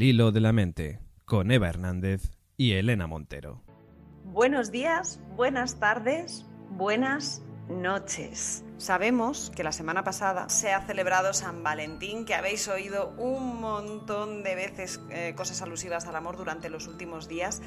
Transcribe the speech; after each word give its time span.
Al 0.00 0.04
hilo 0.04 0.32
de 0.32 0.40
la 0.40 0.54
mente, 0.54 0.98
con 1.26 1.50
Eva 1.50 1.68
Hernández 1.68 2.30
y 2.56 2.72
Elena 2.72 3.06
Montero. 3.06 3.62
Buenos 4.24 4.70
días, 4.70 5.20
buenas 5.36 5.78
tardes, 5.78 6.46
buenas 6.70 7.44
noches. 7.68 8.64
Sabemos 8.78 9.52
que 9.54 9.62
la 9.62 9.72
semana 9.72 10.04
pasada 10.04 10.48
se 10.48 10.72
ha 10.72 10.80
celebrado 10.80 11.34
San 11.34 11.62
Valentín, 11.62 12.24
que 12.24 12.34
habéis 12.34 12.66
oído 12.66 13.12
un 13.18 13.60
montón 13.60 14.42
de 14.42 14.54
veces 14.54 15.00
eh, 15.10 15.34
cosas 15.36 15.60
alusivas 15.60 16.06
al 16.06 16.16
amor 16.16 16.38
durante 16.38 16.70
los 16.70 16.86
últimos 16.86 17.28
días, 17.28 17.60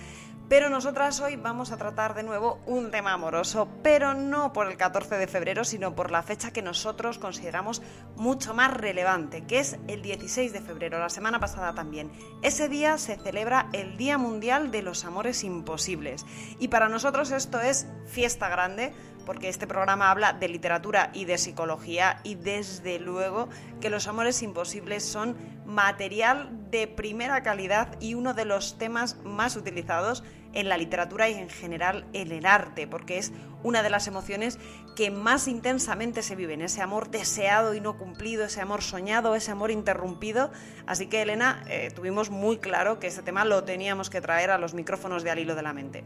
pero 0.49 0.69
nosotras 0.69 1.19
hoy 1.21 1.35
vamos 1.35 1.71
a 1.71 1.77
tratar 1.77 2.15
de 2.15 2.23
nuevo 2.23 2.59
un 2.65 2.91
tema 2.91 3.13
amoroso, 3.13 3.67
pero 3.81 4.13
no 4.13 4.53
por 4.53 4.69
el 4.69 4.75
14 4.75 5.15
de 5.15 5.27
febrero, 5.27 5.63
sino 5.63 5.95
por 5.95 6.11
la 6.11 6.23
fecha 6.23 6.51
que 6.51 6.61
nosotros 6.61 7.17
consideramos 7.17 7.81
mucho 8.15 8.53
más 8.53 8.71
relevante, 8.71 9.45
que 9.45 9.59
es 9.59 9.77
el 9.87 10.01
16 10.01 10.51
de 10.51 10.61
febrero, 10.61 10.99
la 10.99 11.09
semana 11.09 11.39
pasada 11.39 11.73
también. 11.73 12.11
Ese 12.41 12.69
día 12.69 12.97
se 12.97 13.17
celebra 13.17 13.69
el 13.71 13.97
Día 13.97 14.17
Mundial 14.17 14.71
de 14.71 14.81
los 14.81 15.05
Amores 15.05 15.43
Imposibles 15.43 16.25
y 16.59 16.67
para 16.67 16.89
nosotros 16.89 17.31
esto 17.31 17.61
es 17.61 17.87
fiesta 18.05 18.49
grande 18.49 18.93
porque 19.25 19.49
este 19.49 19.67
programa 19.67 20.11
habla 20.11 20.33
de 20.33 20.49
literatura 20.49 21.09
y 21.13 21.25
de 21.25 21.37
psicología 21.37 22.19
y 22.23 22.35
desde 22.35 22.99
luego 22.99 23.49
que 23.81 23.89
los 23.89 24.07
amores 24.07 24.41
imposibles 24.43 25.03
son 25.03 25.35
material 25.65 26.49
de 26.69 26.87
primera 26.87 27.43
calidad 27.43 27.95
y 27.99 28.13
uno 28.13 28.33
de 28.33 28.45
los 28.45 28.77
temas 28.77 29.17
más 29.23 29.55
utilizados 29.55 30.23
en 30.53 30.69
la 30.69 30.77
literatura 30.77 31.29
y 31.29 31.33
en 31.33 31.49
general 31.49 32.05
en 32.13 32.31
el 32.31 32.45
arte, 32.45 32.87
porque 32.87 33.17
es 33.17 33.33
una 33.63 33.81
de 33.81 33.89
las 33.89 34.07
emociones 34.07 34.59
que 34.95 35.09
más 35.09 35.47
intensamente 35.47 36.21
se 36.21 36.35
viven, 36.35 36.61
ese 36.61 36.81
amor 36.81 37.09
deseado 37.09 37.73
y 37.73 37.81
no 37.81 37.97
cumplido, 37.97 38.45
ese 38.45 38.61
amor 38.61 38.83
soñado, 38.83 39.35
ese 39.35 39.51
amor 39.51 39.71
interrumpido. 39.71 40.51
Así 40.85 41.07
que 41.07 41.21
Elena, 41.23 41.63
eh, 41.67 41.91
tuvimos 41.95 42.29
muy 42.29 42.57
claro 42.57 42.99
que 42.99 43.07
este 43.07 43.23
tema 43.23 43.45
lo 43.45 43.63
teníamos 43.63 44.09
que 44.09 44.21
traer 44.21 44.51
a 44.51 44.57
los 44.57 44.73
micrófonos 44.73 45.23
de 45.23 45.31
Al 45.31 45.39
hilo 45.39 45.55
de 45.55 45.63
la 45.63 45.73
mente. 45.73 46.03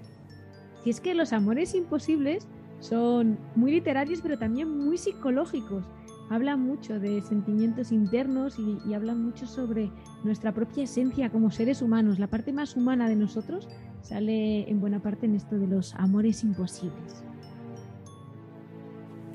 Y 0.85 0.89
es 0.89 1.01
que 1.01 1.13
los 1.13 1.33
amores 1.33 1.73
imposibles 1.73 2.47
son 2.79 3.39
muy 3.55 3.71
literarios, 3.71 4.21
pero 4.21 4.37
también 4.37 4.69
muy 4.69 4.97
psicológicos. 4.97 5.83
Hablan 6.29 6.61
mucho 6.61 6.99
de 6.99 7.21
sentimientos 7.21 7.91
internos 7.91 8.57
y, 8.59 8.93
hablan 8.93 9.23
mucho 9.23 9.47
sobre 9.47 9.91
nuestra 10.23 10.53
propia 10.53 10.83
esencia 10.83 11.29
como 11.29 11.51
seres 11.51 11.81
humanos. 11.81 12.19
La 12.19 12.27
parte 12.27 12.51
más 12.51 12.75
humana 12.75 13.07
de 13.07 13.15
nosotros 13.15 13.69
sale 14.01 14.69
en 14.69 14.81
buena 14.81 15.01
parte 15.01 15.25
en 15.25 15.35
esto 15.35 15.57
de 15.57 15.67
los 15.67 15.95
amores 15.95 16.43
imposibles. 16.43 17.23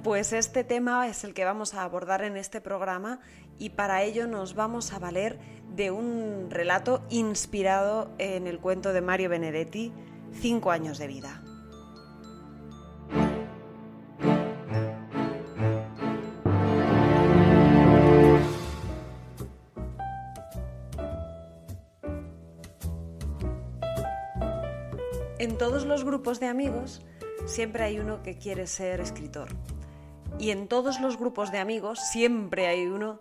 Pues 0.05 0.33
este 0.33 0.65
tema 0.65 1.07
es 1.07 1.25
el 1.25 1.33
que 1.33 1.45
vamos 1.45 1.75
a 1.75 1.85
abordar 1.85 2.25
en 2.25 2.37
este 2.37 2.61
programa 2.61 3.21
y 3.59 3.71
para 3.71 4.03
ello 4.03 4.27
nos 4.27 4.55
vamos 4.55 4.93
a 4.93 4.99
valer 4.99 5.39
de 5.75 5.91
un 5.93 6.49
relato 6.51 7.03
inspirado 7.09 8.11
en 8.19 8.47
el 8.47 8.59
cuento 8.59 8.93
de 8.93 9.01
Mario 9.01 9.31
Benedetti, 9.31 9.93
Cinco 10.33 10.71
años 10.71 10.99
de 10.99 11.07
vida. 11.07 11.43
Los 26.03 26.11
grupos 26.11 26.41
de 26.41 26.49
amigos 26.49 27.01
siempre 27.47 27.85
hay 27.85 28.01
uno 28.01 28.25
que 28.25 28.37
quiere 28.37 28.67
ser 28.67 29.01
escritor. 29.01 29.51
Y 30.37 30.51
en 30.51 30.67
todos 30.67 30.99
los 30.99 31.17
grupos 31.17 31.53
de 31.53 31.59
amigos 31.59 32.01
siempre 32.11 32.67
hay 32.67 32.87
uno 32.87 33.21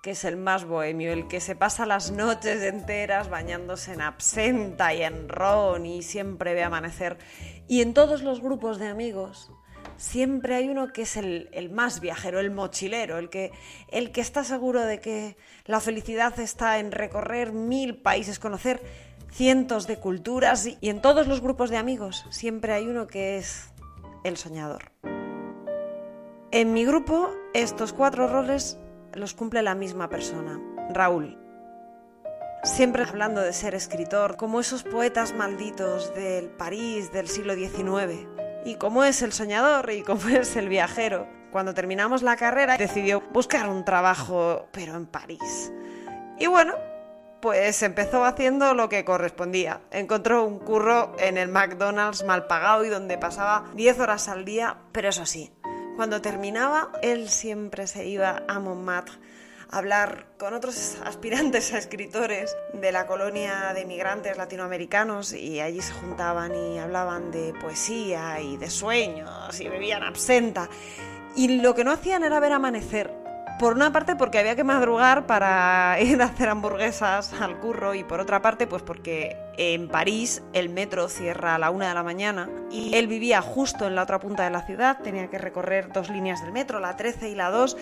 que 0.00 0.12
es 0.12 0.24
el 0.24 0.36
más 0.36 0.64
bohemio, 0.64 1.12
el 1.12 1.26
que 1.26 1.40
se 1.40 1.56
pasa 1.56 1.86
las 1.86 2.12
noches 2.12 2.62
enteras 2.62 3.30
bañándose 3.30 3.94
en 3.94 4.00
absenta 4.00 4.94
y 4.94 5.02
en 5.02 5.28
ron 5.28 5.86
y 5.86 6.02
siempre 6.02 6.54
ve 6.54 6.62
amanecer. 6.62 7.18
Y 7.66 7.80
en 7.82 7.94
todos 7.94 8.22
los 8.22 8.40
grupos 8.40 8.78
de 8.78 8.86
amigos 8.86 9.50
siempre 9.96 10.54
hay 10.54 10.68
uno 10.68 10.92
que 10.92 11.02
es 11.02 11.16
el, 11.16 11.48
el, 11.50 11.68
más 11.68 11.98
viajero, 11.98 12.38
el 12.38 12.52
mochilero, 12.52 13.18
el 13.18 13.28
que, 13.28 13.50
el 13.88 14.12
que 14.12 14.20
está 14.20 14.44
seguro 14.44 14.82
de 14.82 15.00
que 15.00 15.36
la 15.64 15.80
felicidad 15.80 16.38
está 16.38 16.78
en 16.78 16.92
recorrer 16.92 17.50
mil 17.50 17.96
países, 17.96 18.38
conocer 18.38 19.09
cientos 19.30 19.86
de 19.86 19.98
culturas 19.98 20.66
y 20.80 20.88
en 20.88 21.00
todos 21.00 21.26
los 21.26 21.40
grupos 21.40 21.70
de 21.70 21.76
amigos 21.76 22.26
siempre 22.30 22.72
hay 22.72 22.86
uno 22.86 23.06
que 23.06 23.38
es 23.38 23.72
el 24.24 24.36
soñador. 24.36 24.92
En 26.52 26.72
mi 26.72 26.84
grupo 26.84 27.30
estos 27.54 27.92
cuatro 27.92 28.26
roles 28.26 28.78
los 29.14 29.34
cumple 29.34 29.62
la 29.62 29.74
misma 29.74 30.08
persona, 30.08 30.60
Raúl. 30.90 31.38
Siempre 32.62 33.04
hablando 33.04 33.40
de 33.40 33.52
ser 33.52 33.74
escritor, 33.74 34.36
como 34.36 34.60
esos 34.60 34.82
poetas 34.82 35.32
malditos 35.34 36.14
del 36.14 36.50
París 36.50 37.10
del 37.12 37.28
siglo 37.28 37.54
XIX. 37.54 38.26
Y 38.64 38.74
como 38.74 39.04
es 39.04 39.22
el 39.22 39.32
soñador 39.32 39.90
y 39.90 40.02
como 40.02 40.28
es 40.28 40.56
el 40.56 40.68
viajero. 40.68 41.26
Cuando 41.50 41.72
terminamos 41.72 42.22
la 42.22 42.36
carrera 42.36 42.76
decidió 42.76 43.22
buscar 43.32 43.68
un 43.68 43.84
trabajo, 43.84 44.68
pero 44.72 44.94
en 44.96 45.06
París. 45.06 45.72
Y 46.38 46.46
bueno, 46.46 46.74
pues 47.40 47.82
empezó 47.82 48.24
haciendo 48.24 48.74
lo 48.74 48.88
que 48.88 49.04
correspondía. 49.04 49.80
Encontró 49.90 50.44
un 50.44 50.58
curro 50.58 51.14
en 51.18 51.38
el 51.38 51.48
McDonald's 51.48 52.24
mal 52.24 52.46
pagado 52.46 52.84
y 52.84 52.88
donde 52.88 53.18
pasaba 53.18 53.64
10 53.74 54.00
horas 54.00 54.28
al 54.28 54.44
día, 54.44 54.76
pero 54.92 55.08
eso 55.08 55.26
sí, 55.26 55.52
cuando 55.96 56.22
terminaba, 56.22 56.90
él 57.02 57.28
siempre 57.28 57.86
se 57.86 58.06
iba 58.06 58.42
a 58.48 58.58
Montmartre 58.58 59.14
a 59.70 59.78
hablar 59.78 60.26
con 60.38 60.54
otros 60.54 60.96
aspirantes 61.04 61.72
a 61.72 61.78
escritores 61.78 62.56
de 62.72 62.90
la 62.90 63.06
colonia 63.06 63.72
de 63.74 63.84
migrantes 63.84 64.36
latinoamericanos 64.36 65.32
y 65.32 65.60
allí 65.60 65.80
se 65.80 65.92
juntaban 65.92 66.54
y 66.54 66.78
hablaban 66.78 67.30
de 67.30 67.52
poesía 67.60 68.40
y 68.40 68.56
de 68.56 68.70
sueños 68.70 69.60
y 69.60 69.68
bebían 69.68 70.02
absenta. 70.02 70.68
Y 71.36 71.60
lo 71.60 71.74
que 71.74 71.84
no 71.84 71.92
hacían 71.92 72.24
era 72.24 72.40
ver 72.40 72.52
amanecer, 72.52 73.12
por 73.60 73.74
una 73.74 73.92
parte 73.92 74.16
porque 74.16 74.38
había 74.38 74.56
que 74.56 74.64
madrugar 74.64 75.26
para 75.26 75.98
ir 76.00 76.20
a 76.22 76.24
hacer 76.24 76.48
hamburguesas 76.48 77.34
al 77.34 77.60
curro 77.60 77.94
y 77.94 78.02
por 78.02 78.18
otra 78.18 78.40
parte 78.40 78.66
pues 78.66 78.82
porque 78.82 79.36
en 79.58 79.88
París 79.88 80.42
el 80.54 80.70
metro 80.70 81.10
cierra 81.10 81.54
a 81.54 81.58
la 81.58 81.70
una 81.70 81.88
de 81.88 81.94
la 81.94 82.02
mañana 82.02 82.48
y 82.70 82.96
él 82.96 83.06
vivía 83.06 83.42
justo 83.42 83.86
en 83.86 83.94
la 83.94 84.04
otra 84.04 84.18
punta 84.18 84.44
de 84.44 84.50
la 84.50 84.62
ciudad, 84.62 85.02
tenía 85.02 85.28
que 85.28 85.36
recorrer 85.36 85.92
dos 85.92 86.08
líneas 86.08 86.42
del 86.42 86.52
metro, 86.52 86.80
la 86.80 86.96
13 86.96 87.28
y 87.28 87.34
la 87.34 87.50
2 87.50 87.76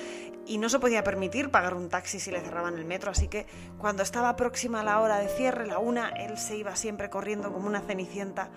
y 0.46 0.58
no 0.58 0.68
se 0.68 0.80
podía 0.80 1.04
permitir 1.04 1.52
pagar 1.52 1.74
un 1.74 1.88
taxi 1.88 2.18
si 2.18 2.32
le 2.32 2.40
cerraban 2.40 2.76
el 2.76 2.84
metro, 2.84 3.12
así 3.12 3.28
que 3.28 3.46
cuando 3.78 4.02
estaba 4.02 4.34
próxima 4.34 4.80
a 4.80 4.84
la 4.84 5.00
hora 5.00 5.18
de 5.18 5.28
cierre, 5.28 5.64
la 5.64 5.78
una, 5.78 6.08
él 6.08 6.38
se 6.38 6.56
iba 6.56 6.74
siempre 6.74 7.08
corriendo 7.08 7.52
como 7.52 7.68
una 7.68 7.82
cenicienta 7.82 8.50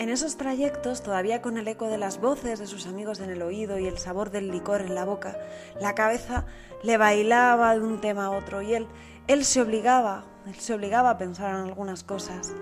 en 0.00 0.08
esos 0.08 0.38
trayectos, 0.38 1.02
todavía 1.02 1.42
con 1.42 1.58
el 1.58 1.68
eco 1.68 1.86
de 1.88 1.98
las 1.98 2.22
voces 2.22 2.58
de 2.58 2.66
sus 2.66 2.86
amigos 2.86 3.20
en 3.20 3.28
el 3.28 3.42
oído 3.42 3.78
y 3.78 3.86
el 3.86 3.98
sabor 3.98 4.30
del 4.30 4.50
licor 4.50 4.80
en 4.80 4.94
la 4.94 5.04
boca, 5.04 5.36
la 5.78 5.94
cabeza 5.94 6.46
le 6.82 6.96
bailaba 6.96 7.74
de 7.74 7.80
un 7.80 8.00
tema 8.00 8.24
a 8.24 8.30
otro 8.30 8.62
y 8.62 8.72
él, 8.72 8.88
él 9.26 9.44
se 9.44 9.60
obligaba, 9.60 10.24
él 10.46 10.54
se 10.54 10.72
obligaba 10.72 11.10
a 11.10 11.18
pensar 11.18 11.50
en 11.50 11.68
algunas 11.68 12.02
cosas. 12.02 12.54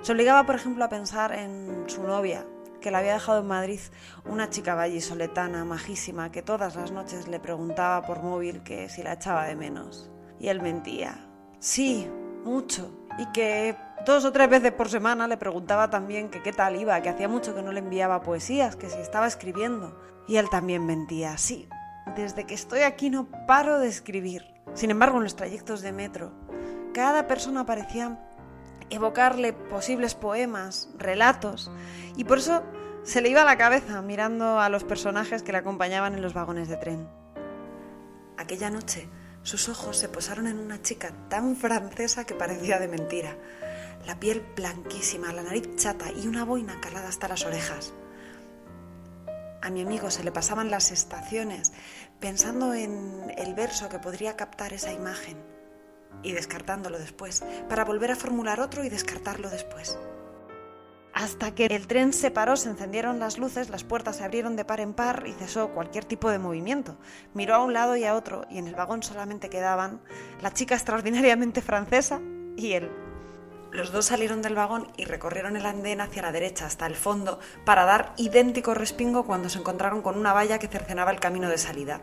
Se 0.00 0.12
obligaba, 0.12 0.46
por 0.46 0.54
ejemplo, 0.54 0.86
a 0.86 0.88
pensar 0.88 1.32
en 1.32 1.84
su 1.86 2.02
novia, 2.02 2.46
que 2.80 2.90
la 2.90 3.00
había 3.00 3.12
dejado 3.12 3.40
en 3.40 3.46
Madrid, 3.48 3.80
una 4.24 4.48
chica 4.48 4.74
vallisoletana, 4.74 5.66
majísima, 5.66 6.32
que 6.32 6.40
todas 6.40 6.76
las 6.76 6.92
noches 6.92 7.28
le 7.28 7.40
preguntaba 7.40 8.06
por 8.06 8.22
móvil 8.22 8.62
que 8.62 8.88
si 8.88 9.02
la 9.02 9.12
echaba 9.12 9.44
de 9.44 9.54
menos. 9.54 10.10
Y 10.40 10.48
él 10.48 10.62
mentía. 10.62 11.28
Sí, 11.58 12.08
mucho. 12.42 12.90
Y 13.18 13.26
que 13.32 13.76
dos 14.06 14.24
o 14.24 14.32
tres 14.32 14.48
veces 14.48 14.72
por 14.72 14.88
semana 14.88 15.26
le 15.26 15.36
preguntaba 15.36 15.90
también 15.90 16.30
que 16.30 16.40
qué 16.40 16.52
tal 16.52 16.76
iba, 16.76 17.02
que 17.02 17.08
hacía 17.08 17.28
mucho 17.28 17.54
que 17.54 17.62
no 17.62 17.72
le 17.72 17.80
enviaba 17.80 18.22
poesías, 18.22 18.76
que 18.76 18.88
si 18.88 18.98
estaba 18.98 19.26
escribiendo. 19.26 20.00
Y 20.28 20.36
él 20.36 20.48
también 20.48 20.86
mentía, 20.86 21.36
sí, 21.36 21.68
desde 22.14 22.44
que 22.44 22.54
estoy 22.54 22.80
aquí 22.80 23.10
no 23.10 23.28
paro 23.46 23.78
de 23.80 23.88
escribir. 23.88 24.46
Sin 24.74 24.90
embargo, 24.90 25.18
en 25.18 25.24
los 25.24 25.36
trayectos 25.36 25.82
de 25.82 25.92
metro, 25.92 26.32
cada 26.94 27.26
persona 27.26 27.66
parecía 27.66 28.18
evocarle 28.90 29.52
posibles 29.52 30.14
poemas, 30.14 30.88
relatos, 30.96 31.70
y 32.16 32.24
por 32.24 32.38
eso 32.38 32.62
se 33.02 33.20
le 33.20 33.28
iba 33.28 33.44
la 33.44 33.58
cabeza 33.58 34.00
mirando 34.02 34.60
a 34.60 34.68
los 34.68 34.84
personajes 34.84 35.42
que 35.42 35.52
le 35.52 35.58
acompañaban 35.58 36.14
en 36.14 36.22
los 36.22 36.34
vagones 36.34 36.68
de 36.68 36.76
tren. 36.76 37.08
Aquella 38.36 38.70
noche, 38.70 39.08
sus 39.42 39.68
ojos 39.68 39.96
se 39.96 40.08
posaron 40.08 40.46
en 40.46 40.58
una 40.58 40.82
chica 40.82 41.12
tan 41.28 41.56
francesa 41.56 42.24
que 42.24 42.34
parecía 42.34 42.78
de 42.78 42.88
mentira 42.88 43.36
la 44.06 44.20
piel 44.20 44.46
blanquísima, 44.54 45.32
la 45.32 45.42
nariz 45.42 45.74
chata 45.76 46.12
y 46.12 46.28
una 46.28 46.44
boina 46.44 46.80
calada 46.80 47.08
hasta 47.08 47.28
las 47.28 47.44
orejas. 47.44 47.92
A 49.62 49.70
mi 49.70 49.82
amigo 49.82 50.10
se 50.10 50.22
le 50.22 50.30
pasaban 50.30 50.70
las 50.70 50.92
estaciones 50.92 51.72
pensando 52.20 52.72
en 52.72 53.34
el 53.36 53.54
verso 53.54 53.88
que 53.88 53.98
podría 53.98 54.36
captar 54.36 54.72
esa 54.72 54.92
imagen 54.92 55.36
y 56.22 56.32
descartándolo 56.32 56.98
después, 56.98 57.44
para 57.68 57.84
volver 57.84 58.10
a 58.10 58.16
formular 58.16 58.60
otro 58.60 58.84
y 58.84 58.88
descartarlo 58.88 59.50
después. 59.50 59.98
hasta 61.16 61.54
que 61.54 61.64
el 61.64 61.86
tren 61.86 62.12
se 62.12 62.30
paró, 62.30 62.56
se 62.56 62.68
encendieron 62.68 63.18
las 63.18 63.38
luces, 63.38 63.70
las 63.70 63.84
puertas 63.84 64.16
se 64.16 64.24
abrieron 64.24 64.54
de 64.54 64.66
par 64.66 64.80
en 64.80 64.92
par 64.92 65.24
y 65.26 65.32
cesó 65.32 65.70
cualquier 65.70 66.04
tipo 66.04 66.30
de 66.30 66.38
movimiento. 66.38 66.98
Miró 67.32 67.54
a 67.54 67.64
un 67.64 67.72
lado 67.72 67.96
y 67.96 68.04
a 68.04 68.14
otro 68.14 68.44
y 68.50 68.58
en 68.58 68.68
el 68.68 68.74
vagón 68.74 69.02
solamente 69.02 69.48
quedaban 69.48 70.02
la 70.42 70.52
chica 70.52 70.74
extraordinariamente 70.74 71.62
francesa 71.62 72.20
y 72.58 72.72
él. 72.72 72.90
Los 73.76 73.92
dos 73.92 74.06
salieron 74.06 74.40
del 74.40 74.54
vagón 74.54 74.90
y 74.96 75.04
recorrieron 75.04 75.54
el 75.54 75.66
andén 75.66 76.00
hacia 76.00 76.22
la 76.22 76.32
derecha 76.32 76.64
hasta 76.64 76.86
el 76.86 76.94
fondo 76.94 77.38
para 77.66 77.84
dar 77.84 78.14
idéntico 78.16 78.72
respingo 78.72 79.26
cuando 79.26 79.50
se 79.50 79.58
encontraron 79.58 80.00
con 80.00 80.16
una 80.16 80.32
valla 80.32 80.58
que 80.58 80.66
cercenaba 80.66 81.10
el 81.10 81.20
camino 81.20 81.50
de 81.50 81.58
salida. 81.58 82.00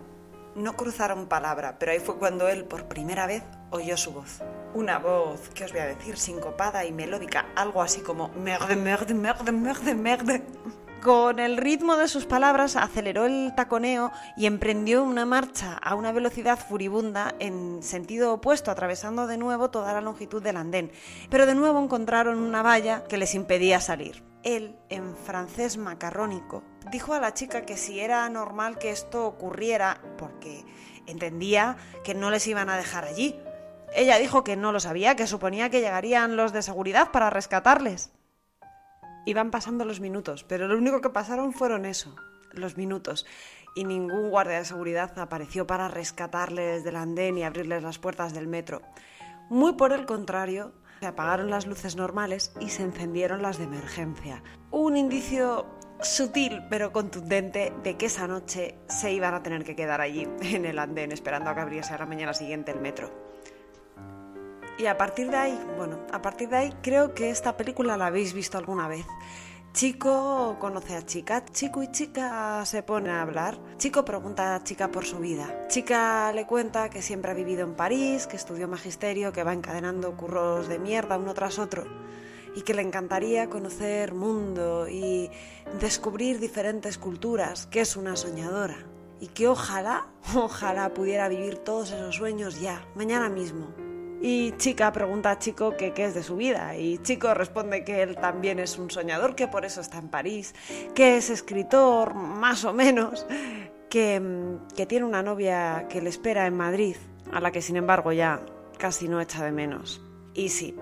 No 0.54 0.75
cruzaron 0.75 1.25
palabra, 1.25 1.80
pero 1.80 1.92
ahí 1.92 2.00
fue 2.00 2.20
cuando 2.20 2.48
él 2.48 2.66
por 2.66 2.88
primera 2.88 3.25
vez 3.25 3.42
oyó 3.72 3.98
su 3.98 4.14
voz. 4.14 4.44
Una 4.75 5.00
voz, 5.00 5.50
¿qué 5.56 5.66
os 5.66 5.72
voy 5.72 5.81
a 5.81 5.88
decir? 5.88 6.16
Sincopada 6.16 6.86
y 6.86 6.92
melódica, 6.92 7.48
algo 7.56 7.81
así 7.81 8.02
como 8.02 8.28
merde, 8.30 8.75
merde, 8.75 9.16
merde, 9.16 9.52
merde, 9.52 9.96
merde. 9.96 10.44
Con 11.03 11.39
el 11.39 11.57
ritmo 11.57 11.97
de 11.97 12.07
sus 12.07 12.25
palabras 12.25 12.77
aceleró 12.77 13.25
el 13.25 13.51
taconeo 13.57 14.13
y 14.38 14.45
emprendió 14.45 15.03
una 15.03 15.25
marcha 15.25 15.73
a 15.73 15.95
una 15.95 16.13
velocidad 16.13 16.57
furibunda 16.57 17.35
en 17.39 17.83
sentido 17.83 18.31
opuesto, 18.31 18.71
atravesando 18.71 19.27
de 19.27 19.38
nuevo 19.38 19.69
toda 19.69 19.91
la 19.91 20.00
longitud 20.00 20.41
del 20.41 20.55
andén. 20.55 20.94
Pero 21.29 21.45
de 21.45 21.55
nuevo 21.55 21.83
encontraron 21.83 22.38
una 22.38 22.61
valla 22.61 23.03
que 23.03 23.17
les 23.17 23.35
impedía 23.35 23.81
salir. 23.81 24.23
Él, 24.44 24.77
en 24.88 25.17
francés 25.17 25.75
macarrónico, 25.75 26.63
dijo 26.89 27.13
a 27.13 27.19
la 27.19 27.33
chica 27.33 27.65
que 27.65 27.75
si 27.75 28.00
era 28.00 28.29
normal 28.29 28.77
que 28.77 28.91
esto 28.91 29.25
ocurriera, 29.25 30.00
porque 30.17 30.63
entendía 31.05 31.75
que 32.05 32.13
no 32.13 32.31
les 32.31 32.47
iban 32.47 32.69
a 32.69 32.77
dejar 32.77 33.03
allí. 33.03 33.38
Ella 33.94 34.19
dijo 34.19 34.45
que 34.45 34.55
no 34.55 34.71
lo 34.71 34.79
sabía, 34.79 35.17
que 35.17 35.27
suponía 35.27 35.69
que 35.69 35.81
llegarían 35.81 36.38
los 36.38 36.53
de 36.53 36.61
seguridad 36.61 37.11
para 37.11 37.29
rescatarles. 37.29 38.13
Iban 39.25 39.52
pasando 39.52 39.86
los 39.86 40.00
minutos, 40.00 40.44
pero 40.44 40.68
lo 40.68 40.78
único 40.78 41.00
que 41.00 41.10
pasaron 41.10 41.54
fueron 41.54 41.86
eso, 41.86 42.16
los 42.52 42.78
minutos, 42.78 43.25
y 43.75 43.86
ningún 43.86 44.30
guardia 44.30 44.58
de 44.58 44.66
seguridad 44.66 45.18
apareció 45.18 45.66
para 45.66 45.88
rescatarles 45.88 46.84
del 46.84 46.98
andén 46.98 47.38
y 47.38 47.44
abrirles 47.44 47.84
las 47.84 48.00
puertas 48.00 48.34
del 48.34 48.48
metro. 48.48 48.81
Muy 49.50 49.74
por 49.74 49.94
el 49.94 50.06
contrario, 50.06 50.74
se 51.00 51.08
apagaron 51.08 51.50
las 51.50 51.68
luces 51.68 51.96
normales 51.96 52.54
y 52.60 52.70
se 52.70 52.84
encendieron 52.84 53.42
las 53.42 53.58
de 53.58 53.66
emergencia. 53.66 54.44
Un 54.72 54.98
indicio 54.98 55.66
sutil 56.02 56.62
pero 56.70 56.92
contundente 56.92 57.72
de 57.84 57.98
que 57.98 58.08
esa 58.08 58.28
noche 58.28 58.75
se 58.88 59.14
iban 59.14 59.34
a 59.34 59.44
tener 59.44 59.64
que 59.64 59.75
quedar 59.75 60.02
allí, 60.02 60.28
en 60.42 60.66
el 60.66 60.80
andén, 60.80 61.12
esperando 61.12 61.50
a 61.50 61.56
que 61.56 61.62
abriese 61.62 61.94
a 61.94 61.98
la 61.98 62.06
mañana 62.06 62.34
siguiente 62.34 62.72
el 62.72 62.81
metro. 62.81 63.32
Y 64.78 64.88
a 64.88 64.98
partir 64.98 65.30
de 65.30 65.38
ahí, 65.38 65.60
bueno, 65.78 66.00
a 66.12 66.22
partir 66.22 66.50
de 66.50 66.58
ahí 66.58 66.74
creo 66.81 67.14
que 67.14 67.30
esta 67.30 67.56
película 67.56 67.96
la 67.96 68.08
habéis 68.08 68.34
visto 68.34 68.58
alguna 68.58 68.88
vez. 68.88 69.06
Chico 69.74 70.58
conoce 70.60 70.96
a 70.96 71.04
chica, 71.04 71.46
chico 71.46 71.81
y 71.81 71.92
chica 71.92 72.64
se 72.66 72.84
ponen 72.84 73.12
a 73.12 73.22
hablar. 73.22 73.58
Chico 73.78 74.06
pregunta 74.06 74.56
a 74.56 74.64
chica 74.64 74.92
por 74.92 75.06
su 75.06 75.18
vida. 75.18 75.68
Chica 75.68 76.31
le 76.34 76.46
cuenta 76.46 76.90
que 76.90 77.02
siempre 77.02 77.31
ha 77.31 77.34
vivido 77.34 77.64
en 77.64 77.74
París, 77.75 78.28
que 78.28 78.36
estudió 78.36 78.68
magisterio, 78.68 79.31
que 79.31 79.44
va 79.44 79.54
encadenando 79.54 80.16
curros 80.16 80.68
de 80.68 80.78
mierda 80.80 81.18
uno 81.18 81.34
tras 81.34 81.58
otro 81.60 81.86
y 82.56 82.62
que 82.62 82.74
le 82.74 82.84
encantaría 82.84 83.50
conocer 83.50 84.14
mundo 84.14 84.88
y 84.88 85.30
descubrir 85.80 86.40
diferentes 86.40 86.98
culturas, 86.98 87.66
que 87.68 87.81
es 87.81 87.96
una 87.96 88.16
soñadora 88.16 88.78
y 89.20 89.28
que 89.28 89.48
ojalá, 89.48 90.08
ojalá 90.36 90.94
pudiera 90.94 91.28
vivir 91.30 91.58
todos 91.58 91.92
esos 91.92 92.16
sueños 92.16 92.60
ya, 92.62 92.86
mañana 92.96 93.30
mismo. 93.30 93.82
Y 94.25 94.54
chica 94.54 94.90
pregunta 94.94 95.31
a 95.31 95.38
Chico 95.38 95.75
qué 95.75 95.92
es 95.98 96.14
de 96.14 96.24
su 96.24 96.38
vida 96.38 96.78
y 96.78 96.98
Chico 97.00 97.34
responde 97.34 97.84
que 97.84 98.02
él 98.02 98.16
también 98.16 98.58
es 98.58 98.78
un 98.78 98.90
soñador, 98.90 99.36
que 99.36 99.50
por 99.50 99.66
eso 99.66 99.81
está 99.81 99.98
en 99.98 100.08
París, 100.08 100.56
que 100.96 101.18
es 101.18 101.30
escritor, 101.30 102.14
más 102.14 102.64
o 102.64 102.72
menos, 102.72 103.28
que, 103.90 104.22
que 104.78 104.86
tiene 104.86 105.06
una 105.06 105.24
novia 105.24 105.88
que 105.90 106.02
le 106.02 106.10
espera 106.10 106.48
en 106.48 106.56
Madrid, 106.56 106.96
a 107.34 107.42
la 107.42 107.52
que 107.52 107.62
sin 107.62 107.75
embargo 107.75 108.14
ya 108.14 108.40
casi 108.78 109.10
no 109.10 109.20
echa 109.20 109.44
de 109.44 109.52
menos. 109.52 110.02
Y 110.34 110.48
sí, 110.48 110.74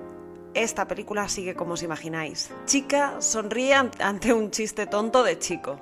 esta 0.53 0.87
película 0.87 1.27
sigue 1.27 1.55
como 1.55 1.73
os 1.73 1.81
imagináis. 1.81 2.51
Chica 2.65 3.15
sonríe 3.21 3.73
ante 3.73 4.33
un 4.33 4.51
chiste 4.51 4.85
tonto 4.85 5.23
de 5.23 5.39
Chico. 5.39 5.81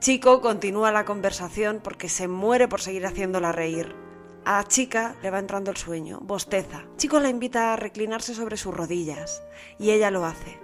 Chico 0.00 0.42
continúa 0.42 0.92
la 0.92 1.06
conversación 1.06 1.80
porque 1.82 2.10
se 2.10 2.28
muere 2.28 2.68
por 2.68 2.82
seguir 2.82 3.06
haciéndola 3.06 3.52
reír. 3.52 4.03
A 4.46 4.62
Chica 4.64 5.16
le 5.22 5.30
va 5.30 5.38
entrando 5.38 5.70
el 5.70 5.78
sueño, 5.78 6.20
bosteza. 6.20 6.84
Chico 6.98 7.18
la 7.18 7.30
invita 7.30 7.72
a 7.72 7.76
reclinarse 7.76 8.34
sobre 8.34 8.58
sus 8.58 8.74
rodillas 8.76 9.42
y 9.78 9.90
ella 9.90 10.10
lo 10.10 10.26
hace. 10.26 10.60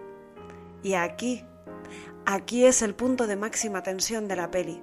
Y 0.83 0.95
aquí, 0.95 1.47
aquí 2.27 2.67
es 2.67 2.83
el 2.83 2.95
punto 2.95 3.27
de 3.27 3.37
máxima 3.37 3.83
tensión 3.83 4.29
de 4.29 4.37
la 4.37 4.51
peli. 4.51 4.83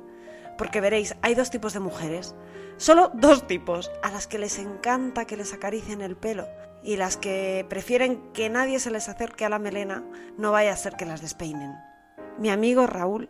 Porque 0.57 0.81
veréis, 0.81 1.15
hay 1.21 1.35
dos 1.35 1.51
tipos 1.51 1.73
de 1.73 1.79
mujeres. 1.79 2.33
Solo 2.77 3.11
dos 3.13 3.45
tipos, 3.45 3.91
a 4.01 4.09
las 4.09 4.25
que 4.25 4.39
les 4.39 4.57
encanta 4.57 5.25
que 5.25 5.37
les 5.37 5.53
acaricien 5.53 6.01
el 6.01 6.15
pelo 6.15 6.47
y 6.81 6.95
las 6.95 7.17
que 7.17 7.67
prefieren 7.69 8.31
que 8.33 8.49
nadie 8.49 8.79
se 8.79 8.89
les 8.89 9.09
acerque 9.09 9.45
a 9.45 9.49
la 9.49 9.59
melena, 9.59 10.03
no 10.39 10.51
vaya 10.51 10.73
a 10.73 10.77
ser 10.77 10.95
que 10.95 11.05
las 11.05 11.21
despeinen. 11.21 11.75
Mi 12.39 12.49
amigo 12.49 12.87
Raúl 12.87 13.29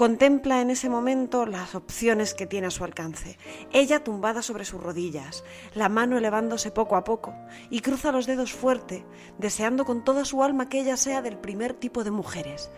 Contempla 0.00 0.62
en 0.62 0.70
ese 0.70 0.88
momento 0.88 1.44
las 1.44 1.74
opciones 1.74 2.32
que 2.32 2.46
tiene 2.46 2.68
a 2.68 2.70
su 2.70 2.84
alcance. 2.84 3.36
Ella 3.70 4.02
tumbada 4.02 4.40
sobre 4.40 4.64
sus 4.64 4.82
rodillas, 4.82 5.44
la 5.74 5.90
mano 5.90 6.16
elevándose 6.16 6.70
poco 6.70 6.96
a 6.96 7.04
poco, 7.04 7.34
y 7.68 7.80
cruza 7.80 8.10
los 8.10 8.24
dedos 8.24 8.54
fuerte, 8.54 9.04
deseando 9.36 9.84
con 9.84 10.02
toda 10.02 10.24
su 10.24 10.42
alma 10.42 10.70
que 10.70 10.80
ella 10.80 10.96
sea 10.96 11.20
del 11.20 11.36
primer 11.36 11.74
tipo 11.74 12.02
de 12.02 12.12
mujeres, 12.12 12.70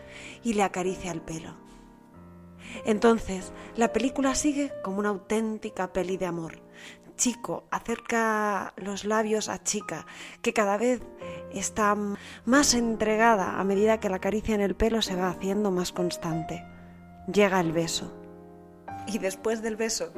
y 0.43 0.55
le 0.55 0.65
acaricia 0.65 1.13
el 1.13 1.21
pelo. 1.21 1.55
Entonces, 2.85 3.53
la 3.77 3.93
película 3.93 4.35
sigue 4.35 4.73
como 4.83 4.99
una 4.99 5.11
auténtica 5.11 5.93
peli 5.93 6.17
de 6.17 6.27
amor. 6.27 6.61
Chico 7.15 7.69
acerca 7.71 8.75
los 8.77 9.05
labios 9.05 9.49
a 9.49 9.63
chica, 9.63 10.07
que 10.43 10.53
cada 10.53 10.77
vez 10.77 11.01
está 11.53 11.97
más 12.47 12.75
entregada 12.75 13.61
a 13.61 13.63
medida 13.63 14.01
que 14.01 14.09
la 14.09 14.19
caricia 14.19 14.57
en 14.57 14.61
el 14.61 14.75
pelo 14.75 15.03
se 15.03 15.15
va 15.15 15.29
haciendo 15.29 15.71
más 15.71 15.93
constante 15.93 16.65
llega 17.31 17.61
el 17.61 17.73
beso. 17.73 18.13
Y 19.07 19.19
después 19.19 19.63
del 19.63 19.77
beso, 19.77 20.13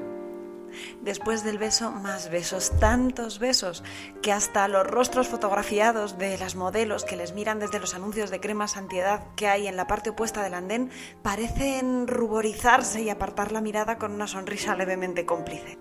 después 1.03 1.44
del 1.44 1.58
beso, 1.58 1.91
más 1.91 2.31
besos, 2.31 2.73
tantos 2.79 3.39
besos, 3.39 3.82
que 4.23 4.32
hasta 4.32 4.69
los 4.69 4.87
rostros 4.87 5.29
fotografiados 5.29 6.19
de 6.19 6.37
las 6.39 6.55
modelos 6.55 7.05
que 7.05 7.17
les 7.17 7.32
miran 7.32 7.58
desde 7.58 7.81
los 7.81 7.94
anuncios 7.94 8.31
de 8.31 8.41
cremas 8.41 8.77
antiedad 8.77 9.27
que 9.37 9.49
hay 9.49 9.67
en 9.67 9.77
la 9.77 9.87
parte 9.87 10.11
opuesta 10.11 10.43
del 10.43 10.55
andén 10.55 10.91
parecen 11.23 12.06
ruborizarse 12.06 13.03
y 13.03 13.11
apartar 13.11 13.53
la 13.53 13.61
mirada 13.61 13.99
con 13.99 14.13
una 14.13 14.27
sonrisa 14.27 14.77
levemente 14.77 15.27
cómplice. 15.27 15.79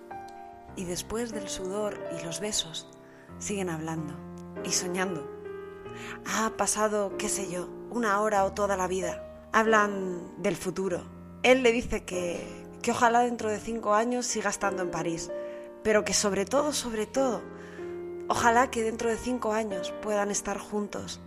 Y 0.76 0.84
después 0.84 1.32
del 1.32 1.48
sudor 1.48 2.02
y 2.18 2.24
los 2.24 2.40
besos, 2.40 2.88
siguen 3.38 3.68
hablando 3.68 4.14
y 4.64 4.72
soñando. 4.72 5.30
Ha 6.26 6.50
pasado, 6.56 7.16
qué 7.16 7.28
sé 7.28 7.50
yo, 7.50 7.68
una 7.90 8.20
hora 8.20 8.44
o 8.44 8.52
toda 8.52 8.76
la 8.76 8.88
vida. 8.88 9.33
Hablan 9.56 10.42
del 10.42 10.56
futuro, 10.56 11.04
él 11.44 11.62
le 11.62 11.70
dice 11.70 12.02
que, 12.02 12.44
que 12.82 12.90
ojalá 12.90 13.20
dentro 13.20 13.48
de 13.48 13.60
cinco 13.60 13.94
años 13.94 14.26
siga 14.26 14.50
estando 14.50 14.82
en 14.82 14.90
París, 14.90 15.30
pero 15.84 16.04
que 16.04 16.12
sobre 16.12 16.44
todo, 16.44 16.72
sobre 16.72 17.06
todo, 17.06 17.40
ojalá 18.26 18.72
que 18.72 18.82
dentro 18.82 19.08
de 19.08 19.16
cinco 19.16 19.52
años 19.52 19.94
puedan 20.02 20.32
estar 20.32 20.58
juntos, 20.58 21.20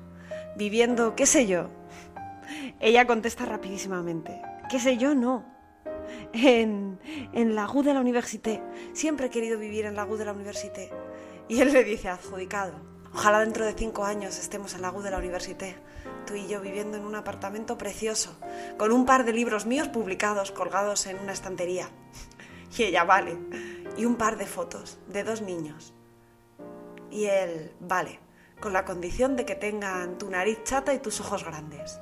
viviendo, 0.58 1.16
qué 1.16 1.26
sé 1.26 1.48
yo. 1.48 1.70
Ella 2.82 3.08
contesta 3.08 3.46
rapidísimamente, 3.46 4.42
qué 4.70 4.82
sé 4.82 4.98
yo, 4.98 5.16
no. 5.16 5.46
En, 6.34 7.00
en 7.32 7.56
la 7.56 7.66
GU 7.66 7.82
de 7.82 7.94
la 7.94 8.02
Université. 8.02 8.62
Siempre 8.92 9.28
he 9.28 9.30
querido 9.30 9.58
vivir 9.58 9.86
en 9.86 9.96
la 9.96 10.04
GU 10.04 10.18
de 10.18 10.26
la 10.26 10.34
Université. 10.34 10.92
Y 11.48 11.62
él 11.62 11.72
le 11.72 11.86
dice, 11.86 12.10
adjudicado. 12.10 12.74
Ojalá 13.14 13.40
dentro 13.40 13.66
de 13.66 13.72
cinco 13.72 14.04
años 14.04 14.38
estemos 14.38 14.76
en 14.76 14.82
la 14.82 14.90
GU 14.90 15.02
de 15.02 15.12
la 15.12 15.18
Université 15.18 15.78
tú 16.28 16.36
y 16.36 16.48
yo 16.48 16.62
viviendo 16.62 16.98
en 16.98 17.06
un 17.06 17.16
apartamento 17.16 17.80
precioso, 17.80 18.38
con 18.78 18.92
un 18.92 19.06
par 19.08 19.26
de 19.26 19.34
libros 19.34 19.66
míos 19.66 19.88
publicados 19.88 20.52
colgados 20.52 21.08
en 21.08 21.18
una 21.18 21.34
estantería. 21.34 21.90
Y 22.78 22.84
ella, 22.84 23.04
vale. 23.06 23.38
Y 23.98 24.06
un 24.06 24.18
par 24.18 24.38
de 24.38 24.46
fotos 24.46 25.00
de 25.08 25.24
dos 25.24 25.42
niños. 25.42 25.96
Y 27.10 27.26
él, 27.26 27.72
vale, 27.80 28.20
con 28.60 28.74
la 28.74 28.86
condición 28.86 29.36
de 29.36 29.46
que 29.46 29.56
tengan 29.56 30.18
tu 30.20 30.30
nariz 30.30 30.64
chata 30.64 30.94
y 30.94 31.00
tus 31.00 31.20
ojos 31.22 31.44
grandes. 31.44 32.00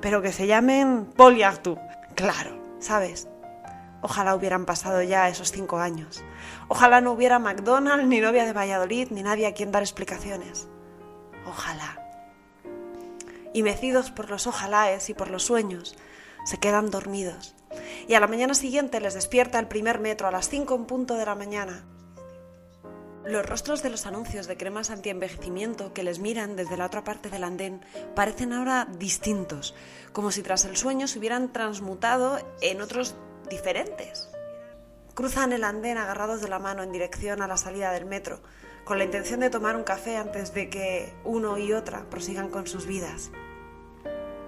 Pero 0.00 0.22
que 0.22 0.32
se 0.32 0.46
llamen 0.46 1.10
Paul 1.16 1.36
Claro, 2.14 2.62
¿sabes? 2.78 3.28
Ojalá 4.00 4.34
hubieran 4.36 4.64
pasado 4.64 5.02
ya 5.02 5.28
esos 5.28 5.50
cinco 5.50 5.78
años. 5.78 6.24
Ojalá 6.68 7.00
no 7.00 7.12
hubiera 7.12 7.38
McDonald's, 7.38 8.06
ni 8.06 8.20
novia 8.20 8.46
de 8.46 8.52
Valladolid, 8.52 9.08
ni 9.10 9.22
nadie 9.22 9.46
a 9.46 9.54
quien 9.54 9.72
dar 9.72 9.82
explicaciones. 9.82 10.68
Ojalá 11.46 12.05
y 13.56 13.62
mecidos 13.62 14.10
por 14.10 14.28
los 14.28 14.46
ojalaes 14.46 15.08
y 15.08 15.14
por 15.14 15.30
los 15.30 15.44
sueños, 15.44 15.96
se 16.44 16.58
quedan 16.58 16.90
dormidos. 16.90 17.54
Y 18.06 18.12
a 18.12 18.20
la 18.20 18.26
mañana 18.26 18.52
siguiente 18.52 19.00
les 19.00 19.14
despierta 19.14 19.58
el 19.58 19.66
primer 19.66 19.98
metro 19.98 20.28
a 20.28 20.30
las 20.30 20.50
cinco 20.50 20.74
en 20.74 20.84
punto 20.84 21.14
de 21.14 21.24
la 21.24 21.34
mañana. 21.34 21.86
Los 23.24 23.46
rostros 23.46 23.82
de 23.82 23.88
los 23.88 24.04
anuncios 24.04 24.46
de 24.46 24.58
cremas 24.58 24.90
anti-envejecimiento 24.90 25.94
que 25.94 26.02
les 26.02 26.18
miran 26.18 26.54
desde 26.54 26.76
la 26.76 26.84
otra 26.84 27.02
parte 27.02 27.30
del 27.30 27.44
andén 27.44 27.80
parecen 28.14 28.52
ahora 28.52 28.88
distintos, 28.98 29.74
como 30.12 30.32
si 30.32 30.42
tras 30.42 30.66
el 30.66 30.76
sueño 30.76 31.08
se 31.08 31.18
hubieran 31.18 31.50
transmutado 31.50 32.38
en 32.60 32.82
otros 32.82 33.14
diferentes. 33.48 34.28
Cruzan 35.14 35.54
el 35.54 35.64
andén 35.64 35.96
agarrados 35.96 36.42
de 36.42 36.48
la 36.48 36.58
mano 36.58 36.82
en 36.82 36.92
dirección 36.92 37.40
a 37.40 37.46
la 37.46 37.56
salida 37.56 37.90
del 37.90 38.04
metro, 38.04 38.42
con 38.84 38.98
la 38.98 39.04
intención 39.04 39.40
de 39.40 39.48
tomar 39.48 39.76
un 39.76 39.82
café 39.82 40.18
antes 40.18 40.52
de 40.52 40.68
que 40.68 41.14
uno 41.24 41.56
y 41.56 41.72
otra 41.72 42.04
prosigan 42.10 42.50
con 42.50 42.66
sus 42.66 42.86
vidas. 42.86 43.30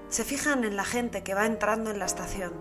Se 0.09 0.25
fijan 0.25 0.65
en 0.65 0.75
la 0.75 0.85
gente 0.85 1.23
que 1.23 1.35
va 1.35 1.45
entrando 1.45 1.91
en 1.91 1.99
la 1.99 2.07
estación. 2.07 2.53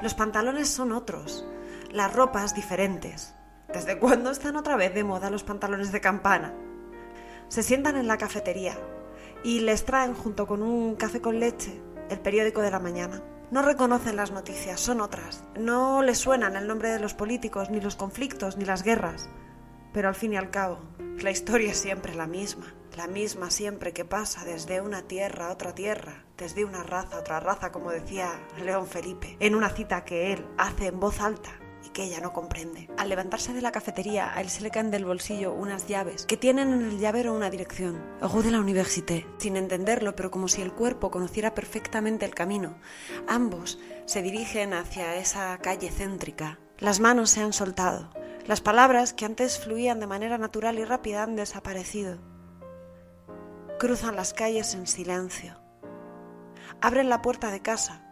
Los 0.00 0.14
pantalones 0.14 0.68
son 0.68 0.92
otros, 0.92 1.44
las 1.90 2.14
ropas 2.14 2.54
diferentes. 2.54 3.34
¿Desde 3.72 3.98
cuándo 3.98 4.30
están 4.30 4.56
otra 4.56 4.76
vez 4.76 4.94
de 4.94 5.02
moda 5.02 5.28
los 5.28 5.42
pantalones 5.42 5.90
de 5.90 6.00
campana? 6.00 6.54
Se 7.48 7.64
sientan 7.64 7.96
en 7.96 8.06
la 8.06 8.16
cafetería 8.16 8.78
y 9.42 9.60
les 9.60 9.84
traen 9.84 10.14
junto 10.14 10.46
con 10.46 10.62
un 10.62 10.94
café 10.94 11.20
con 11.20 11.40
leche 11.40 11.82
el 12.10 12.20
periódico 12.20 12.62
de 12.62 12.70
la 12.70 12.78
mañana. 12.78 13.22
No 13.50 13.62
reconocen 13.62 14.14
las 14.14 14.30
noticias, 14.30 14.78
son 14.78 15.00
otras. 15.00 15.42
No 15.58 16.02
les 16.02 16.18
suenan 16.18 16.54
el 16.54 16.68
nombre 16.68 16.90
de 16.90 17.00
los 17.00 17.14
políticos, 17.14 17.70
ni 17.70 17.80
los 17.80 17.96
conflictos, 17.96 18.56
ni 18.56 18.64
las 18.64 18.84
guerras. 18.84 19.28
Pero 19.92 20.08
al 20.08 20.14
fin 20.14 20.34
y 20.34 20.36
al 20.36 20.50
cabo, 20.50 20.78
la 21.20 21.30
historia 21.30 21.72
es 21.72 21.78
siempre 21.78 22.14
la 22.14 22.26
misma, 22.26 22.66
la 22.98 23.06
misma 23.06 23.52
siempre 23.52 23.92
que 23.92 24.04
pasa 24.04 24.44
desde 24.44 24.80
una 24.80 25.02
tierra 25.02 25.46
a 25.46 25.52
otra 25.52 25.72
tierra, 25.72 26.24
desde 26.36 26.64
una 26.64 26.82
raza 26.82 27.16
a 27.16 27.20
otra 27.20 27.38
raza, 27.38 27.70
como 27.70 27.92
decía 27.92 28.44
León 28.60 28.88
Felipe, 28.88 29.36
en 29.38 29.54
una 29.54 29.70
cita 29.70 30.04
que 30.04 30.32
él 30.32 30.44
hace 30.58 30.88
en 30.88 30.98
voz 30.98 31.20
alta 31.20 31.52
y 31.86 31.90
que 31.90 32.02
ella 32.02 32.18
no 32.20 32.32
comprende. 32.32 32.90
Al 32.96 33.08
levantarse 33.08 33.52
de 33.52 33.62
la 33.62 33.70
cafetería, 33.70 34.34
a 34.34 34.40
él 34.40 34.50
se 34.50 34.62
le 34.62 34.72
caen 34.72 34.90
del 34.90 35.04
bolsillo 35.04 35.52
unas 35.52 35.86
llaves 35.86 36.26
que 36.26 36.36
tienen 36.36 36.72
en 36.72 36.82
el 36.82 36.98
llavero 36.98 37.34
una 37.34 37.50
dirección, 37.50 38.04
Rue 38.20 38.42
de 38.42 38.50
la 38.50 38.58
Université. 38.58 39.28
Sin 39.38 39.56
entenderlo, 39.56 40.16
pero 40.16 40.32
como 40.32 40.48
si 40.48 40.60
el 40.60 40.72
cuerpo 40.72 41.12
conociera 41.12 41.54
perfectamente 41.54 42.24
el 42.24 42.34
camino, 42.34 42.78
ambos 43.28 43.78
se 44.06 44.22
dirigen 44.22 44.74
hacia 44.74 45.14
esa 45.14 45.56
calle 45.58 45.92
céntrica. 45.92 46.58
Las 46.78 46.98
manos 46.98 47.30
se 47.30 47.42
han 47.42 47.52
soltado. 47.52 48.10
Las 48.48 48.60
palabras 48.60 49.12
que 49.12 49.24
antes 49.24 49.60
fluían 49.60 50.00
de 50.00 50.08
manera 50.08 50.36
natural 50.36 50.80
y 50.80 50.84
rápida 50.84 51.22
han 51.22 51.36
desaparecido. 51.36 52.37
Cruzan 53.78 54.16
las 54.16 54.34
calles 54.34 54.74
en 54.74 54.88
silencio. 54.88 55.56
Abren 56.80 57.08
la 57.08 57.22
puerta 57.22 57.52
de 57.52 57.62
casa 57.62 58.02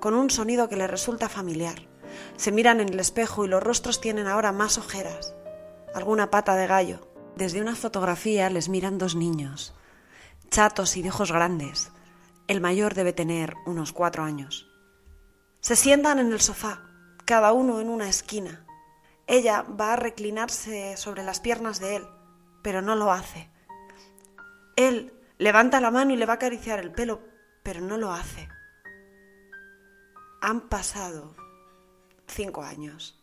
con 0.00 0.14
un 0.14 0.30
sonido 0.30 0.70
que 0.70 0.76
le 0.76 0.86
resulta 0.86 1.28
familiar. 1.28 1.86
Se 2.36 2.52
miran 2.52 2.80
en 2.80 2.88
el 2.88 2.98
espejo 2.98 3.44
y 3.44 3.48
los 3.48 3.62
rostros 3.62 4.00
tienen 4.00 4.26
ahora 4.26 4.50
más 4.50 4.78
ojeras, 4.78 5.34
alguna 5.94 6.30
pata 6.30 6.56
de 6.56 6.66
gallo. 6.66 7.06
Desde 7.36 7.60
una 7.60 7.76
fotografía 7.76 8.48
les 8.48 8.70
miran 8.70 8.96
dos 8.96 9.14
niños, 9.14 9.74
chatos 10.48 10.96
y 10.96 11.02
de 11.02 11.10
ojos 11.10 11.32
grandes. 11.32 11.92
El 12.46 12.62
mayor 12.62 12.94
debe 12.94 13.12
tener 13.12 13.56
unos 13.66 13.92
cuatro 13.92 14.22
años. 14.22 14.70
Se 15.60 15.76
sientan 15.76 16.18
en 16.18 16.32
el 16.32 16.40
sofá, 16.40 16.82
cada 17.26 17.52
uno 17.52 17.82
en 17.82 17.90
una 17.90 18.08
esquina. 18.08 18.64
Ella 19.26 19.62
va 19.62 19.92
a 19.92 19.96
reclinarse 19.96 20.96
sobre 20.96 21.24
las 21.24 21.40
piernas 21.40 21.78
de 21.78 21.96
él, 21.96 22.06
pero 22.62 22.80
no 22.80 22.96
lo 22.96 23.12
hace. 23.12 23.50
Él 24.78 25.12
levanta 25.38 25.80
la 25.80 25.90
mano 25.90 26.14
y 26.14 26.16
le 26.16 26.24
va 26.24 26.34
a 26.34 26.36
acariciar 26.36 26.78
el 26.78 26.92
pelo, 26.92 27.20
pero 27.64 27.80
no 27.80 27.96
lo 27.96 28.12
hace. 28.12 28.48
Han 30.40 30.68
pasado 30.68 31.34
cinco 32.28 32.62
años. 32.62 33.20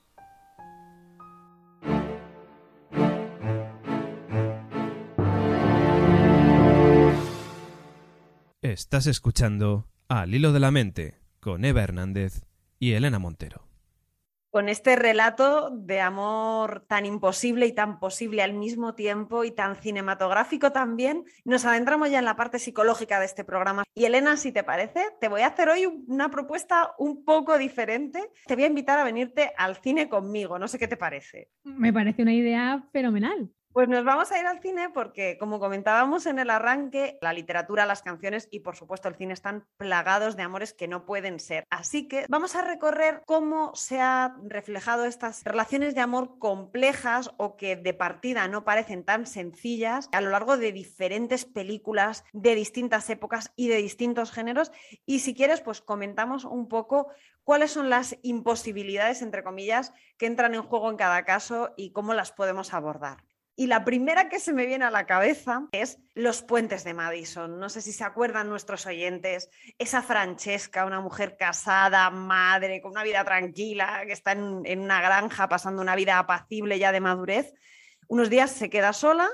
Estás 8.62 9.08
escuchando 9.08 9.88
Al 10.10 10.36
Hilo 10.36 10.52
de 10.52 10.60
la 10.60 10.72
Mente 10.72 11.22
con 11.40 11.64
Eva 11.64 11.84
Hernández 11.84 12.44
y 12.80 12.92
Elena 12.92 13.18
Montero 13.18 13.65
con 14.56 14.70
este 14.70 14.96
relato 14.96 15.70
de 15.70 16.00
amor 16.00 16.86
tan 16.88 17.06
imposible 17.06 17.66
y 17.66 17.74
tan 17.74 18.00
posible 18.00 18.42
al 18.42 18.54
mismo 18.54 18.96
tiempo 18.96 19.44
y 19.44 19.52
tan 19.52 19.76
cinematográfico 19.76 20.72
también, 20.72 21.26
nos 21.44 21.66
adentramos 21.66 22.10
ya 22.10 22.20
en 22.20 22.24
la 22.24 22.38
parte 22.38 22.58
psicológica 22.58 23.20
de 23.20 23.26
este 23.26 23.44
programa. 23.44 23.84
Y 23.94 24.06
Elena, 24.06 24.38
si 24.38 24.54
te 24.54 24.64
parece, 24.64 25.02
te 25.20 25.28
voy 25.28 25.42
a 25.42 25.48
hacer 25.48 25.68
hoy 25.68 25.86
una 26.08 26.32
propuesta 26.32 26.92
un 26.98 27.26
poco 27.26 27.58
diferente. 27.58 28.32
Te 28.46 28.56
voy 28.56 28.64
a 28.64 28.68
invitar 28.68 28.98
a 28.98 29.04
venirte 29.04 29.52
al 29.58 29.76
cine 29.76 30.08
conmigo, 30.08 30.58
no 30.58 30.70
sé 30.70 30.80
qué 30.80 30.88
te 30.88 30.96
parece. 30.96 31.50
Me 31.66 31.92
parece 31.92 32.22
una 32.22 32.34
idea 32.34 32.82
fenomenal. 32.94 33.52
Pues 33.76 33.90
nos 33.90 34.06
vamos 34.06 34.32
a 34.32 34.40
ir 34.40 34.48
al 34.48 34.62
cine 34.62 34.90
porque, 34.90 35.38
como 35.38 35.60
comentábamos 35.60 36.28
en 36.28 36.40
el 36.40 36.50
arranque, 36.50 37.18
la 37.20 37.34
literatura, 37.34 37.86
las 37.86 38.04
canciones 38.04 38.48
y, 38.50 38.62
por 38.62 38.78
supuesto, 38.78 39.10
el 39.10 39.16
cine 39.16 39.34
están 39.34 39.68
plagados 39.76 40.38
de 40.38 40.44
amores 40.44 40.72
que 40.72 40.88
no 40.88 41.06
pueden 41.06 41.42
ser. 41.42 41.66
Así 41.70 42.08
que 42.08 42.26
vamos 42.30 42.56
a 42.56 42.62
recorrer 42.62 43.24
cómo 43.26 43.76
se 43.76 44.00
han 44.00 44.50
reflejado 44.50 45.04
estas 45.04 45.44
relaciones 45.44 45.94
de 45.94 46.00
amor 46.00 46.40
complejas 46.40 47.32
o 47.36 47.58
que 47.58 47.76
de 47.76 47.94
partida 47.94 48.48
no 48.48 48.64
parecen 48.64 49.04
tan 49.04 49.26
sencillas 49.26 50.08
a 50.14 50.22
lo 50.22 50.30
largo 50.30 50.56
de 50.56 50.72
diferentes 50.72 51.44
películas 51.44 52.24
de 52.32 52.56
distintas 52.56 53.10
épocas 53.10 53.52
y 53.58 53.68
de 53.68 53.76
distintos 53.76 54.32
géneros. 54.32 54.72
Y 55.06 55.20
si 55.20 55.36
quieres, 55.36 55.60
pues 55.60 55.82
comentamos 55.82 56.46
un 56.46 56.70
poco 56.70 57.10
cuáles 57.44 57.72
son 57.72 57.90
las 57.90 58.16
imposibilidades, 58.22 59.22
entre 59.22 59.44
comillas, 59.44 59.92
que 60.18 60.28
entran 60.28 60.56
en 60.56 60.64
juego 60.64 60.90
en 60.90 60.96
cada 60.96 61.26
caso 61.26 61.74
y 61.76 61.92
cómo 61.92 62.14
las 62.14 62.32
podemos 62.32 62.74
abordar. 62.74 63.35
Y 63.58 63.68
la 63.68 63.86
primera 63.86 64.28
que 64.28 64.40
se 64.40 64.52
me 64.52 64.66
viene 64.66 64.84
a 64.84 64.92
la 64.92 65.06
cabeza 65.06 65.68
es 65.72 65.98
los 66.14 66.42
puentes 66.42 66.84
de 66.84 66.94
Madison. 66.94 67.58
No 67.58 67.70
sé 67.70 67.82
si 67.82 67.94
se 67.94 68.04
acuerdan 68.04 68.50
nuestros 68.50 68.86
oyentes, 68.86 69.50
esa 69.78 70.02
Francesca, 70.02 70.86
una 70.86 71.00
mujer 71.00 71.38
casada, 71.38 72.10
madre, 72.10 72.82
con 72.82 72.92
una 72.92 73.04
vida 73.04 73.24
tranquila, 73.24 74.04
que 74.06 74.12
está 74.12 74.34
en, 74.34 74.80
una 74.80 75.02
granja 75.02 75.48
pasando 75.48 75.82
una 75.82 75.96
vida 75.96 76.20
apacible 76.20 76.80
ya 76.80 76.92
de 76.92 77.00
madurez. 77.00 77.54
Unos 78.10 78.30
días 78.30 78.52
se 78.52 78.70
queda 78.70 78.92
sola, 78.92 79.30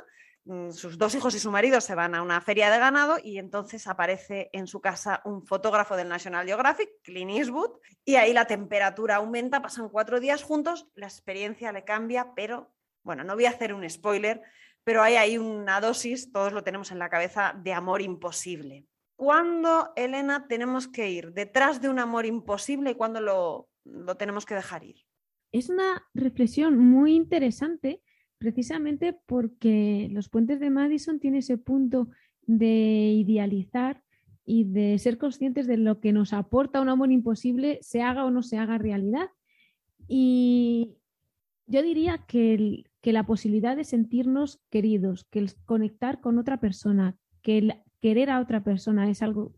mm, 0.45 0.69
sus 0.69 0.99
dos 0.99 1.15
hijos 1.15 1.33
y 1.33 1.39
su 1.39 1.49
marido 1.49 1.81
se 1.81 1.95
van 1.95 2.13
a 2.13 2.21
una 2.21 2.41
feria 2.41 2.69
de 2.69 2.77
ganado 2.77 3.17
y 3.23 3.39
entonces 3.39 3.87
aparece 3.87 4.51
en 4.53 4.67
su 4.67 4.81
casa 4.81 5.23
un 5.25 5.47
fotógrafo 5.47 5.95
del 5.95 6.09
National 6.09 6.45
Geographic, 6.45 6.89
Clint 7.01 7.31
Eastwood, 7.31 7.71
y 8.05 8.17
ahí 8.17 8.33
la 8.33 8.45
temperatura 8.45 9.15
aumenta, 9.15 9.63
pasan 9.63 9.89
cuatro 9.89 10.19
días 10.19 10.43
juntos, 10.43 10.87
la 10.93 11.07
experiencia 11.07 11.71
le 11.71 11.83
cambia, 11.83 12.33
pero 12.35 12.71
bueno, 13.03 13.23
no 13.23 13.35
voy 13.35 13.45
a 13.45 13.49
hacer 13.49 13.73
un 13.73 13.87
spoiler, 13.89 14.41
pero 14.83 15.03
hay 15.03 15.15
ahí 15.15 15.37
una 15.37 15.79
dosis, 15.81 16.31
todos 16.31 16.53
lo 16.53 16.63
tenemos 16.63 16.91
en 16.91 16.99
la 16.99 17.09
cabeza, 17.09 17.59
de 17.63 17.73
amor 17.73 18.01
imposible. 18.01 18.85
¿Cuándo, 19.15 19.91
Elena, 19.95 20.47
tenemos 20.47 20.87
que 20.87 21.11
ir 21.11 21.33
detrás 21.33 21.81
de 21.81 21.89
un 21.89 21.99
amor 21.99 22.25
imposible 22.25 22.91
y 22.91 22.95
cuándo 22.95 23.21
lo, 23.21 23.69
lo 23.83 24.17
tenemos 24.17 24.45
que 24.45 24.55
dejar 24.55 24.83
ir? 24.83 24.95
Es 25.51 25.69
una 25.69 26.07
reflexión 26.13 26.77
muy 26.77 27.13
interesante 27.13 28.01
precisamente 28.39 29.15
porque 29.27 30.07
los 30.11 30.29
puentes 30.29 30.59
de 30.59 30.71
Madison 30.71 31.19
tienen 31.19 31.39
ese 31.39 31.59
punto 31.59 32.09
de 32.47 33.13
idealizar 33.15 34.01
y 34.43 34.63
de 34.63 34.97
ser 34.97 35.19
conscientes 35.19 35.67
de 35.67 35.77
lo 35.77 35.99
que 35.99 36.11
nos 36.11 36.33
aporta 36.33 36.81
un 36.81 36.89
amor 36.89 37.11
imposible, 37.11 37.77
se 37.81 38.01
haga 38.01 38.25
o 38.25 38.31
no 38.31 38.41
se 38.41 38.57
haga 38.57 38.79
realidad. 38.79 39.29
Y 40.07 40.95
yo 41.67 41.83
diría 41.83 42.25
que 42.27 42.83
que 43.01 43.13
la 43.13 43.25
posibilidad 43.25 43.75
de 43.75 43.83
sentirnos 43.83 44.61
queridos, 44.69 45.25
que 45.25 45.39
el 45.39 45.51
conectar 45.65 46.21
con 46.21 46.37
otra 46.37 46.59
persona, 46.59 47.17
que 47.41 47.57
el 47.57 47.73
querer 47.99 48.29
a 48.29 48.39
otra 48.39 48.63
persona 48.63 49.09
es 49.09 49.21
algo 49.21 49.55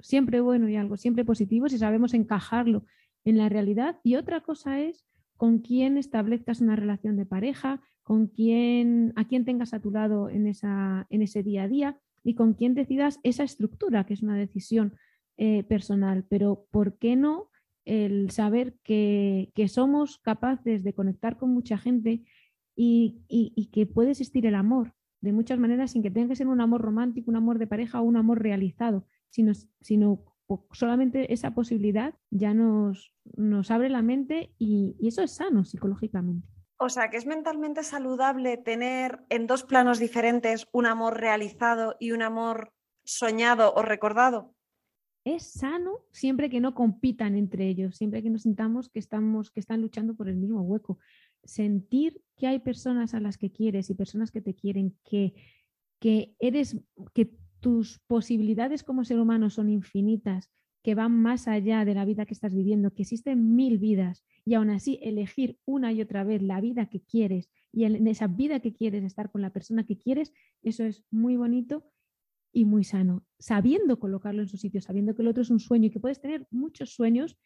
siempre 0.00 0.40
bueno 0.40 0.68
y 0.68 0.76
algo 0.76 0.96
siempre 0.96 1.24
positivo 1.24 1.68
si 1.68 1.78
sabemos 1.78 2.14
encajarlo 2.14 2.84
en 3.24 3.38
la 3.38 3.48
realidad. 3.48 3.98
Y 4.02 4.16
otra 4.16 4.40
cosa 4.40 4.80
es 4.80 5.06
con 5.36 5.58
quién 5.58 5.96
establezcas 5.96 6.60
una 6.60 6.76
relación 6.76 7.16
de 7.16 7.26
pareja, 7.26 7.82
con 8.02 8.28
quién, 8.28 9.12
a 9.16 9.26
quién 9.26 9.44
tengas 9.44 9.74
a 9.74 9.80
tu 9.80 9.90
lado 9.90 10.28
en, 10.28 10.46
esa, 10.46 11.06
en 11.10 11.22
ese 11.22 11.42
día 11.42 11.64
a 11.64 11.68
día 11.68 11.98
y 12.22 12.34
con 12.34 12.54
quién 12.54 12.74
decidas 12.74 13.18
esa 13.22 13.42
estructura, 13.42 14.04
que 14.04 14.14
es 14.14 14.22
una 14.22 14.36
decisión 14.36 14.94
eh, 15.36 15.64
personal. 15.64 16.24
Pero 16.28 16.66
¿por 16.70 16.98
qué 16.98 17.16
no 17.16 17.50
el 17.84 18.30
saber 18.30 18.76
que, 18.82 19.50
que 19.54 19.68
somos 19.68 20.18
capaces 20.18 20.84
de 20.84 20.94
conectar 20.94 21.36
con 21.36 21.50
mucha 21.50 21.76
gente 21.76 22.24
y, 22.76 23.70
que 23.72 23.86
puede 23.86 24.10
existir 24.10 24.46
el 24.46 24.54
amor 24.54 24.94
de 25.20 25.32
muchas 25.32 25.58
maneras 25.58 25.92
sin 25.92 26.02
que 26.02 26.10
tenga 26.10 26.28
que 26.28 26.36
ser 26.36 26.48
un 26.48 26.60
amor 26.60 26.82
romántico, 26.82 27.30
un 27.30 27.36
amor 27.36 27.58
de 27.58 27.66
pareja 27.66 28.00
o 28.00 28.04
un 28.04 28.16
amor 28.16 28.42
realizado, 28.42 29.06
sino, 29.30 29.52
sino 29.80 30.24
solamente 30.72 31.32
esa 31.32 31.54
posibilidad 31.54 32.14
ya 32.30 32.52
nos, 32.52 33.14
nos 33.36 33.70
abre 33.70 33.88
la 33.88 34.02
mente 34.02 34.54
y, 34.58 34.96
y 35.00 35.08
eso 35.08 35.22
es 35.22 35.32
sano 35.32 35.64
psicológicamente. 35.64 36.46
O 36.78 36.88
sea, 36.88 37.08
que 37.08 37.16
es 37.16 37.26
mentalmente 37.26 37.82
saludable 37.82 38.56
tener 38.56 39.24
en 39.28 39.46
dos 39.46 39.62
planos 39.62 39.98
diferentes 39.98 40.66
un 40.72 40.86
amor 40.86 41.18
realizado 41.18 41.96
y 42.00 42.12
un 42.12 42.22
amor 42.22 42.72
soñado 43.04 43.72
o 43.74 43.82
recordado. 43.82 44.54
es 45.24 45.52
sano 45.52 46.04
siempre 46.12 46.50
que 46.50 46.60
no 46.60 46.74
compitan 46.74 47.36
entre 47.36 47.68
ellos, 47.68 47.96
siempre 47.96 48.22
que 48.22 48.28
nos 48.28 48.42
sintamos 48.42 48.90
que, 48.90 48.98
estamos, 48.98 49.50
que 49.50 49.60
están 49.60 49.80
luchando 49.80 50.14
por 50.14 50.28
el 50.28 50.36
mismo 50.36 50.60
hueco. 50.62 50.98
Sentir 51.44 52.22
que 52.36 52.46
hay 52.46 52.58
personas 52.58 53.14
a 53.14 53.20
las 53.20 53.38
que 53.38 53.52
quieres 53.52 53.90
y 53.90 53.94
personas 53.94 54.30
que 54.30 54.40
te 54.40 54.54
quieren, 54.54 54.96
que, 55.04 55.34
que 56.00 56.34
eres, 56.38 56.76
que 57.12 57.36
tus 57.60 58.00
posibilidades 58.06 58.82
como 58.82 59.04
ser 59.04 59.20
humano 59.20 59.50
son 59.50 59.70
infinitas, 59.70 60.50
que 60.82 60.94
van 60.94 61.12
más 61.12 61.48
allá 61.48 61.84
de 61.84 61.94
la 61.94 62.04
vida 62.04 62.26
que 62.26 62.34
estás 62.34 62.54
viviendo, 62.54 62.92
que 62.92 63.02
existen 63.02 63.54
mil 63.56 63.78
vidas 63.78 64.24
y 64.44 64.54
aún 64.54 64.70
así 64.70 64.98
elegir 65.02 65.58
una 65.64 65.92
y 65.92 66.02
otra 66.02 66.24
vez 66.24 66.42
la 66.42 66.60
vida 66.60 66.86
que 66.86 67.00
quieres 67.00 67.48
y 67.72 67.84
en 67.84 68.06
esa 68.06 68.28
vida 68.28 68.60
que 68.60 68.72
quieres 68.72 69.02
estar 69.02 69.30
con 69.30 69.42
la 69.42 69.50
persona 69.50 69.84
que 69.84 69.98
quieres, 69.98 70.32
eso 70.62 70.84
es 70.84 71.04
muy 71.10 71.36
bonito 71.36 71.90
y 72.52 72.64
muy 72.66 72.84
sano, 72.84 73.24
sabiendo 73.38 73.98
colocarlo 73.98 74.42
en 74.42 74.48
su 74.48 74.58
sitio, 74.58 74.80
sabiendo 74.80 75.14
que 75.14 75.22
el 75.22 75.28
otro 75.28 75.42
es 75.42 75.50
un 75.50 75.58
sueño 75.58 75.86
y 75.86 75.90
que 75.90 75.98
puedes 75.98 76.20
tener 76.20 76.46
muchos 76.50 76.90
sueños 76.90 77.36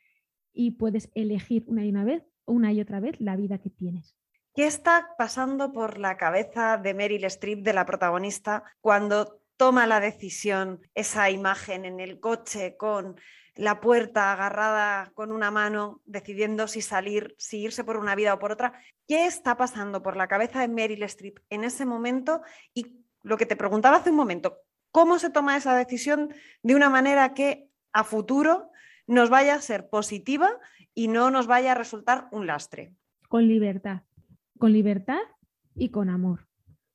y 0.53 0.73
puedes 0.73 1.11
elegir 1.15 1.65
una 1.67 1.87
y 1.87 1.89
una 1.89 2.05
vez, 2.05 2.25
una 2.49 2.73
y 2.73 2.81
otra 2.81 3.01
vez 3.01 3.21
la 3.21 3.37
vida 3.37 3.59
que 3.59 3.71
tienes. 3.71 4.17
¿Qué 4.55 4.67
está 4.67 5.15
pasando 5.17 5.73
por 5.73 5.99
la 5.99 6.17
cabeza 6.17 6.79
de 6.79 6.95
Meryl 6.95 7.25
Streep, 7.25 7.61
de 7.61 7.73
la 7.73 7.87
protagonista, 7.87 8.65
cuando 8.81 9.41
toma 9.57 9.87
la 9.87 10.01
decisión, 10.01 10.81
esa 10.95 11.31
imagen 11.31 11.85
en 11.85 12.01
el 12.01 12.19
coche 12.19 12.77
con 12.77 13.21
la 13.55 13.81
puerta 13.81 14.33
agarrada 14.33 15.11
con 15.15 15.33
una 15.33 15.51
mano, 15.51 16.01
decidiendo 16.07 16.69
si 16.69 16.81
salir, 16.81 17.35
si 17.39 17.59
irse 17.59 17.85
por 17.85 17.97
una 17.97 18.15
vida 18.15 18.35
o 18.35 18.39
por 18.39 18.53
otra. 18.53 18.73
¿Qué 19.07 19.27
está 19.27 19.57
pasando 19.57 20.03
por 20.03 20.17
la 20.17 20.29
cabeza 20.29 20.61
de 20.61 20.69
Meryl 20.69 21.03
Streep 21.03 21.39
en 21.51 21.65
ese 21.65 21.85
momento? 21.85 22.43
Y 22.73 23.05
lo 23.23 23.37
que 23.37 23.47
te 23.47 23.57
preguntaba 23.57 23.99
hace 23.99 24.11
un 24.11 24.17
momento, 24.17 24.59
¿cómo 24.93 25.19
se 25.19 25.31
toma 25.31 25.57
esa 25.57 25.77
decisión 25.77 26.33
de 26.63 26.75
una 26.77 26.89
manera 26.89 27.35
que 27.35 27.69
a 27.93 28.05
futuro 28.05 28.71
nos 29.09 29.29
vaya 29.31 29.55
a 29.55 29.61
ser 29.61 29.89
positiva 29.89 30.51
y 30.99 31.07
no 31.07 31.31
nos 31.31 31.47
vaya 31.47 31.71
a 31.71 31.75
resultar 31.77 32.27
un 32.33 32.49
lastre? 32.49 32.97
Con 33.29 33.47
libertad, 33.47 34.03
con 34.59 34.73
libertad 34.73 35.21
y 35.77 35.91
con 35.91 36.11
amor, 36.11 36.49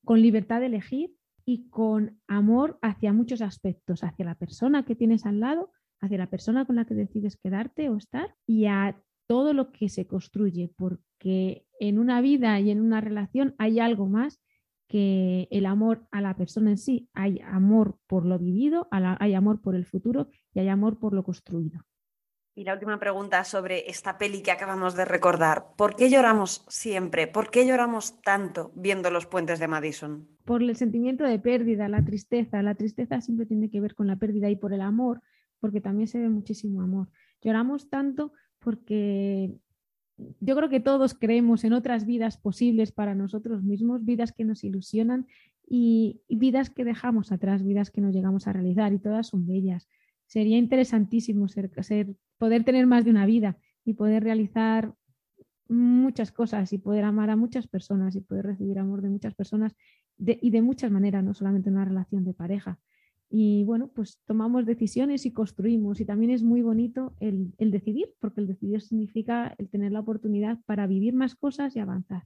con 0.03 0.21
libertad 0.21 0.59
de 0.59 0.65
elegir 0.65 1.15
y 1.45 1.69
con 1.69 2.19
amor 2.27 2.77
hacia 2.81 3.13
muchos 3.13 3.41
aspectos, 3.41 4.03
hacia 4.03 4.25
la 4.25 4.35
persona 4.35 4.83
que 4.83 4.97
tienes 4.97 5.25
al 5.25 5.39
lado, 5.39 5.71
hacia 6.01 6.17
la 6.17 6.29
persona 6.29 6.65
con 6.65 6.75
la 6.75 6.83
que 6.83 6.95
decides 6.95 7.37
quedarte 7.37 7.87
o 7.87 7.95
estar 7.95 8.35
y 8.45 8.65
a 8.65 9.01
todo 9.25 9.53
lo 9.53 9.71
que 9.71 9.87
se 9.87 10.05
construye, 10.05 10.69
porque 10.75 11.65
en 11.79 11.97
una 11.97 12.19
vida 12.19 12.59
y 12.59 12.71
en 12.71 12.81
una 12.81 12.99
relación 12.99 13.55
hay 13.57 13.79
algo 13.79 14.09
más 14.09 14.41
que 14.89 15.47
el 15.49 15.65
amor 15.65 16.09
a 16.11 16.19
la 16.19 16.35
persona 16.35 16.71
en 16.71 16.77
sí. 16.77 17.07
Hay 17.13 17.39
amor 17.39 17.97
por 18.07 18.25
lo 18.25 18.37
vivido, 18.37 18.89
hay 18.91 19.33
amor 19.33 19.61
por 19.61 19.75
el 19.75 19.85
futuro 19.85 20.27
y 20.53 20.59
hay 20.59 20.67
amor 20.67 20.99
por 20.99 21.13
lo 21.13 21.23
construido. 21.23 21.85
Y 22.55 22.65
la 22.65 22.73
última 22.73 22.99
pregunta 22.99 23.43
sobre 23.43 23.89
esta 23.89 24.17
peli 24.17 24.43
que 24.43 24.51
acabamos 24.51 24.95
de 24.95 25.05
recordar. 25.05 25.73
¿Por 25.75 25.95
qué 25.95 26.09
lloramos 26.09 26.63
siempre? 26.67 27.27
¿Por 27.27 27.49
qué 27.49 27.65
lloramos 27.65 28.21
tanto 28.21 28.71
viendo 28.75 29.09
los 29.09 29.25
puentes 29.25 29.59
de 29.59 29.67
Madison? 29.67 30.27
Por 30.45 30.61
el 30.61 30.75
sentimiento 30.75 31.23
de 31.23 31.39
pérdida, 31.39 31.89
la 31.89 32.05
tristeza. 32.05 32.61
La 32.61 32.75
tristeza 32.75 33.21
siempre 33.21 33.47
tiene 33.47 33.71
que 33.71 33.81
ver 33.81 33.95
con 33.95 34.05
la 34.05 34.17
pérdida 34.17 34.51
y 34.51 34.55
por 34.55 34.71
el 34.71 34.81
amor, 34.81 35.21
porque 35.59 35.81
también 35.81 36.07
se 36.07 36.19
ve 36.19 36.29
muchísimo 36.29 36.81
amor. 36.81 37.09
Lloramos 37.41 37.89
tanto 37.89 38.33
porque 38.59 39.51
yo 40.39 40.55
creo 40.55 40.69
que 40.69 40.79
todos 40.79 41.13
creemos 41.13 41.63
en 41.63 41.73
otras 41.73 42.05
vidas 42.05 42.37
posibles 42.37 42.91
para 42.91 43.15
nosotros 43.15 43.63
mismos, 43.63 44.05
vidas 44.05 44.31
que 44.31 44.45
nos 44.45 44.63
ilusionan 44.63 45.27
y, 45.67 46.21
vidas 46.29 46.69
que 46.69 46.83
dejamos 46.83 47.31
atrás, 47.31 47.63
vidas 47.63 47.89
que 47.89 48.01
no 48.01 48.11
llegamos 48.11 48.47
a 48.47 48.53
realizar 48.53 48.93
y 48.93 48.99
todas 48.99 49.27
son 49.27 49.47
bellas. 49.47 49.87
Sería 50.33 50.57
interesantísimo 50.57 51.45
poder 52.39 52.63
tener 52.63 52.87
más 52.87 53.05
de 53.05 53.11
una 53.11 53.27
vida 53.27 53.55
y 53.85 53.93
poder 53.93 54.23
realizar 54.23 54.95
muchas 55.69 56.31
cosas 56.31 56.73
y 56.73 56.79
poder 56.79 57.03
amar 57.03 57.29
a 57.29 57.35
muchas 57.35 57.67
personas 57.67 58.15
y 58.15 58.21
poder 58.21 58.47
recibir 58.47 58.79
amor 58.79 59.03
de 59.03 59.09
muchas 59.09 59.35
personas 59.35 59.75
y 60.17 60.49
de 60.49 60.61
muchas 60.63 60.89
maneras, 60.89 61.23
no 61.23 61.35
solamente 61.35 61.69
en 61.69 61.75
una 61.75 61.85
relación 61.85 62.25
de 62.25 62.33
pareja. 62.33 62.79
Y 63.29 63.63
bueno, 63.65 63.91
pues 63.93 64.21
tomamos 64.25 64.65
decisiones 64.65 65.27
y 65.27 65.33
construimos. 65.33 65.99
Y 65.99 66.05
también 66.05 66.31
es 66.31 66.41
muy 66.41 66.63
bonito 66.63 67.13
el, 67.19 67.53
el, 67.59 67.69
decidir, 67.69 68.11
porque 68.19 68.41
el 68.41 68.47
decidir 68.47 68.81
significa 68.81 69.53
el 69.59 69.69
tener 69.69 69.91
la 69.91 69.99
oportunidad 69.99 70.57
para 70.65 70.87
vivir 70.87 71.13
más 71.13 71.35
cosas 71.35 71.75
y 71.75 71.79
avanzar. 71.79 72.23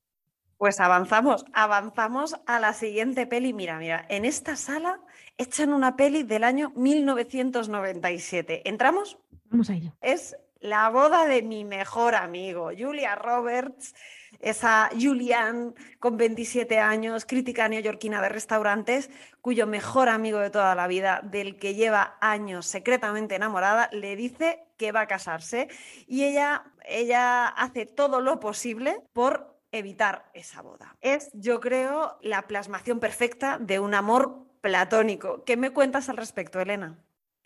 Pues 0.55 0.79
avanzamos, 0.79 1.43
avanzamos 1.51 2.37
a 2.45 2.61
la 2.61 2.71
siguiente 2.71 3.27
peli. 3.27 3.51
Mira, 3.51 3.77
mira, 3.79 4.05
en 4.07 4.23
esta 4.23 4.55
sala 4.55 5.01
echan 5.37 5.73
una 5.73 5.95
peli 5.95 6.23
del 6.23 6.43
año 6.43 6.71
1997. 6.75 8.67
¿Entramos? 8.67 9.17
Vamos 9.49 9.69
a 9.69 9.75
ello. 9.75 9.93
Es 10.01 10.35
la 10.59 10.89
boda 10.89 11.25
de 11.27 11.43
mi 11.43 11.63
mejor 11.63 12.15
amigo, 12.15 12.71
Julia 12.77 13.15
Roberts, 13.15 13.93
esa 14.39 14.89
Julianne 14.99 15.73
con 15.99 16.17
27 16.17 16.79
años, 16.79 17.25
crítica 17.25 17.69
neoyorquina 17.69 18.21
de 18.21 18.29
restaurantes, 18.29 19.09
cuyo 19.41 19.67
mejor 19.67 20.09
amigo 20.09 20.39
de 20.39 20.49
toda 20.49 20.75
la 20.75 20.87
vida, 20.87 21.21
del 21.23 21.57
que 21.57 21.75
lleva 21.75 22.17
años 22.21 22.65
secretamente 22.65 23.35
enamorada, 23.35 23.89
le 23.91 24.15
dice 24.15 24.65
que 24.77 24.91
va 24.91 25.01
a 25.01 25.07
casarse 25.07 25.69
y 26.07 26.23
ella, 26.23 26.65
ella 26.85 27.47
hace 27.47 27.85
todo 27.85 28.19
lo 28.21 28.39
posible 28.39 28.99
por 29.13 29.55
evitar 29.71 30.29
esa 30.33 30.61
boda. 30.61 30.95
Es, 31.01 31.29
yo 31.33 31.59
creo, 31.59 32.17
la 32.21 32.47
plasmación 32.47 32.99
perfecta 32.99 33.57
de 33.59 33.79
un 33.79 33.93
amor 33.93 34.46
platónico. 34.61 35.43
¿Qué 35.45 35.57
me 35.57 35.71
cuentas 35.71 36.09
al 36.09 36.17
respecto, 36.17 36.59
Elena? 36.59 36.99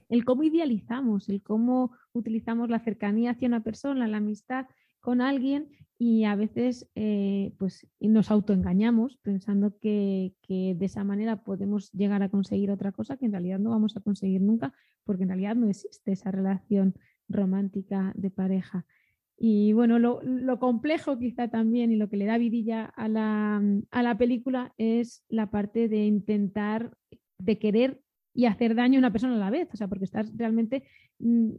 El 0.09 0.25
cómo 0.25 0.43
idealizamos, 0.43 1.29
el 1.29 1.41
cómo 1.41 1.91
utilizamos 2.11 2.69
la 2.69 2.79
cercanía 2.79 3.31
hacia 3.31 3.47
una 3.47 3.63
persona, 3.63 4.07
la 4.07 4.17
amistad 4.17 4.67
con 4.99 5.21
alguien 5.21 5.69
y 5.97 6.25
a 6.25 6.35
veces 6.35 6.89
eh, 6.95 7.53
pues 7.57 7.87
nos 7.99 8.31
autoengañamos 8.31 9.17
pensando 9.17 9.77
que, 9.79 10.33
que, 10.41 10.75
de 10.75 10.85
esa 10.85 11.03
manera 11.03 11.43
podemos 11.43 11.91
llegar 11.91 12.23
a 12.23 12.29
conseguir 12.29 12.71
otra 12.71 12.91
cosa 12.91 13.17
que 13.17 13.25
en 13.25 13.31
realidad 13.31 13.59
no 13.59 13.69
vamos 13.69 13.95
a 13.95 14.01
conseguir 14.01 14.41
nunca 14.41 14.73
porque 15.03 15.23
en 15.23 15.29
realidad 15.29 15.55
no 15.55 15.69
existe 15.69 16.11
esa 16.11 16.31
relación 16.31 16.95
romántica 17.29 18.13
de 18.15 18.31
pareja. 18.31 18.85
Y 19.37 19.73
bueno, 19.73 19.97
lo, 19.97 20.59
complejo 20.59 21.17
quizá 21.17 21.47
también 21.47 21.91
y 21.91 21.95
lo 21.95 22.09
que 22.09 22.17
le 22.17 22.25
da 22.25 22.37
vidilla 22.37 22.85
a 22.85 23.07
la, 23.07 23.61
a 23.89 24.03
la 24.03 24.17
película 24.17 24.73
es 24.77 25.23
la 25.29 25.49
parte 25.49 25.89
de 25.89 26.05
intentar, 26.05 26.95
de 27.39 27.57
querer 27.57 28.01
y 28.33 28.45
hacer 28.45 28.75
daño 28.75 28.97
a 28.97 28.99
una 28.99 29.11
persona 29.11 29.35
a 29.35 29.39
la 29.39 29.49
vez, 29.49 29.67
o 29.73 29.77
sea, 29.77 29.87
porque 29.87 30.05
estás 30.05 30.31
realmente 30.37 30.83
mm, 31.19 31.49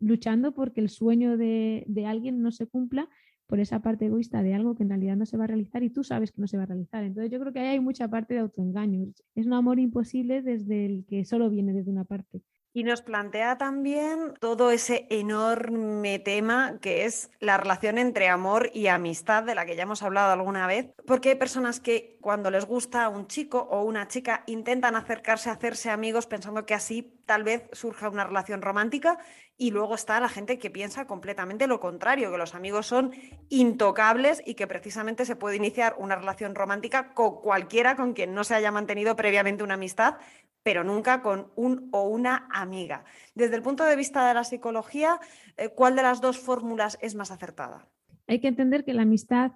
luchando 0.00 0.52
porque 0.52 0.80
el 0.80 0.88
sueño 0.88 1.36
de, 1.36 1.84
de, 1.86 2.06
alguien 2.06 2.42
no 2.42 2.50
se 2.50 2.66
cumpla 2.66 3.08
por 3.46 3.60
esa 3.60 3.80
parte 3.80 4.06
egoísta 4.06 4.42
de 4.42 4.54
algo 4.54 4.74
que 4.74 4.82
en 4.82 4.90
realidad 4.90 5.16
no 5.16 5.24
se 5.24 5.38
va 5.38 5.44
a 5.44 5.46
realizar 5.46 5.82
y 5.82 5.90
tú 5.90 6.04
sabes 6.04 6.32
que 6.32 6.40
no 6.40 6.46
se 6.46 6.58
va 6.58 6.64
a 6.64 6.66
realizar. 6.66 7.02
Entonces 7.02 7.32
yo 7.32 7.40
creo 7.40 7.52
que 7.52 7.60
ahí 7.60 7.68
hay 7.68 7.80
mucha 7.80 8.08
parte 8.08 8.34
de 8.34 8.40
autoengaño. 8.40 9.06
Es 9.34 9.46
un 9.46 9.54
amor 9.54 9.78
imposible 9.78 10.42
desde 10.42 10.84
el 10.84 11.06
que 11.06 11.24
solo 11.24 11.48
viene 11.48 11.72
desde 11.72 11.90
una 11.90 12.04
parte. 12.04 12.42
Y 12.78 12.84
nos 12.84 13.02
plantea 13.02 13.58
también 13.58 14.34
todo 14.38 14.70
ese 14.70 15.08
enorme 15.10 16.20
tema 16.20 16.78
que 16.80 17.06
es 17.06 17.28
la 17.40 17.56
relación 17.56 17.98
entre 17.98 18.28
amor 18.28 18.70
y 18.72 18.86
amistad, 18.86 19.42
de 19.42 19.56
la 19.56 19.66
que 19.66 19.74
ya 19.74 19.82
hemos 19.82 20.04
hablado 20.04 20.30
alguna 20.30 20.68
vez, 20.68 20.86
porque 21.04 21.30
hay 21.30 21.34
personas 21.34 21.80
que 21.80 22.16
cuando 22.20 22.52
les 22.52 22.66
gusta 22.66 23.08
un 23.08 23.26
chico 23.26 23.66
o 23.68 23.82
una 23.82 24.06
chica 24.06 24.44
intentan 24.46 24.94
acercarse 24.94 25.50
a 25.50 25.54
hacerse 25.54 25.90
amigos 25.90 26.26
pensando 26.26 26.66
que 26.66 26.74
así 26.74 27.17
tal 27.28 27.44
vez 27.44 27.68
surja 27.72 28.08
una 28.08 28.24
relación 28.24 28.62
romántica 28.62 29.18
y 29.58 29.70
luego 29.70 29.94
está 29.94 30.18
la 30.18 30.30
gente 30.30 30.58
que 30.58 30.70
piensa 30.70 31.06
completamente 31.06 31.66
lo 31.66 31.78
contrario, 31.78 32.32
que 32.32 32.38
los 32.38 32.54
amigos 32.54 32.86
son 32.86 33.12
intocables 33.50 34.42
y 34.46 34.54
que 34.54 34.66
precisamente 34.66 35.26
se 35.26 35.36
puede 35.36 35.56
iniciar 35.56 35.94
una 35.98 36.16
relación 36.16 36.54
romántica 36.54 37.12
con 37.12 37.42
cualquiera 37.42 37.96
con 37.96 38.14
quien 38.14 38.34
no 38.34 38.44
se 38.44 38.54
haya 38.54 38.72
mantenido 38.72 39.14
previamente 39.14 39.62
una 39.62 39.74
amistad 39.74 40.16
pero 40.62 40.84
nunca 40.84 41.22
con 41.22 41.50
un 41.54 41.88
o 41.92 42.08
una 42.08 42.46
amiga. 42.50 43.04
Desde 43.34 43.56
el 43.56 43.62
punto 43.62 43.84
de 43.84 43.96
vista 43.96 44.26
de 44.28 44.34
la 44.34 44.44
psicología, 44.44 45.18
eh, 45.56 45.70
¿cuál 45.70 45.96
de 45.96 46.02
las 46.02 46.20
dos 46.20 46.38
fórmulas 46.38 46.98
es 47.00 47.14
más 47.14 47.30
acertada? 47.30 47.88
Hay 48.26 48.40
que 48.40 48.48
entender 48.48 48.84
que 48.84 48.92
la 48.92 49.02
amistad 49.02 49.52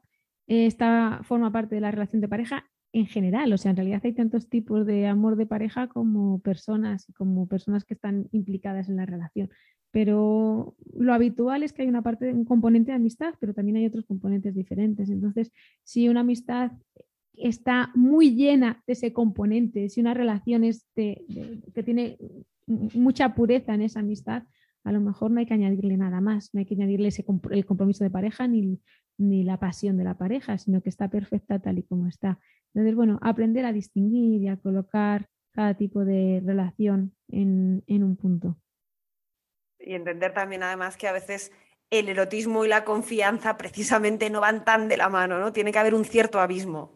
eh, 0.46 0.70
forma 1.22 1.50
parte 1.52 1.74
de 1.74 1.80
la 1.82 1.90
relación 1.90 2.22
de 2.22 2.28
pareja 2.28 2.71
en 2.92 3.06
general, 3.06 3.52
o 3.52 3.58
sea, 3.58 3.70
en 3.70 3.76
realidad 3.76 4.02
hay 4.04 4.12
tantos 4.12 4.48
tipos 4.48 4.86
de 4.86 5.06
amor 5.06 5.36
de 5.36 5.46
pareja 5.46 5.88
como 5.88 6.40
personas, 6.40 7.06
como 7.16 7.46
personas 7.46 7.84
que 7.84 7.94
están 7.94 8.28
implicadas 8.32 8.88
en 8.88 8.96
la 8.96 9.06
relación. 9.06 9.50
Pero 9.90 10.74
lo 10.94 11.14
habitual 11.14 11.62
es 11.62 11.72
que 11.72 11.82
hay 11.82 11.88
una 11.88 12.02
parte, 12.02 12.32
un 12.32 12.44
componente 12.44 12.92
de 12.92 12.96
amistad, 12.96 13.34
pero 13.40 13.54
también 13.54 13.76
hay 13.76 13.86
otros 13.86 14.04
componentes 14.04 14.54
diferentes. 14.54 15.08
Entonces, 15.10 15.52
si 15.82 16.08
una 16.08 16.20
amistad 16.20 16.72
está 17.34 17.90
muy 17.94 18.34
llena 18.34 18.82
de 18.86 18.92
ese 18.92 19.12
componente, 19.12 19.88
si 19.88 20.00
una 20.00 20.14
relación 20.14 20.64
es 20.64 20.86
que 20.94 21.82
tiene 21.84 22.18
mucha 22.66 23.34
pureza 23.34 23.74
en 23.74 23.82
esa 23.82 24.00
amistad, 24.00 24.44
a 24.84 24.92
lo 24.92 25.00
mejor 25.00 25.30
no 25.30 25.40
hay 25.40 25.46
que 25.46 25.54
añadirle 25.54 25.96
nada 25.96 26.20
más, 26.20 26.52
no 26.52 26.60
hay 26.60 26.66
que 26.66 26.74
añadirle 26.74 27.08
ese, 27.08 27.24
el 27.50 27.64
compromiso 27.64 28.04
de 28.04 28.10
pareja 28.10 28.46
ni, 28.48 28.80
ni 29.16 29.44
la 29.44 29.58
pasión 29.58 29.96
de 29.96 30.04
la 30.04 30.18
pareja, 30.18 30.58
sino 30.58 30.82
que 30.82 30.88
está 30.88 31.08
perfecta 31.08 31.58
tal 31.58 31.78
y 31.78 31.82
como 31.82 32.06
está. 32.06 32.38
Entonces, 32.74 32.94
bueno, 32.94 33.18
aprender 33.22 33.64
a 33.64 33.72
distinguir 33.72 34.42
y 34.42 34.48
a 34.48 34.56
colocar 34.56 35.28
cada 35.52 35.74
tipo 35.74 36.04
de 36.04 36.42
relación 36.44 37.14
en, 37.28 37.84
en 37.86 38.02
un 38.02 38.16
punto. 38.16 38.56
Y 39.78 39.94
entender 39.94 40.32
también 40.32 40.62
además 40.62 40.96
que 40.96 41.08
a 41.08 41.12
veces 41.12 41.52
el 41.92 42.08
erotismo 42.08 42.64
y 42.64 42.68
la 42.68 42.84
confianza 42.84 43.58
precisamente 43.58 44.30
no 44.30 44.40
van 44.40 44.64
tan 44.64 44.88
de 44.88 44.96
la 44.96 45.10
mano, 45.10 45.38
¿no? 45.38 45.52
Tiene 45.52 45.72
que 45.72 45.78
haber 45.78 45.94
un 45.94 46.06
cierto 46.06 46.40
abismo. 46.40 46.90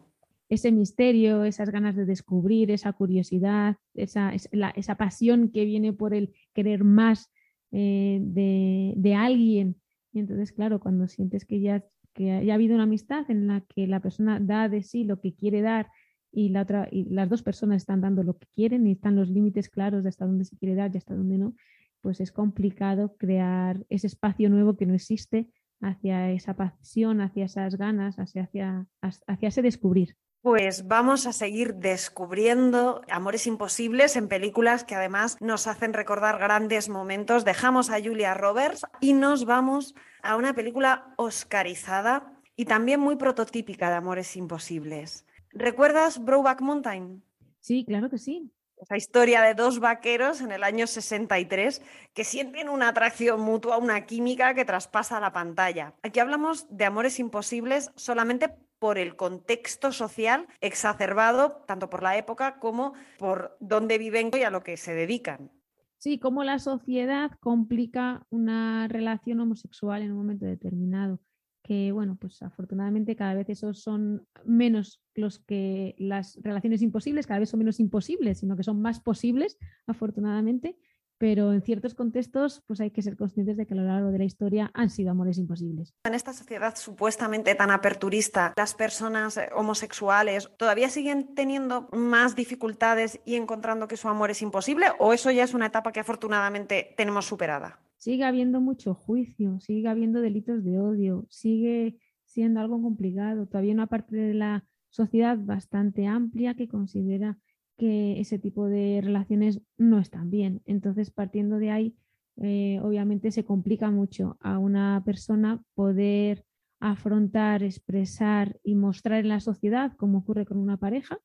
Ese 0.49 0.71
misterio, 0.71 1.43
esas 1.43 1.69
ganas 1.69 1.95
de 1.95 2.05
descubrir, 2.05 2.71
esa 2.71 2.93
curiosidad, 2.93 3.75
esa, 3.93 4.33
esa 4.33 4.95
pasión 4.95 5.51
que 5.51 5.65
viene 5.65 5.93
por 5.93 6.15
el 6.15 6.33
querer 6.53 6.83
más 6.83 7.29
eh, 7.71 8.19
de, 8.21 8.93
de, 8.95 9.13
alguien. 9.13 9.79
Y 10.13 10.19
entonces, 10.19 10.51
claro, 10.51 10.79
cuando 10.79 11.07
sientes 11.07 11.45
que 11.45 11.59
ya, 11.59 11.85
que 12.17 12.43
ya 12.43 12.51
ha 12.51 12.55
habido 12.55 12.73
una 12.73 12.83
amistad 12.83 13.29
en 13.29 13.45
la 13.45 13.61
que 13.61 13.85
la 13.85 13.99
persona 14.01 14.39
da 14.39 14.67
de 14.67 14.81
sí 14.81 15.03
lo 15.03 15.21
que 15.21 15.35
quiere 15.35 15.61
dar 15.61 15.87
y, 16.31 16.49
la 16.49 16.63
otra, 16.63 16.89
y 16.91 17.05
las 17.05 17.29
dos 17.29 17.43
personas 17.43 17.77
están 17.77 18.01
dando 18.01 18.23
lo 18.23 18.37
que 18.37 18.47
quieren 18.55 18.87
y 18.87 18.93
están 18.93 19.15
los 19.15 19.29
límites 19.29 19.69
claros 19.69 20.03
de 20.03 20.09
hasta 20.09 20.25
dónde 20.25 20.43
se 20.43 20.57
quiere 20.57 20.73
dar 20.73 20.93
y 20.93 20.97
hasta 20.97 21.15
dónde 21.15 21.37
no, 21.37 21.55
pues 22.01 22.19
es 22.19 22.31
complicado 22.31 23.15
crear 23.17 23.85
ese 23.89 24.07
espacio 24.07 24.49
nuevo 24.49 24.75
que 24.75 24.87
no 24.87 24.95
existe 24.95 25.47
hacia 25.79 26.31
esa 26.31 26.55
pasión, 26.55 27.21
hacia 27.21 27.45
esas 27.45 27.77
ganas, 27.77 28.17
hacia, 28.17 28.43
hacia, 28.43 28.87
hacia 29.01 29.47
ese 29.47 29.61
descubrir. 29.61 30.15
Pues 30.47 30.87
vamos 30.87 31.27
a 31.27 31.33
seguir 31.33 31.75
descubriendo 31.75 33.01
amores 33.09 33.47
imposibles 33.47 34.15
en 34.15 34.29
películas 34.29 34.85
que 34.85 34.95
además 34.95 35.35
nos 35.41 35.67
hacen 35.67 35.91
recordar 35.91 36.39
grandes 36.39 36.87
momentos. 36.87 37.43
Dejamos 37.43 37.89
a 37.89 38.01
Julia 38.01 38.33
Roberts 38.33 38.85
y 39.01 39.11
nos 39.11 39.43
vamos 39.43 39.93
a 40.23 40.37
una 40.37 40.53
película 40.53 41.13
oscarizada 41.17 42.31
y 42.55 42.63
también 42.63 43.01
muy 43.01 43.17
prototípica 43.17 43.89
de 43.89 43.97
amores 43.97 44.37
imposibles. 44.37 45.25
¿Recuerdas 45.49 46.23
Broback 46.23 46.61
Mountain? 46.61 47.21
Sí, 47.59 47.83
claro 47.83 48.09
que 48.09 48.17
sí. 48.17 48.49
Esa 48.77 48.95
historia 48.95 49.41
de 49.41 49.53
dos 49.53 49.81
vaqueros 49.81 50.39
en 50.39 50.53
el 50.53 50.63
año 50.63 50.87
63 50.87 51.81
que 52.13 52.23
sienten 52.23 52.69
una 52.69 52.87
atracción 52.87 53.41
mutua, 53.41 53.77
una 53.79 54.05
química 54.05 54.53
que 54.53 54.63
traspasa 54.63 55.19
la 55.19 55.33
pantalla. 55.33 55.95
Aquí 56.03 56.21
hablamos 56.21 56.67
de 56.69 56.85
amores 56.85 57.19
imposibles 57.19 57.91
solamente 57.97 58.55
por 58.79 58.97
el 58.97 59.15
contexto 59.15 59.91
social 59.91 60.47
exacerbado, 60.61 61.63
tanto 61.67 61.89
por 61.89 62.03
la 62.03 62.17
época 62.17 62.59
como 62.59 62.93
por 63.17 63.57
dónde 63.59 63.97
viven 63.97 64.31
y 64.33 64.43
a 64.43 64.49
lo 64.49 64.63
que 64.63 64.77
se 64.77 64.93
dedican. 64.93 65.51
Sí, 65.97 66.19
cómo 66.19 66.43
la 66.43 66.59
sociedad 66.59 67.31
complica 67.39 68.25
una 68.29 68.87
relación 68.87 69.39
homosexual 69.39 70.03
en 70.03 70.11
un 70.11 70.17
momento 70.17 70.45
determinado 70.45 71.19
que 71.67 71.91
bueno, 71.91 72.15
pues 72.15 72.41
afortunadamente 72.41 73.17
cada 73.17 73.33
vez 73.33 73.49
esos 73.49 73.81
son 73.81 74.25
menos 74.45 75.01
los 75.13 75.39
que 75.39 75.95
las 75.97 76.39
relaciones 76.41 76.81
imposibles, 76.81 77.27
cada 77.27 77.41
vez 77.41 77.49
son 77.49 77.59
menos 77.59 77.81
imposibles, 77.81 78.39
sino 78.39 78.55
que 78.55 78.63
son 78.63 78.81
más 78.81 79.01
posibles, 79.01 79.57
afortunadamente, 79.85 80.77
pero 81.17 81.53
en 81.53 81.61
ciertos 81.61 81.95
contextos 81.95 82.63
pues 82.67 82.79
hay 82.81 82.91
que 82.91 83.01
ser 83.01 83.17
conscientes 83.17 83.57
de 83.57 83.65
que 83.65 83.73
a 83.73 83.77
lo 83.77 83.83
largo 83.83 84.11
de 84.11 84.19
la 84.19 84.25
historia 84.25 84.71
han 84.73 84.89
sido 84.89 85.11
amores 85.11 85.37
imposibles. 85.37 85.93
En 86.03 86.13
esta 86.13 86.33
sociedad 86.33 86.75
supuestamente 86.75 87.55
tan 87.55 87.71
aperturista, 87.71 88.53
las 88.55 88.73
personas 88.73 89.37
eh, 89.37 89.49
homosexuales 89.55 90.49
todavía 90.57 90.89
siguen 90.89 91.33
teniendo 91.35 91.89
más 91.91 92.35
dificultades 92.35 93.19
y 93.25 93.35
encontrando 93.35 93.87
que 93.87 93.97
su 93.97 94.07
amor 94.07 94.31
es 94.31 94.41
imposible 94.41 94.87
o 94.99 95.13
eso 95.13 95.31
ya 95.31 95.43
es 95.43 95.53
una 95.53 95.67
etapa 95.67 95.91
que 95.91 95.99
afortunadamente 95.99 96.93
tenemos 96.97 97.25
superada 97.25 97.79
sigue 97.97 98.23
habiendo 98.23 98.61
mucho 98.61 98.93
juicio, 98.93 99.59
sigue 99.59 99.87
habiendo 99.89 100.21
delitos 100.21 100.63
de 100.63 100.79
odio, 100.79 101.25
sigue 101.29 101.97
siendo 102.25 102.59
algo 102.59 102.81
complicado. 102.81 103.47
Todavía 103.47 103.73
una 103.73 103.87
parte 103.87 104.15
de 104.15 104.33
la 104.33 104.65
sociedad 104.89 105.37
bastante 105.37 106.07
amplia 106.07 106.55
que 106.55 106.67
considera 106.67 107.37
que 107.77 108.19
ese 108.19 108.39
tipo 108.39 108.67
de 108.67 109.01
relaciones 109.03 109.61
no 109.77 109.99
están 109.99 110.29
bien. 110.29 110.61
Entonces, 110.65 111.11
partiendo 111.11 111.59
de 111.59 111.71
ahí, 111.71 111.95
eh, 112.37 112.79
obviamente 112.81 113.31
se 113.31 113.43
complica 113.43 113.91
mucho 113.91 114.37
a 114.41 114.59
una 114.59 115.01
persona 115.05 115.61
poder 115.73 116.43
afrontar, 116.79 117.63
expresar 117.63 118.59
y 118.63 118.75
mostrar 118.75 119.19
en 119.19 119.29
la 119.29 119.39
sociedad, 119.39 119.93
como 119.97 120.19
ocurre 120.19 120.45
con 120.45 120.57
una 120.57 120.77
pareja, 120.77 121.19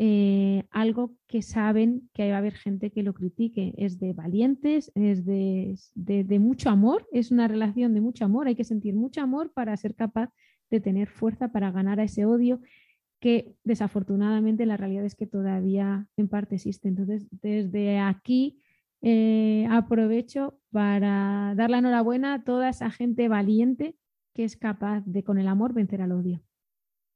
eh, 0.00 0.64
algo 0.70 1.16
que 1.26 1.42
saben 1.42 2.08
que 2.14 2.30
va 2.30 2.36
a 2.36 2.38
haber 2.38 2.54
gente 2.54 2.90
que 2.90 3.02
lo 3.02 3.14
critique. 3.14 3.74
Es 3.76 3.98
de 3.98 4.12
valientes, 4.12 4.92
es 4.94 5.24
de, 5.24 6.38
mucho 6.38 6.70
amor, 6.70 7.06
es 7.12 7.30
una 7.30 7.48
relación 7.48 7.94
de 7.94 8.00
mucho 8.00 8.24
amor, 8.24 8.46
hay 8.46 8.54
que 8.54 8.64
sentir 8.64 8.94
mucho 8.94 9.20
amor 9.20 9.52
para 9.52 9.76
ser 9.76 9.94
capaz 9.94 10.30
de 10.70 10.80
tener 10.80 11.08
fuerza 11.08 11.48
para 11.48 11.72
ganar 11.72 11.98
a 11.98 12.04
ese 12.04 12.26
odio 12.26 12.60
que 13.20 13.54
desafortunadamente 13.64 14.66
la 14.66 14.76
realidad 14.76 15.04
es 15.04 15.14
que 15.14 15.26
todavía 15.26 16.06
en 16.16 16.28
parte 16.28 16.56
existe. 16.56 16.88
Entonces, 16.88 17.26
desde 17.30 17.98
aquí 17.98 18.62
eh, 19.00 19.66
aprovecho 19.70 20.58
para 20.72 21.54
dar 21.56 21.70
la 21.70 21.78
enhorabuena 21.78 22.34
a 22.34 22.44
toda 22.44 22.68
esa 22.68 22.90
gente 22.90 23.28
valiente 23.28 23.96
que 24.34 24.44
es 24.44 24.56
capaz 24.56 25.02
de 25.04 25.24
con 25.24 25.38
el 25.38 25.48
amor 25.48 25.72
vencer 25.72 26.02
al 26.02 26.12
odio. 26.12 26.42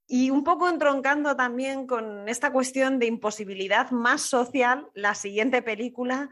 Y 0.09 0.31
un 0.31 0.45
poco 0.45 0.69
entroncando 0.69 1.37
también 1.37 1.87
con 1.87 2.29
esta 2.29 2.53
cuestión 2.53 2.99
de 2.99 3.07
imposibilidad 3.07 3.91
más 3.93 4.23
social, 4.23 4.88
la 4.95 5.15
siguiente 5.15 5.62
película, 5.62 6.29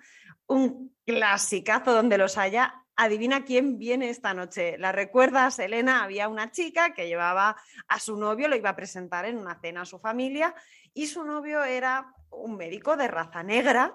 un 0.47 0.95
clasicazo 1.07 1.95
donde 1.95 2.19
los 2.19 2.37
haya. 2.37 2.75
Adivina 3.03 3.47
quién 3.47 3.79
viene 3.79 4.11
esta 4.11 4.35
noche. 4.35 4.77
¿La 4.77 4.93
recuerdas, 4.93 5.59
Elena? 5.59 6.05
Había 6.05 6.29
una 6.29 6.51
chica 6.51 6.93
que 6.93 7.09
llevaba 7.09 7.57
a 7.89 7.99
su 7.99 8.19
novio, 8.19 8.47
lo 8.47 8.57
iba 8.57 8.69
a 8.69 8.77
presentar 8.77 9.25
en 9.25 9.39
una 9.39 9.59
cena 9.59 9.81
a 9.81 9.87
su 9.87 9.99
familia, 9.99 10.55
y 10.93 11.07
su 11.07 11.25
novio 11.25 11.65
era 11.65 12.13
un 12.31 12.59
médico 12.59 12.99
de 12.99 13.09
raza 13.09 13.43
negra 13.43 13.95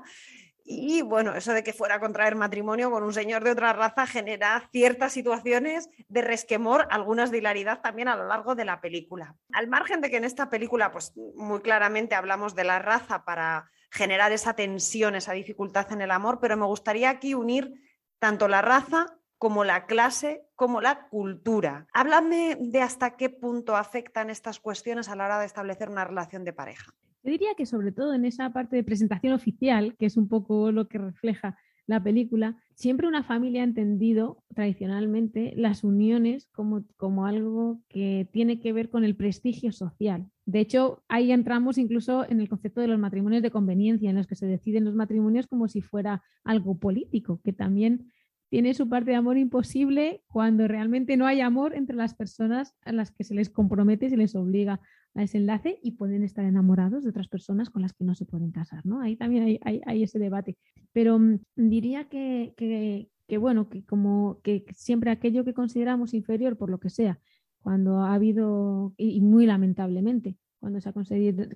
y 0.67 1.03
bueno, 1.03 1.35
eso 1.35 1.53
de 1.53 1.63
que 1.63 1.71
fuera 1.71 1.95
a 1.95 1.99
contraer 1.99 2.35
matrimonio 2.35 2.89
con 2.89 3.03
un 3.03 3.13
señor 3.13 3.43
de 3.43 3.51
otra 3.51 3.73
raza 3.73 4.07
genera 4.07 4.67
ciertas 4.71 5.13
situaciones 5.13 5.91
de 6.09 6.23
resquemor, 6.23 6.87
algunas 6.89 7.29
de 7.29 7.37
hilaridad 7.37 7.81
también 7.81 8.07
a 8.07 8.15
lo 8.15 8.25
largo 8.25 8.55
de 8.55 8.65
la 8.65 8.81
película. 8.81 9.35
Al 9.53 9.67
margen 9.67 10.01
de 10.01 10.09
que 10.09 10.17
en 10.17 10.23
esta 10.23 10.49
película, 10.49 10.91
pues 10.91 11.13
muy 11.35 11.61
claramente 11.61 12.15
hablamos 12.15 12.55
de 12.55 12.63
la 12.63 12.79
raza 12.79 13.23
para 13.23 13.69
generar 13.91 14.31
esa 14.31 14.55
tensión, 14.55 15.13
esa 15.13 15.33
dificultad 15.33 15.91
en 15.91 16.01
el 16.01 16.09
amor, 16.09 16.39
pero 16.41 16.57
me 16.57 16.65
gustaría 16.65 17.11
aquí 17.11 17.35
unir 17.35 17.84
tanto 18.25 18.47
la 18.47 18.63
raza 18.63 19.19
como 19.38 19.63
la 19.63 19.85
clase, 19.85 20.47
como 20.55 20.81
la 20.81 21.09
cultura. 21.09 21.85
Háblame 21.93 22.57
de 22.59 22.81
hasta 22.81 23.17
qué 23.17 23.29
punto 23.29 23.75
afectan 23.75 24.31
estas 24.31 24.59
cuestiones 24.59 25.09
a 25.09 25.15
la 25.15 25.25
hora 25.25 25.39
de 25.39 25.45
establecer 25.45 25.91
una 25.91 26.05
relación 26.05 26.43
de 26.43 26.51
pareja. 26.51 26.91
Yo 27.21 27.29
diría 27.29 27.53
que 27.55 27.67
sobre 27.67 27.91
todo 27.91 28.15
en 28.15 28.25
esa 28.25 28.51
parte 28.51 28.77
de 28.77 28.83
presentación 28.83 29.33
oficial, 29.33 29.95
que 29.99 30.07
es 30.07 30.17
un 30.17 30.27
poco 30.27 30.71
lo 30.71 30.88
que 30.88 30.97
refleja 30.97 31.55
la 31.85 32.01
película, 32.01 32.57
siempre 32.73 33.07
una 33.07 33.21
familia 33.21 33.61
ha 33.61 33.65
entendido 33.65 34.43
tradicionalmente 34.55 35.53
las 35.55 35.83
uniones 35.83 36.47
como, 36.51 36.83
como 36.97 37.27
algo 37.27 37.79
que 37.89 38.27
tiene 38.33 38.59
que 38.59 38.73
ver 38.73 38.89
con 38.89 39.03
el 39.03 39.15
prestigio 39.15 39.71
social. 39.71 40.25
De 40.45 40.61
hecho, 40.61 41.03
ahí 41.07 41.31
entramos 41.31 41.77
incluso 41.77 42.27
en 42.27 42.39
el 42.39 42.49
concepto 42.49 42.81
de 42.81 42.88
los 42.88 42.97
matrimonios 42.97 43.43
de 43.43 43.51
conveniencia, 43.51 44.09
en 44.09 44.15
los 44.15 44.25
que 44.25 44.35
se 44.35 44.47
deciden 44.47 44.83
los 44.83 44.95
matrimonios 44.95 45.45
como 45.45 45.67
si 45.67 45.81
fuera 45.81 46.23
algo 46.43 46.79
político, 46.79 47.39
que 47.43 47.53
también 47.53 48.11
tiene 48.55 48.73
su 48.73 48.87
parte 48.87 49.11
de 49.11 49.17
amor 49.17 49.37
imposible 49.37 50.23
cuando 50.27 50.65
realmente 50.65 51.17
no 51.17 51.25
hay 51.25 51.41
amor 51.41 51.75
entre 51.75 51.93
las 51.93 52.13
personas 52.13 52.73
a 52.85 52.93
las 52.93 53.11
que 53.11 53.25
se 53.25 53.35
les 53.35 53.49
compromete 53.49 54.05
y 54.05 54.09
se 54.11 54.15
les 54.15 54.33
obliga 54.33 54.79
a 55.13 55.23
ese 55.23 55.39
enlace 55.39 55.77
y 55.83 55.91
pueden 55.91 56.23
estar 56.23 56.45
enamorados 56.45 57.03
de 57.03 57.09
otras 57.09 57.27
personas 57.27 57.69
con 57.69 57.81
las 57.81 57.91
que 57.91 58.05
no 58.05 58.15
se 58.15 58.23
pueden 58.23 58.51
casar, 58.51 58.85
¿no? 58.85 59.01
Ahí 59.01 59.17
también 59.17 59.59
hay, 59.61 60.03
ese 60.03 60.19
debate. 60.19 60.55
Pero 60.93 61.19
mm, 61.19 61.39
diría 61.57 62.07
que, 62.07 62.53
que, 62.55 63.37
bueno, 63.37 63.67
que 63.67 63.83
como 63.83 64.39
que 64.41 64.63
siempre 64.71 65.11
aquello 65.11 65.43
que 65.43 65.53
consideramos 65.53 66.13
inferior 66.13 66.55
por 66.55 66.69
lo 66.69 66.79
que 66.79 66.89
sea, 66.89 67.19
cuando 67.59 68.03
ha 68.03 68.13
habido, 68.13 68.93
y, 68.95 69.19
muy 69.19 69.45
lamentablemente, 69.45 70.37
cuando 70.65 70.82
se, 70.82 70.89
ha 70.89 70.93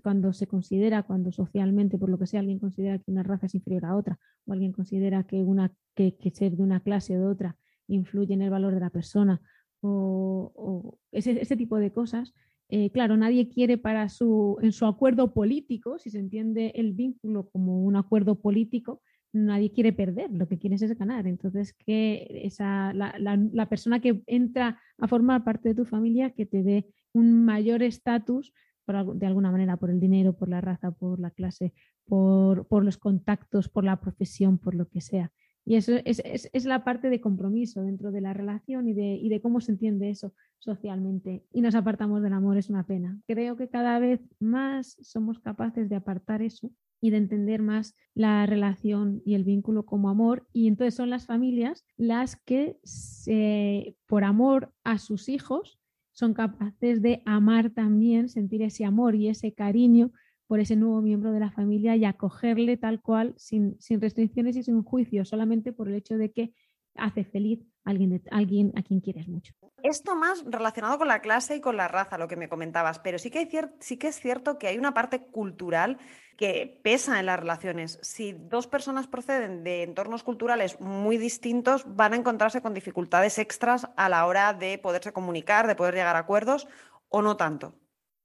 cuando 0.04 0.34
se 0.34 0.45
considera, 0.45 1.02
cuando 1.02 1.32
socialmente, 1.32 1.98
por 1.98 2.12
lo 2.12 2.19
que 2.19 2.28
sea, 2.28 2.41
alguien 2.41 2.60
considera 2.60 3.00
que 3.00 3.10
una 3.10 3.24
raza 3.24 3.48
es 3.48 3.56
inferior 3.56 3.86
a 3.86 3.95
otra, 3.95 4.19
o 4.45 4.54
alguien 4.54 4.72
considera 4.72 5.24
que, 5.24 5.38
una, 5.38 5.74
que, 5.95 6.13
ser 6.32 6.56
de 6.56 6.62
una 6.62 6.82
clase 6.82 7.17
o 7.17 7.22
de 7.22 7.26
otra 7.26 7.58
influye 7.88 8.36
en 8.36 8.43
el 8.43 8.52
valor 8.52 8.76
de 8.76 8.82
la 8.82 8.91
persona, 8.91 9.41
o, 9.82 11.00
ese, 11.12 11.41
ese 11.41 11.58
tipo 11.58 11.80
de 11.80 11.91
cosas, 11.91 12.36
eh, 12.69 12.91
claro, 12.91 13.17
nadie 13.17 13.50
quiere 13.50 13.80
para 13.80 14.10
su, 14.10 14.60
en 14.62 14.74
su 14.74 14.86
acuerdo 14.86 15.34
político, 15.34 15.98
si 15.98 16.12
se 16.12 16.19
entiende 16.19 16.72
el 16.76 16.93
vínculo 16.93 17.50
como 17.50 17.84
un 17.84 17.95
acuerdo 17.95 18.36
político, 18.36 19.02
nadie 19.34 19.72
quiere 19.72 19.91
perder, 19.91 20.30
lo 20.32 20.48
que 20.48 20.60
quieres 20.60 20.84
es 20.84 20.95
ganar. 20.95 21.26
Entonces, 21.26 21.74
que 21.74 22.28
esa, 22.43 22.93
la, 22.93 23.69
persona 23.69 24.02
que 24.02 24.22
entra 24.28 24.80
a 25.00 25.08
formar 25.08 25.43
parte 25.43 25.69
de 25.69 25.76
tu 25.76 25.86
familia, 25.86 26.30
que 26.30 26.45
te 26.45 26.62
dé 26.62 26.86
un 27.12 27.43
mayor 27.43 27.82
estatus, 27.82 28.54
de 28.93 29.25
alguna 29.25 29.52
manera, 29.52 29.78
por 29.78 29.89
el 29.89 29.99
dinero, 29.99 30.34
por 30.34 30.49
la 30.49 30.62
raza, 30.62 30.91
por 30.91 31.19
la 31.19 31.32
clase, 31.32 31.73
por, 32.06 32.67
por 32.67 32.84
los 32.84 32.97
contactos, 32.97 33.69
por 33.69 33.84
la 33.84 33.99
profesión, 33.99 34.58
por 34.58 34.75
lo 34.75 34.88
que 34.88 35.02
sea. 35.02 35.32
Y 35.65 35.75
eso 35.75 35.93
es, 36.06 36.21
es, 36.25 36.49
es, 36.52 36.65
la 36.65 36.84
parte 36.84 37.10
de 37.10 37.21
compromiso 37.21 37.84
dentro 37.84 38.12
de 38.12 38.21
la 38.21 38.34
relación 38.34 38.88
y 38.88 38.93
de, 38.93 39.15
y 39.15 39.30
de 39.30 39.41
cómo 39.41 39.62
se 39.62 39.73
entiende 39.73 40.10
eso 40.10 40.34
socialmente. 40.58 41.45
Y 41.54 41.62
nos 41.62 41.75
apartamos 41.75 42.23
del 42.23 42.34
amor, 42.34 42.58
es 42.58 42.69
una 42.69 42.88
pena. 42.88 43.19
Creo 43.28 43.56
que 43.56 43.69
cada 43.69 43.99
vez 43.99 44.19
más 44.39 44.97
somos 45.02 45.39
capaces 45.39 45.89
de 45.89 45.95
apartar 45.95 46.41
eso 46.41 46.71
y 47.02 47.12
de 47.12 47.17
entender 47.17 47.62
más 47.62 47.95
la 48.13 48.45
relación 48.45 49.21
y 49.25 49.36
el 49.36 49.43
vínculo 49.43 49.86
como 49.86 50.10
amor. 50.10 50.47
Y 50.54 50.67
entonces 50.67 50.95
son 50.95 51.10
las 51.10 51.25
familias 51.25 51.86
las 51.97 52.36
que, 52.36 52.80
por 54.08 54.23
amor 54.23 54.73
a 54.84 54.97
sus 54.97 55.30
hijos, 55.30 55.78
son 56.19 56.34
capaces 56.34 57.01
de 57.01 57.21
amar 57.25 57.69
también, 57.69 58.27
sentir 58.27 58.62
ese 58.62 58.84
amor 58.84 59.15
y 59.15 59.29
ese 59.29 59.53
cariño 59.53 60.12
por 60.47 60.60
ese 60.60 60.75
nuevo 60.75 61.01
miembro 61.01 61.32
de 61.32 61.39
la 61.39 61.49
familia 61.49 61.95
y 61.95 62.03
acogerle 62.03 62.75
tal 62.75 63.01
cual, 63.01 63.34
sin, 63.38 63.79
sin 63.79 64.01
restricciones 64.01 64.58
y 64.58 64.63
sin 64.63 64.84
juicio, 64.84 65.23
solamente 65.23 65.71
por 65.71 65.88
el 65.88 65.95
hecho 65.95 66.17
de 66.17 66.34
que 66.34 66.53
hace 66.95 67.23
feliz 67.23 67.60
a 67.86 67.91
alguien, 67.91 68.21
alguien 68.32 68.73
a 68.75 68.84
quien 68.84 68.99
quieres 68.99 69.28
mucho. 69.28 69.54
Esto 69.84 70.15
más 70.15 70.43
relacionado 70.45 70.97
con 70.97 71.08
la 71.08 71.21
clase 71.21 71.56
y 71.56 71.62
con 71.62 71.78
la 71.78 71.88
raza, 71.88 72.17
lo 72.17 72.28
que 72.28 72.36
me 72.36 72.49
comentabas, 72.49 72.99
pero 72.99 73.17
sí 73.17 73.30
que, 73.30 73.39
hay 73.39 73.49
sí 73.80 73.97
que 73.97 74.08
es 74.08 74.19
cierto 74.19 74.58
que 74.58 74.67
hay 74.67 74.78
una 74.78 74.93
parte 74.93 75.21
cultural 75.21 75.97
que 76.36 76.80
pesa 76.84 77.19
en 77.19 77.25
las 77.25 77.39
relaciones. 77.39 77.99
Si 78.02 78.34
dos 78.34 78.67
personas 78.67 79.08
proceden 79.08 79.63
de 79.63 79.84
entornos 79.84 80.23
culturales 80.23 80.80
muy 80.80 81.17
distintos, 81.17 81.84
van 81.95 82.13
a 82.13 82.17
encontrarse 82.17 82.62
con 82.62 82.73
dificultades 82.73 83.39
extras 83.39 83.89
a 83.95 84.10
la 84.10 84.25
hora 84.25 84.54
de 84.54 84.78
poderse 84.78 85.13
comunicar, 85.13 85.67
de 85.67 85.75
poder 85.75 85.95
llegar 85.95 86.15
a 86.15 86.19
acuerdos 86.19 86.67
o 87.10 87.21
no 87.21 87.38
tanto. 87.38 87.75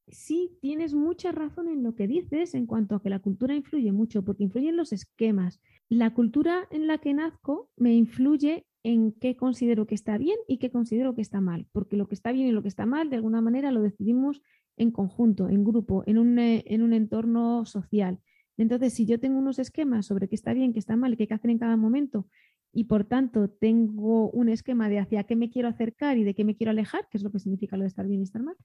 Sí, 0.09 0.59
tienes 0.61 0.93
mucha 0.93 1.33
razón 1.33 1.69
en 1.69 1.83
lo 1.83 1.95
que 1.95 2.07
dices 2.07 2.55
en 2.55 2.67
cuanto 2.67 2.95
a 2.95 3.03
que 3.03 3.09
la 3.09 3.21
cultura 3.21 3.55
influye 3.55 3.91
mucho, 3.91 4.23
porque 4.23 4.45
influyen 4.45 4.77
los 4.77 4.93
esquemas. 4.93 5.61
La 5.89 6.15
cultura 6.15 6.67
en 6.71 6.87
la 6.87 6.99
que 6.99 7.15
nazco 7.15 7.71
me 7.77 7.95
influye 7.95 8.67
en 8.83 9.13
qué 9.13 9.37
considero 9.37 9.87
que 9.87 9.95
está 9.95 10.19
bien 10.19 10.37
y 10.47 10.59
qué 10.59 10.71
considero 10.71 11.15
que 11.15 11.23
está 11.23 11.41
mal, 11.41 11.67
porque 11.73 11.97
lo 11.97 12.07
que 12.09 12.15
está 12.15 12.33
bien 12.33 12.49
y 12.49 12.53
lo 12.53 12.63
que 12.63 12.69
está 12.69 12.87
mal, 12.87 13.11
de 13.11 13.17
alguna 13.17 13.41
manera, 13.41 13.73
lo 13.73 13.83
decidimos 13.83 14.43
en 14.77 14.91
conjunto, 14.91 15.49
en 15.49 15.65
grupo, 15.65 16.03
en 16.07 16.19
un, 16.19 16.39
eh, 16.39 16.65
en 16.67 16.83
un 16.83 16.93
entorno 16.93 17.65
social. 17.65 18.21
Entonces, 18.57 18.93
si 18.93 19.07
yo 19.07 19.19
tengo 19.21 19.39
unos 19.39 19.59
esquemas 19.59 20.07
sobre 20.07 20.29
qué 20.29 20.35
está 20.35 20.53
bien, 20.53 20.73
qué 20.73 20.79
está 20.79 20.97
mal 20.97 21.17
qué 21.17 21.25
hay 21.25 21.27
que 21.29 21.35
hacer 21.35 21.51
en 21.51 21.59
cada 21.59 21.77
momento, 21.77 22.29
y 22.73 22.85
por 22.85 23.05
tanto 23.05 23.49
tengo 23.49 24.31
un 24.31 24.49
esquema 24.49 24.89
de 24.89 24.99
hacia 24.99 25.25
qué 25.25 25.37
me 25.37 25.49
quiero 25.49 25.69
acercar 25.69 26.19
y 26.19 26.25
de 26.25 26.35
qué 26.35 26.45
me 26.45 26.57
quiero 26.57 26.71
alejar, 26.71 27.09
que 27.09 27.19
es 27.19 27.23
lo 27.23 27.31
que 27.31 27.39
significa 27.39 27.77
lo 27.77 27.83
de 27.83 27.89
estar 27.89 28.07
bien 28.07 28.21
y 28.21 28.25
estar 28.25 28.43
mal, 28.43 28.57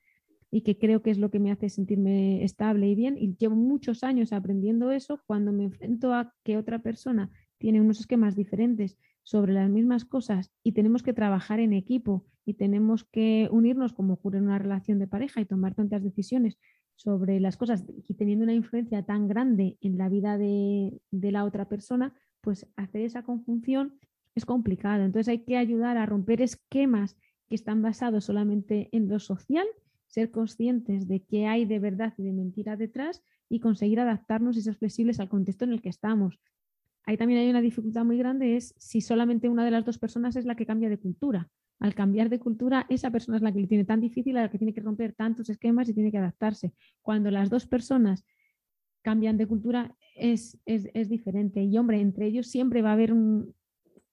y 0.52 0.62
que 0.62 0.78
creo 0.78 1.02
que 1.02 1.12
es 1.12 1.18
lo 1.18 1.30
que 1.30 1.40
me 1.40 1.52
hace 1.52 1.70
sentirme 1.70 2.44
estable 2.44 2.88
y 2.90 2.96
bien, 2.96 3.18
y 3.18 3.36
llevo 3.36 3.56
muchos 3.56 4.04
años 4.04 4.34
aprendiendo 4.34 4.92
eso, 4.92 5.22
cuando 5.28 5.52
me 5.52 5.66
enfrento 5.66 6.14
a 6.14 6.34
que 6.44 6.58
otra 6.58 6.80
persona 6.80 7.32
tiene 7.58 7.82
unos 7.82 8.00
esquemas 8.00 8.36
diferentes 8.36 8.98
sobre 9.24 9.54
las 9.54 9.70
mismas 9.70 10.06
cosas 10.06 10.52
y 10.64 10.72
tenemos 10.72 11.04
que 11.04 11.14
trabajar 11.14 11.60
en 11.60 11.74
equipo 11.74 12.26
y 12.46 12.56
tenemos 12.56 13.04
que 13.04 13.48
unirnos 13.52 13.94
como 13.94 14.14
ocurre 14.16 14.40
en 14.40 14.46
una 14.46 14.58
relación 14.58 14.98
de 14.98 15.08
pareja 15.08 15.40
y 15.40 15.46
tomar 15.46 15.76
tantas 15.76 16.04
decisiones 16.04 16.58
sobre 16.96 17.40
las 17.40 17.56
cosas 17.56 17.86
y 17.88 18.14
teniendo 18.16 18.44
una 18.44 18.54
influencia 18.54 19.04
tan 19.04 19.28
grande 19.28 19.78
en 19.82 19.98
la 19.98 20.10
vida 20.10 20.38
de, 20.38 21.00
la 21.12 21.46
otra 21.46 21.70
persona, 21.70 22.14
pues 22.42 22.68
hacer 22.76 23.02
esa 23.02 23.24
conjunción 23.24 24.00
es 24.36 24.46
complicado. 24.46 25.04
Entonces 25.04 25.30
hay 25.30 25.46
que 25.46 25.58
ayudar 25.58 25.98
a 25.98 26.06
romper 26.06 26.42
esquemas 26.42 27.16
que 27.48 27.56
están 27.56 27.82
basados 27.82 28.26
solamente 28.26 28.90
en 28.92 29.08
lo 29.08 29.20
social, 29.20 29.66
ser 30.10 30.30
conscientes 30.30 31.08
de 31.08 31.22
qué 31.22 31.48
hay 31.48 31.64
de 31.64 31.80
verdad 31.80 32.14
y 32.18 32.24
de 32.24 32.34
mentira 32.34 32.76
detrás 32.76 33.24
y 33.48 33.62
conseguir 33.62 34.02
adaptarnos 34.02 34.58
y 34.58 34.62
ser 34.62 34.76
flexibles 34.76 35.22
al 35.22 35.30
contexto 35.30 35.64
en 35.64 35.72
el 35.72 35.82
que 35.82 35.90
estamos. 35.90 36.42
Ahí 37.06 37.16
también 37.16 37.40
hay 37.40 37.50
una 37.50 37.62
dificultad 37.62 38.04
muy 38.04 38.18
grande, 38.18 38.58
es 38.58 38.76
si 38.78 39.00
solamente 39.00 39.48
una 39.48 39.64
de 39.64 39.72
las 39.72 39.86
dos 39.86 39.98
personas 39.98 40.36
es 40.36 40.46
la 40.46 40.56
que 40.56 40.66
cambia 40.66 40.90
de 40.90 40.98
cultura 40.98 41.50
al 41.80 41.96
cambiar 41.96 42.30
de 42.30 42.40
cultura, 42.40 42.86
esa 42.90 43.10
persona 43.10 43.38
es 43.38 43.44
la 43.44 43.54
que 43.54 43.62
le 43.62 43.68
tiene 43.68 43.86
tan 43.86 44.02
difícil, 44.02 44.38
a 44.38 44.44
la 44.44 44.52
que 44.52 44.58
tiene 44.58 44.74
que 44.74 44.82
romper 44.82 45.14
tantos 45.14 45.50
esquemas 45.50 45.88
y 45.90 45.94
tiene 45.94 46.12
que 46.12 46.18
adaptarse. 46.18 46.74
Cuando 47.02 47.32
las 47.32 47.50
dos 47.50 47.66
personas 47.66 48.26
cambian 49.02 49.38
de 49.38 49.48
cultura, 49.48 49.96
es, 50.16 50.58
es, 50.66 51.10
diferente. 51.10 51.64
Y 51.64 51.78
hombre, 51.78 52.02
entre 52.02 52.26
ellos 52.26 52.48
siempre 52.48 52.82
va 52.82 52.90
a 52.90 52.94
haber 52.94 53.14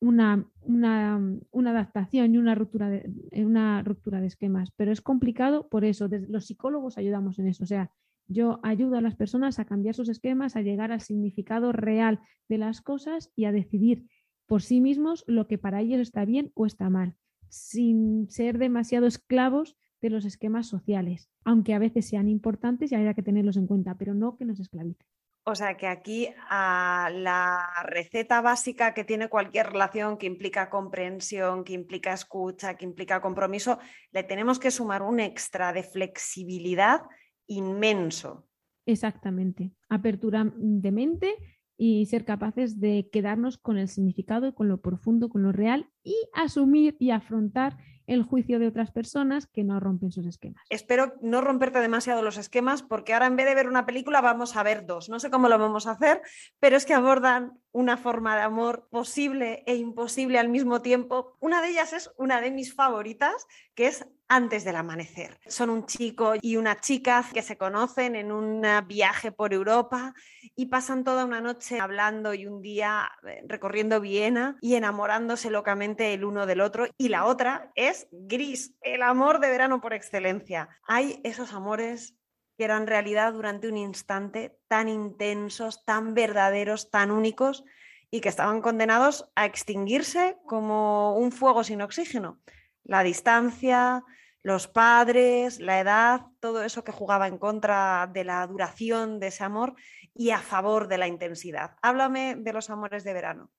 una, 0.00 0.46
una, 0.62 1.70
adaptación 1.70 2.34
y 2.34 2.38
una 2.38 2.54
ruptura, 2.54 2.90
de, 2.90 3.10
una 3.36 3.82
ruptura 3.82 4.20
de 4.20 4.26
esquemas. 4.26 4.70
Pero 4.76 4.92
es 4.92 5.00
complicado 5.00 5.68
por 5.68 5.84
eso. 5.84 6.08
los 6.28 6.46
psicólogos 6.46 6.98
ayudamos 6.98 7.38
en 7.38 7.48
eso. 7.48 7.64
O 7.64 7.66
sea, 7.66 7.90
yo 8.28 8.60
ayudo 8.62 8.96
a 8.96 9.00
las 9.00 9.14
personas 9.14 9.58
a 9.58 9.64
cambiar 9.64 9.94
sus 9.94 10.08
esquemas, 10.08 10.56
a 10.56 10.62
llegar 10.62 10.92
al 10.92 11.00
significado 11.00 11.72
real 11.72 12.20
de 12.48 12.58
las 12.58 12.82
cosas 12.82 13.32
y 13.36 13.44
a 13.44 13.52
decidir 13.52 14.06
por 14.46 14.62
sí 14.62 14.80
mismos 14.80 15.24
lo 15.26 15.46
que 15.46 15.58
para 15.58 15.80
ellos 15.80 16.00
está 16.00 16.24
bien 16.24 16.52
o 16.54 16.66
está 16.66 16.90
mal 16.90 17.16
sin 17.48 18.30
ser 18.30 18.58
demasiado 18.58 19.06
esclavos 19.06 19.76
de 20.00 20.10
los 20.10 20.24
esquemas 20.24 20.66
sociales, 20.66 21.30
aunque 21.44 21.74
a 21.74 21.78
veces 21.78 22.06
sean 22.06 22.28
importantes 22.28 22.92
y 22.92 22.94
haya 22.94 23.14
que 23.14 23.22
tenerlos 23.22 23.56
en 23.56 23.66
cuenta, 23.66 23.96
pero 23.96 24.14
no 24.14 24.36
que 24.36 24.44
nos 24.44 24.60
esclavicen. 24.60 25.06
O 25.48 25.54
sea 25.54 25.76
que 25.76 25.86
aquí 25.86 26.28
a 26.50 27.08
la 27.12 27.68
receta 27.84 28.40
básica 28.40 28.94
que 28.94 29.04
tiene 29.04 29.28
cualquier 29.28 29.68
relación 29.68 30.18
que 30.18 30.26
implica 30.26 30.68
comprensión, 30.68 31.62
que 31.62 31.72
implica 31.72 32.12
escucha, 32.12 32.74
que 32.74 32.84
implica 32.84 33.20
compromiso, 33.20 33.78
le 34.10 34.24
tenemos 34.24 34.58
que 34.58 34.72
sumar 34.72 35.02
un 35.02 35.20
extra 35.20 35.72
de 35.72 35.84
flexibilidad 35.84 37.02
inmenso. 37.46 38.48
Exactamente. 38.86 39.70
Apertura 39.88 40.50
de 40.56 40.90
mente 40.90 41.36
y 41.76 42.06
ser 42.06 42.24
capaces 42.24 42.80
de 42.80 43.08
quedarnos 43.12 43.56
con 43.56 43.78
el 43.78 43.86
significado, 43.86 44.52
con 44.52 44.66
lo 44.66 44.80
profundo, 44.80 45.28
con 45.28 45.44
lo 45.44 45.52
real 45.52 45.88
y 46.02 46.16
asumir 46.34 46.96
y 46.98 47.12
afrontar 47.12 47.76
el 48.06 48.22
juicio 48.22 48.58
de 48.58 48.68
otras 48.68 48.90
personas 48.90 49.46
que 49.46 49.64
no 49.64 49.80
rompen 49.80 50.12
sus 50.12 50.26
esquemas. 50.26 50.62
Espero 50.70 51.14
no 51.20 51.40
romperte 51.40 51.80
demasiado 51.80 52.22
los 52.22 52.36
esquemas 52.36 52.82
porque 52.82 53.14
ahora 53.14 53.26
en 53.26 53.36
vez 53.36 53.46
de 53.46 53.54
ver 53.54 53.68
una 53.68 53.86
película 53.86 54.20
vamos 54.20 54.56
a 54.56 54.62
ver 54.62 54.86
dos. 54.86 55.08
No 55.08 55.20
sé 55.20 55.30
cómo 55.30 55.48
lo 55.48 55.58
vamos 55.58 55.86
a 55.86 55.92
hacer, 55.92 56.22
pero 56.60 56.76
es 56.76 56.86
que 56.86 56.94
abordan 56.94 57.58
una 57.72 57.96
forma 57.96 58.36
de 58.36 58.42
amor 58.42 58.88
posible 58.90 59.62
e 59.66 59.76
imposible 59.76 60.38
al 60.38 60.48
mismo 60.48 60.82
tiempo. 60.82 61.36
Una 61.40 61.60
de 61.62 61.70
ellas 61.70 61.92
es 61.92 62.10
una 62.16 62.40
de 62.40 62.50
mis 62.50 62.74
favoritas, 62.74 63.46
que 63.74 63.88
es 63.88 64.06
Antes 64.28 64.64
del 64.64 64.74
amanecer. 64.74 65.38
Son 65.46 65.70
un 65.70 65.86
chico 65.86 66.34
y 66.40 66.56
una 66.56 66.80
chica 66.80 67.24
que 67.32 67.42
se 67.42 67.56
conocen 67.56 68.16
en 68.16 68.32
un 68.32 68.66
viaje 68.88 69.30
por 69.30 69.54
Europa 69.54 70.14
y 70.56 70.66
pasan 70.66 71.04
toda 71.04 71.24
una 71.24 71.40
noche 71.40 71.78
hablando 71.78 72.34
y 72.34 72.46
un 72.46 72.60
día 72.60 73.08
eh, 73.24 73.44
recorriendo 73.46 74.00
Viena 74.00 74.58
y 74.60 74.74
enamorándose 74.74 75.48
locamente 75.48 76.12
el 76.12 76.24
uno 76.24 76.44
del 76.44 76.60
otro. 76.60 76.86
Y 76.98 77.08
la 77.08 77.24
otra 77.24 77.70
es 77.76 78.08
Gris, 78.10 78.74
el 78.80 79.02
amor 79.02 79.38
de 79.38 79.50
verano 79.50 79.80
por 79.80 79.94
excelencia. 79.94 80.70
Hay 80.88 81.20
esos 81.22 81.52
amores 81.52 82.16
que 82.58 82.64
eran 82.64 82.88
realidad 82.88 83.32
durante 83.32 83.68
un 83.68 83.76
instante 83.76 84.58
tan 84.66 84.88
intensos, 84.88 85.84
tan 85.84 86.14
verdaderos, 86.14 86.90
tan 86.90 87.12
únicos 87.12 87.64
y 88.10 88.20
que 88.20 88.28
estaban 88.28 88.60
condenados 88.60 89.30
a 89.36 89.46
extinguirse 89.46 90.36
como 90.46 91.16
un 91.16 91.30
fuego 91.30 91.62
sin 91.62 91.82
oxígeno. 91.82 92.40
La 92.86 93.02
distancia, 93.02 94.02
los 94.46 94.68
padres, 94.68 95.58
la 95.58 95.80
edad, 95.80 96.26
todo 96.38 96.62
eso 96.62 96.84
que 96.84 96.92
jugaba 96.92 97.26
en 97.26 97.36
contra 97.36 98.08
de 98.14 98.22
la 98.22 98.46
duración 98.46 99.18
de 99.18 99.26
ese 99.26 99.42
amor 99.42 99.74
y 100.14 100.30
a 100.30 100.38
favor 100.38 100.86
de 100.86 100.98
la 100.98 101.08
intensidad. 101.08 101.72
Háblame 101.82 102.36
de 102.36 102.52
los 102.52 102.70
amores 102.70 103.02
de 103.02 103.12
verano. 103.12 103.50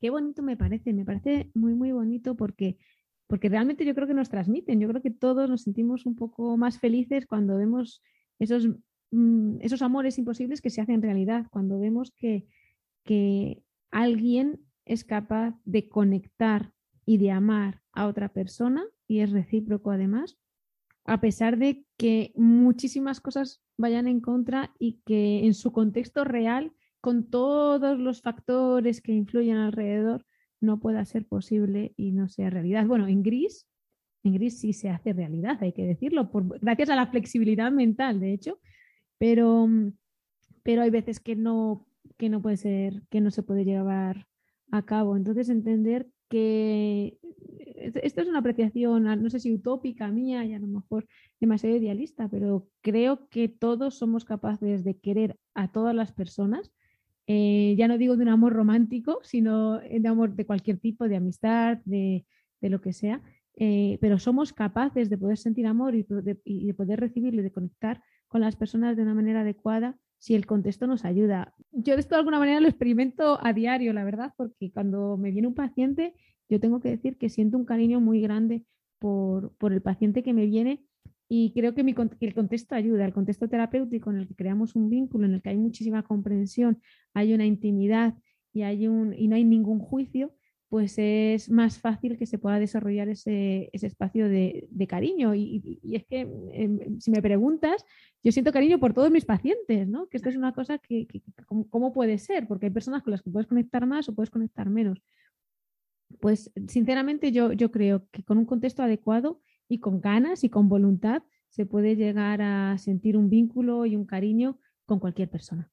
Qué 0.00 0.10
bonito 0.10 0.42
me 0.42 0.56
parece, 0.56 0.92
me 0.92 1.04
parece 1.04 1.50
muy, 1.54 1.74
muy 1.74 1.90
bonito 1.90 2.36
porque, 2.36 2.78
porque 3.26 3.48
realmente 3.48 3.84
yo 3.84 3.96
creo 3.96 4.06
que 4.06 4.14
nos 4.14 4.28
transmiten, 4.28 4.78
yo 4.78 4.88
creo 4.88 5.02
que 5.02 5.10
todos 5.10 5.50
nos 5.50 5.62
sentimos 5.62 6.06
un 6.06 6.14
poco 6.14 6.56
más 6.56 6.78
felices 6.78 7.26
cuando 7.26 7.56
vemos 7.56 8.00
esos, 8.38 8.68
mm, 9.10 9.56
esos 9.60 9.82
amores 9.82 10.18
imposibles 10.18 10.62
que 10.62 10.70
se 10.70 10.80
hacen 10.80 11.02
realidad, 11.02 11.46
cuando 11.50 11.80
vemos 11.80 12.12
que, 12.12 12.46
que 13.02 13.64
alguien 13.90 14.60
es 14.84 15.02
capaz 15.02 15.56
de 15.64 15.88
conectar 15.88 16.72
y 17.08 17.16
de 17.16 17.30
amar 17.30 17.80
a 17.94 18.06
otra 18.06 18.28
persona 18.28 18.84
y 19.06 19.20
es 19.20 19.30
recíproco 19.30 19.90
además, 19.90 20.36
a 21.06 21.22
pesar 21.22 21.56
de 21.56 21.86
que 21.96 22.32
muchísimas 22.36 23.18
cosas 23.18 23.62
vayan 23.78 24.06
en 24.06 24.20
contra 24.20 24.74
y 24.78 25.00
que 25.06 25.46
en 25.46 25.54
su 25.54 25.72
contexto 25.72 26.24
real, 26.24 26.70
con 27.00 27.30
todos 27.30 27.98
los 27.98 28.20
factores 28.20 29.00
que 29.00 29.12
influyen 29.12 29.56
alrededor, 29.56 30.26
no 30.60 30.80
pueda 30.80 31.02
ser 31.06 31.26
posible 31.26 31.94
y 31.96 32.12
no 32.12 32.28
sea 32.28 32.50
realidad. 32.50 32.84
Bueno, 32.84 33.08
en 33.08 33.22
gris 33.22 33.66
en 34.22 34.34
gris 34.34 34.60
sí 34.60 34.74
se 34.74 34.90
hace 34.90 35.14
realidad, 35.14 35.56
hay 35.62 35.72
que 35.72 35.86
decirlo, 35.86 36.30
gracias 36.60 36.90
a 36.90 36.96
la 36.96 37.06
flexibilidad 37.06 37.72
mental, 37.72 38.20
de 38.20 38.34
hecho, 38.34 38.60
pero, 39.16 39.66
pero 40.62 40.82
hay 40.82 40.90
veces 40.90 41.20
que 41.20 41.36
no, 41.36 41.86
que 42.18 42.28
no 42.28 42.42
puede 42.42 42.58
ser, 42.58 43.02
que 43.08 43.22
no 43.22 43.30
se 43.30 43.42
puede 43.42 43.64
llevar 43.64 44.26
a 44.70 44.84
cabo. 44.84 45.16
Entonces, 45.16 45.48
entender 45.48 46.10
que 46.28 47.18
esto 48.02 48.20
es 48.20 48.28
una 48.28 48.40
apreciación, 48.40 49.04
no 49.04 49.30
sé 49.30 49.40
si 49.40 49.52
utópica 49.52 50.08
mía 50.08 50.44
y 50.44 50.54
a 50.54 50.58
lo 50.58 50.66
mejor 50.66 51.06
demasiado 51.40 51.76
idealista, 51.76 52.28
pero 52.28 52.68
creo 52.80 53.28
que 53.28 53.48
todos 53.48 53.94
somos 53.96 54.24
capaces 54.24 54.84
de 54.84 54.98
querer 54.98 55.36
a 55.54 55.70
todas 55.70 55.94
las 55.94 56.12
personas. 56.12 56.72
Eh, 57.26 57.74
ya 57.78 57.88
no 57.88 57.98
digo 57.98 58.16
de 58.16 58.22
un 58.22 58.30
amor 58.30 58.52
romántico, 58.54 59.20
sino 59.22 59.78
de 59.78 60.08
amor 60.08 60.34
de 60.34 60.46
cualquier 60.46 60.78
tipo, 60.78 61.08
de 61.08 61.16
amistad, 61.16 61.78
de, 61.84 62.24
de 62.60 62.70
lo 62.70 62.80
que 62.80 62.92
sea, 62.92 63.22
eh, 63.60 63.98
pero 64.00 64.20
somos 64.20 64.52
capaces 64.52 65.10
de 65.10 65.18
poder 65.18 65.36
sentir 65.36 65.66
amor 65.66 65.96
y 65.96 66.06
de, 66.08 66.74
poder 66.74 67.00
recibirlo 67.00 67.40
y 67.40 67.44
de 67.44 67.50
conectar 67.50 68.00
con 68.28 68.40
las 68.40 68.54
personas 68.54 68.96
de 68.96 69.02
una 69.02 69.14
manera 69.14 69.40
adecuada 69.40 69.98
si 70.18 70.34
el 70.34 70.46
contexto 70.46 70.86
nos 70.86 71.04
ayuda. 71.04 71.54
Yo 71.72 71.94
de 71.94 72.00
esto 72.00 72.14
de 72.14 72.20
alguna 72.20 72.38
manera 72.38 72.60
lo 72.60 72.68
experimento 72.68 73.38
a 73.42 73.52
diario, 73.52 73.92
la 73.92 74.04
verdad, 74.04 74.32
porque 74.36 74.70
cuando 74.72 75.16
me 75.16 75.30
viene 75.30 75.48
un 75.48 75.54
paciente, 75.54 76.14
yo 76.48 76.60
tengo 76.60 76.80
que 76.80 76.90
decir 76.90 77.18
que 77.18 77.28
siento 77.28 77.56
un 77.56 77.64
cariño 77.64 78.00
muy 78.00 78.20
grande 78.20 78.64
por, 78.98 79.54
por 79.56 79.72
el 79.72 79.82
paciente 79.82 80.22
que 80.22 80.32
me 80.32 80.46
viene 80.46 80.84
y 81.28 81.52
creo 81.52 81.74
que, 81.74 81.82
el 81.82 82.34
contexto 82.34 82.74
ayuda, 82.74 83.04
el 83.04 83.12
contexto 83.12 83.48
terapéutico 83.48 84.10
en 84.10 84.18
el 84.18 84.28
que 84.28 84.34
creamos 84.34 84.74
un 84.74 84.88
vínculo, 84.88 85.26
en 85.26 85.34
el 85.34 85.42
que 85.42 85.50
hay 85.50 85.58
muchísima 85.58 86.02
comprensión, 86.02 86.80
hay 87.12 87.34
una 87.34 87.44
intimidad 87.44 88.14
y, 88.52 88.62
hay 88.62 88.88
un, 88.88 89.12
y 89.12 89.28
no 89.28 89.36
hay 89.36 89.44
ningún 89.44 89.78
juicio, 89.78 90.34
pues 90.68 90.98
es 90.98 91.50
más 91.50 91.78
fácil 91.78 92.18
que 92.18 92.26
se 92.26 92.38
pueda 92.38 92.58
desarrollar 92.58 93.08
ese, 93.08 93.70
ese 93.72 93.86
espacio 93.86 94.28
de, 94.28 94.68
de 94.70 94.86
cariño. 94.86 95.34
Y, 95.34 95.80
y, 95.82 95.96
es 95.96 96.04
que, 96.04 96.20
em, 96.52 97.00
si 97.00 97.10
me 97.10 97.22
preguntas, 97.22 97.84
yo 98.22 98.32
siento 98.32 98.52
cariño 98.52 98.78
por 98.78 98.92
todos 98.92 99.10
mis 99.10 99.24
pacientes, 99.24 99.88
¿no? 99.88 100.08
Que 100.08 100.18
esto 100.18 100.28
es 100.28 100.36
una 100.36 100.52
cosa 100.52 100.78
que, 100.78 101.06
que 101.06 101.22
¿cómo, 101.46 101.68
¿cómo, 101.70 101.92
puede 101.92 102.18
ser? 102.18 102.46
Porque 102.46 102.66
hay 102.66 102.72
personas 102.72 103.02
con 103.02 103.12
las 103.12 103.22
que 103.22 103.30
puedes 103.30 103.46
conectar 103.46 103.86
más 103.86 104.08
o 104.08 104.14
puedes 104.14 104.30
conectar 104.30 104.68
menos. 104.68 105.00
Pues 106.20 106.52
sinceramente 106.68 107.32
yo, 107.32 107.52
yo 107.52 107.70
creo 107.70 108.06
que 108.10 108.22
con 108.22 108.38
un 108.38 108.44
contexto 108.44 108.82
adecuado 108.82 109.40
y 109.68 109.80
con 109.80 110.00
ganas 110.00 110.44
y 110.44 110.50
con 110.50 110.68
voluntad 110.68 111.22
se 111.48 111.64
puede 111.64 111.96
llegar 111.96 112.42
a 112.42 112.76
sentir 112.78 113.16
un 113.16 113.30
vínculo 113.30 113.86
y 113.86 113.96
un 113.96 114.04
cariño 114.04 114.58
con 114.84 114.98
cualquier 114.98 115.30
persona. 115.30 115.70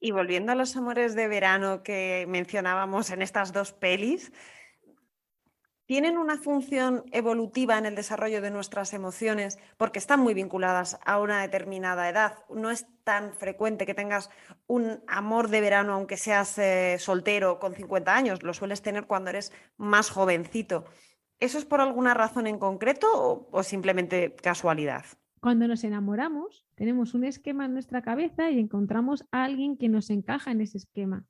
Y 0.00 0.12
volviendo 0.12 0.52
a 0.52 0.54
los 0.54 0.76
amores 0.76 1.14
de 1.14 1.28
verano 1.28 1.82
que 1.82 2.24
mencionábamos 2.28 3.10
en 3.10 3.22
estas 3.22 3.52
dos 3.52 3.72
pelis, 3.72 4.32
tienen 5.90 6.18
una 6.18 6.38
función 6.38 7.04
evolutiva 7.10 7.76
en 7.76 7.84
el 7.84 7.96
desarrollo 7.96 8.40
de 8.40 8.52
nuestras 8.52 8.94
emociones 8.94 9.58
porque 9.76 9.98
están 9.98 10.20
muy 10.20 10.34
vinculadas 10.34 11.00
a 11.04 11.18
una 11.18 11.42
determinada 11.42 12.08
edad. 12.08 12.44
No 12.48 12.70
es 12.70 12.86
tan 13.02 13.32
frecuente 13.34 13.86
que 13.86 13.94
tengas 13.94 14.30
un 14.68 15.02
amor 15.08 15.48
de 15.48 15.60
verano 15.60 15.94
aunque 15.94 16.16
seas 16.16 16.56
eh, 16.58 16.96
soltero 17.00 17.58
con 17.58 17.74
50 17.74 18.14
años, 18.14 18.44
lo 18.44 18.54
sueles 18.54 18.82
tener 18.82 19.08
cuando 19.08 19.30
eres 19.30 19.52
más 19.78 20.10
jovencito. 20.10 20.84
¿Eso 21.40 21.58
es 21.58 21.64
por 21.64 21.80
alguna 21.80 22.14
razón 22.14 22.46
en 22.46 22.60
concreto 22.60 23.08
o, 23.12 23.48
o, 23.50 23.62
simplemente 23.64 24.36
casualidad? 24.36 25.04
Cuando 25.40 25.66
nos 25.66 25.84
enamoramos, 25.84 26.66
tenemos 26.74 27.14
un 27.14 27.24
esquema 27.24 27.64
en 27.64 27.72
nuestra 27.72 28.02
cabeza 28.02 28.50
y 28.50 28.58
encontramos 28.58 29.24
a 29.32 29.44
alguien 29.44 29.78
que 29.78 29.88
nos 29.88 30.10
encaja 30.10 30.50
en 30.50 30.60
ese 30.60 30.76
esquema. 30.76 31.26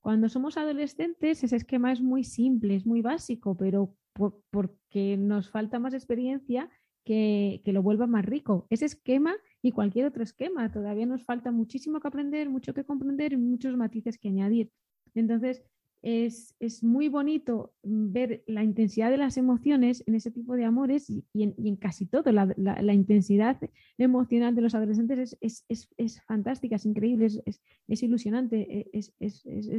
Cuando 0.00 0.28
somos 0.28 0.58
adolescentes, 0.58 1.42
ese 1.42 1.56
esquema 1.56 1.90
es 1.90 2.02
muy 2.02 2.22
simple, 2.22 2.76
es 2.76 2.86
muy 2.86 3.00
básico, 3.00 3.56
pero 3.56 3.96
por, 4.12 4.42
porque 4.50 5.16
nos 5.16 5.50
falta 5.50 5.78
más 5.78 5.94
experiencia 5.94 6.70
que, 7.02 7.62
que, 7.64 7.72
lo 7.72 7.82
vuelva 7.82 8.06
más 8.06 8.26
rico. 8.26 8.66
Ese 8.68 8.84
esquema 8.84 9.34
y 9.62 9.72
cualquier 9.72 10.06
otro 10.06 10.22
esquema, 10.22 10.70
todavía 10.70 11.06
nos 11.06 11.24
falta 11.24 11.50
muchísimo 11.50 11.98
que 11.98 12.08
aprender, 12.08 12.50
mucho 12.50 12.74
que 12.74 12.84
comprender 12.84 13.32
y 13.32 13.36
muchos 13.38 13.76
matices 13.76 14.18
que 14.18 14.28
añadir. 14.28 14.70
Entonces, 15.14 15.64
es, 16.02 16.54
es, 16.60 16.82
muy 16.82 17.08
bonito 17.08 17.74
ver 17.82 18.44
la 18.46 18.62
intensidad 18.62 19.10
de 19.10 19.16
las 19.16 19.36
emociones 19.36 20.04
en 20.06 20.14
ese 20.14 20.30
tipo 20.30 20.54
de 20.54 20.64
amores 20.64 21.10
y, 21.10 21.24
en, 21.34 21.76
casi 21.76 22.06
todo. 22.06 22.30
La, 22.32 22.94
intensidad 22.94 23.58
emocional 23.98 24.54
de 24.54 24.62
los 24.62 24.74
adolescentes 24.74 25.36
es, 25.40 25.64
es, 25.68 25.88
es 25.96 26.22
fantástica, 26.22 26.76
es 26.76 26.86
increíble, 26.86 27.26
es, 27.26 28.02
ilusionante, 28.02 28.88
es, 28.92 29.12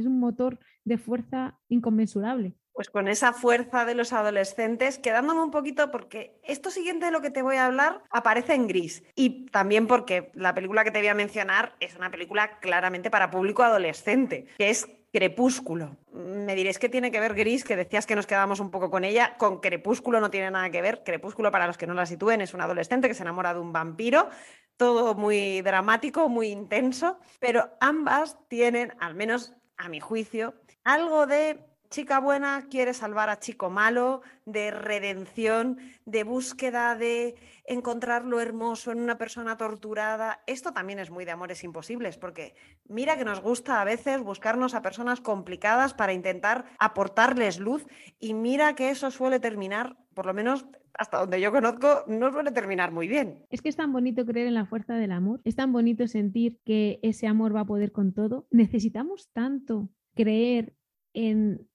un 0.06 0.20
motor 0.20 0.58
de 0.84 0.98
fuerza 0.98 1.58
inconmensurable. 1.68 2.54
Pues 2.72 2.90
con 2.90 3.08
esa 3.08 3.32
fuerza 3.32 3.84
de 3.84 3.96
los 3.96 4.12
adolescentes, 4.12 4.98
quedándome 4.98 5.42
un 5.42 5.50
poquito 5.50 5.90
porque 5.90 6.40
esto 6.44 6.70
siguiente 6.70 7.06
de 7.06 7.10
lo 7.10 7.20
que 7.20 7.30
te 7.30 7.42
voy 7.42 7.56
a 7.56 7.66
hablar 7.66 8.04
aparece 8.10 8.54
en 8.54 8.68
gris 8.68 9.02
y 9.16 9.46
también 9.46 9.88
porque 9.88 10.30
la 10.34 10.54
película 10.54 10.84
que 10.84 10.92
te 10.92 11.00
voy 11.00 11.08
a 11.08 11.14
mencionar 11.14 11.74
es 11.80 11.96
una 11.96 12.12
película 12.12 12.60
claramente 12.60 13.10
para 13.10 13.32
público 13.32 13.64
adolescente, 13.64 14.46
que 14.58 14.70
es 14.70 14.86
Crepúsculo. 15.12 15.96
Me 16.12 16.54
diréis 16.54 16.78
que 16.78 16.88
tiene 16.88 17.10
que 17.10 17.20
ver 17.20 17.34
Gris, 17.34 17.64
que 17.64 17.76
decías 17.76 18.06
que 18.06 18.16
nos 18.16 18.26
quedamos 18.26 18.60
un 18.60 18.70
poco 18.70 18.90
con 18.90 19.04
ella. 19.04 19.36
Con 19.38 19.60
Crepúsculo 19.60 20.20
no 20.20 20.30
tiene 20.30 20.50
nada 20.50 20.70
que 20.70 20.82
ver. 20.82 21.02
Crepúsculo, 21.04 21.50
para 21.50 21.66
los 21.66 21.78
que 21.78 21.86
no 21.86 21.94
la 21.94 22.06
sitúen, 22.06 22.40
es 22.40 22.54
un 22.54 22.60
adolescente 22.60 23.08
que 23.08 23.14
se 23.14 23.22
enamora 23.22 23.54
de 23.54 23.60
un 23.60 23.72
vampiro. 23.72 24.28
Todo 24.76 25.14
muy 25.14 25.62
dramático, 25.62 26.28
muy 26.28 26.48
intenso. 26.48 27.18
Pero 27.40 27.70
ambas 27.80 28.38
tienen, 28.48 28.94
al 29.00 29.14
menos 29.14 29.54
a 29.76 29.88
mi 29.88 30.00
juicio, 30.00 30.54
algo 30.84 31.26
de 31.26 31.67
chica 31.90 32.20
buena 32.20 32.66
quiere 32.70 32.94
salvar 32.94 33.30
a 33.30 33.38
chico 33.38 33.70
malo, 33.70 34.22
de 34.44 34.70
redención, 34.70 35.78
de 36.04 36.24
búsqueda 36.24 36.94
de 36.94 37.36
encontrar 37.64 38.24
lo 38.24 38.40
hermoso 38.40 38.92
en 38.92 39.00
una 39.00 39.18
persona 39.18 39.56
torturada. 39.56 40.40
Esto 40.46 40.72
también 40.72 40.98
es 40.98 41.10
muy 41.10 41.24
de 41.24 41.32
amores 41.32 41.64
imposibles, 41.64 42.16
porque 42.16 42.54
mira 42.86 43.16
que 43.16 43.24
nos 43.24 43.40
gusta 43.40 43.80
a 43.80 43.84
veces 43.84 44.22
buscarnos 44.22 44.74
a 44.74 44.82
personas 44.82 45.20
complicadas 45.20 45.94
para 45.94 46.12
intentar 46.12 46.64
aportarles 46.78 47.58
luz 47.58 47.86
y 48.18 48.34
mira 48.34 48.74
que 48.74 48.90
eso 48.90 49.10
suele 49.10 49.40
terminar, 49.40 49.96
por 50.14 50.26
lo 50.26 50.34
menos 50.34 50.66
hasta 50.94 51.18
donde 51.18 51.40
yo 51.40 51.52
conozco, 51.52 52.04
no 52.08 52.32
suele 52.32 52.50
terminar 52.50 52.90
muy 52.90 53.06
bien. 53.06 53.44
Es 53.50 53.62
que 53.62 53.68
es 53.68 53.76
tan 53.76 53.92
bonito 53.92 54.26
creer 54.26 54.48
en 54.48 54.54
la 54.54 54.66
fuerza 54.66 54.94
del 54.94 55.12
amor, 55.12 55.40
es 55.44 55.54
tan 55.54 55.72
bonito 55.72 56.08
sentir 56.08 56.58
que 56.64 56.98
ese 57.02 57.26
amor 57.28 57.54
va 57.54 57.60
a 57.60 57.66
poder 57.66 57.92
con 57.92 58.12
todo. 58.12 58.46
Necesitamos 58.50 59.30
tanto 59.32 59.90
creer 60.14 60.74
en, 61.18 61.66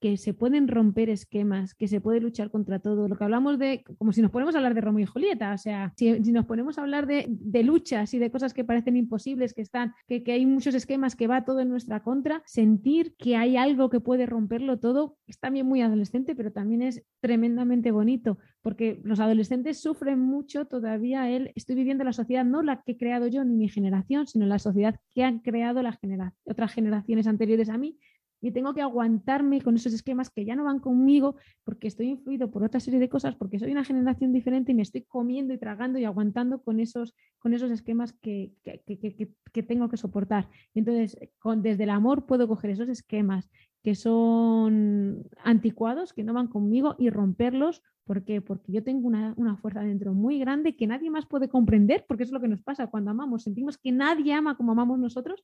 que 0.00 0.16
se 0.16 0.34
pueden 0.34 0.68
romper 0.68 1.10
esquemas, 1.10 1.74
que 1.74 1.88
se 1.88 2.00
puede 2.00 2.20
luchar 2.20 2.50
contra 2.50 2.78
todo. 2.80 3.08
Lo 3.08 3.16
que 3.16 3.24
hablamos 3.24 3.58
de, 3.58 3.84
como 3.98 4.12
si 4.12 4.22
nos 4.22 4.30
ponemos 4.30 4.54
a 4.54 4.58
hablar 4.58 4.74
de 4.74 4.80
Romeo 4.80 5.04
y 5.04 5.06
Julieta, 5.06 5.52
o 5.52 5.58
sea, 5.58 5.92
si, 5.96 6.18
nos 6.32 6.46
ponemos 6.46 6.78
a 6.78 6.82
hablar 6.82 7.06
de, 7.06 7.62
luchas 7.62 8.14
y 8.14 8.18
de 8.18 8.30
cosas 8.30 8.54
que 8.54 8.64
parecen 8.64 8.96
imposibles, 8.96 9.54
que 9.54 9.62
están, 9.62 9.94
que, 10.06 10.22
que, 10.22 10.32
hay 10.32 10.46
muchos 10.46 10.74
esquemas 10.74 11.14
que 11.14 11.26
va 11.26 11.44
todo 11.44 11.60
en 11.60 11.68
nuestra 11.68 12.02
contra, 12.02 12.42
sentir 12.46 13.14
que 13.16 13.36
hay 13.36 13.56
algo 13.56 13.90
que 13.90 14.00
puede 14.00 14.26
romperlo 14.26 14.78
todo 14.78 15.18
es 15.26 15.38
también 15.38 15.66
muy 15.66 15.82
adolescente, 15.82 16.34
pero 16.34 16.52
también 16.52 16.82
es 16.82 17.02
tremendamente 17.20 17.90
bonito, 17.90 18.38
porque 18.62 19.00
los 19.04 19.20
adolescentes 19.20 19.80
sufren 19.80 20.18
mucho 20.18 20.66
todavía 20.66 21.30
él, 21.30 21.52
estoy 21.54 21.76
viviendo 21.76 22.04
la 22.04 22.12
sociedad, 22.12 22.44
no 22.44 22.62
la 22.62 22.82
que 22.82 22.92
he 22.92 22.96
creado 22.96 23.26
yo 23.28 23.44
ni 23.44 23.54
mi 23.54 23.68
generación, 23.68 24.26
sino 24.26 24.46
la 24.46 24.58
sociedad 24.58 24.96
que 25.14 25.22
han 25.22 25.38
creado 25.38 25.82
genera 26.00 26.34
otras 26.44 26.72
generaciones 26.72 27.26
anteriores 27.26 27.68
a 27.68 27.78
mí, 27.78 27.98
y 28.40 28.52
tengo 28.52 28.74
que 28.74 28.82
aguantarme 28.82 29.60
con 29.60 29.76
esos 29.76 29.92
esquemas 29.92 30.30
que 30.30 30.44
ya 30.44 30.56
no 30.56 30.64
van 30.64 30.78
conmigo 30.78 31.36
porque 31.64 31.88
estoy 31.88 32.08
influido 32.08 32.50
por 32.50 32.62
otra 32.62 32.80
serie 32.80 33.00
de 33.00 33.08
cosas, 33.08 33.34
porque 33.34 33.58
soy 33.58 33.72
una 33.72 33.84
generación 33.84 34.32
diferente 34.32 34.72
y 34.72 34.74
me 34.74 34.82
estoy 34.82 35.02
comiendo 35.02 35.52
y 35.52 35.58
tragando 35.58 35.98
y 35.98 36.04
aguantando 36.04 36.62
con 36.62 36.80
esos, 36.80 37.14
con 37.38 37.54
esos 37.54 37.70
esquemas 37.70 38.12
que, 38.12 38.52
que, 38.64 38.80
que, 38.86 39.30
que 39.52 39.62
tengo 39.62 39.88
que 39.88 39.96
soportar. 39.96 40.48
Entonces, 40.74 41.18
con, 41.38 41.62
desde 41.62 41.84
el 41.84 41.90
amor 41.90 42.26
puedo 42.26 42.48
coger 42.48 42.70
esos 42.70 42.88
esquemas 42.88 43.48
que 43.82 43.94
son 43.94 45.24
anticuados, 45.42 46.12
que 46.12 46.24
no 46.24 46.34
van 46.34 46.48
conmigo 46.48 46.96
y 46.98 47.10
romperlos. 47.10 47.82
¿Por 48.04 48.24
qué? 48.24 48.40
Porque 48.42 48.72
yo 48.72 48.82
tengo 48.82 49.06
una, 49.06 49.34
una, 49.36 49.56
fuerza 49.56 49.80
dentro 49.80 50.12
muy 50.12 50.38
grande 50.38 50.76
que 50.76 50.86
nadie 50.86 51.10
más 51.10 51.26
puede 51.26 51.48
comprender, 51.48 52.04
porque 52.06 52.24
es 52.24 52.30
lo 52.30 52.40
que 52.40 52.48
nos 52.48 52.60
pasa 52.62 52.88
cuando 52.88 53.10
amamos. 53.10 53.44
Sentimos 53.44 53.78
que 53.78 53.92
nadie 53.92 54.34
ama 54.34 54.56
como 54.56 54.72
amamos 54.72 54.98
nosotros 54.98 55.42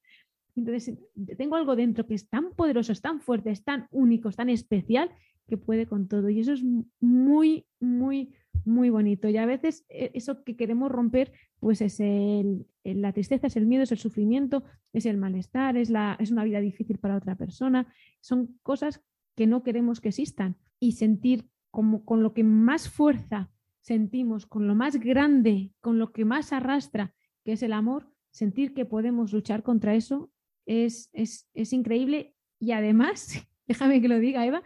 entonces, 0.56 0.98
tengo 1.36 1.56
algo 1.56 1.76
dentro 1.76 2.06
que 2.06 2.14
es 2.14 2.28
tan 2.28 2.52
poderoso, 2.52 2.94
tan 2.94 3.20
fuerte, 3.20 3.50
es 3.50 3.62
tan 3.62 3.88
único, 3.90 4.32
tan 4.32 4.48
especial 4.48 5.10
que 5.46 5.58
puede 5.58 5.86
con 5.86 6.08
todo. 6.08 6.30
Y 6.30 6.40
eso 6.40 6.54
es 6.54 6.64
muy, 6.98 7.66
muy, 7.78 8.34
muy 8.64 8.88
bonito. 8.88 9.28
Y 9.28 9.36
a 9.36 9.44
veces 9.44 9.84
eh, 9.90 10.10
eso 10.14 10.42
que 10.44 10.56
queremos 10.56 10.90
romper, 10.90 11.32
pues 11.60 11.82
es 11.82 12.00
el, 12.00 12.66
la 12.84 13.12
tristeza, 13.12 13.48
es 13.48 13.56
el 13.56 13.66
miedo, 13.66 13.82
es 13.82 13.92
el 13.92 13.98
sufrimiento, 13.98 14.64
es 14.94 15.04
el 15.04 15.18
malestar, 15.18 15.76
es, 15.76 15.90
la, 15.90 16.16
es 16.18 16.30
una 16.30 16.44
vida 16.44 16.60
difícil 16.60 16.98
para 16.98 17.16
otra 17.16 17.36
persona. 17.36 17.86
Son 18.20 18.58
cosas 18.62 19.02
que 19.36 19.46
no 19.46 19.62
queremos 19.62 20.00
que 20.00 20.08
existan. 20.08 20.56
Y 20.80 20.92
sentir 20.92 21.48
como 21.70 22.04
con 22.04 22.22
lo 22.22 22.32
que 22.32 22.44
más 22.44 22.88
fuerza 22.88 23.50
sentimos, 23.80 24.46
con 24.46 24.66
lo 24.66 24.74
más 24.74 24.98
grande, 24.98 25.70
con 25.80 25.98
lo 25.98 26.12
que 26.12 26.24
más 26.24 26.52
arrastra, 26.52 27.14
que 27.44 27.52
es 27.52 27.62
el 27.62 27.74
amor, 27.74 28.10
sentir 28.30 28.74
que 28.74 28.84
podemos 28.84 29.32
luchar 29.32 29.62
contra 29.62 29.94
eso 29.94 30.30
es, 30.66 31.08
es, 31.12 31.48
es 31.54 31.72
increíble 31.72 32.34
y 32.58 32.72
además, 32.72 33.28
déjame 33.66 34.00
que 34.00 34.08
lo 34.08 34.18
diga 34.18 34.46
Eva, 34.46 34.62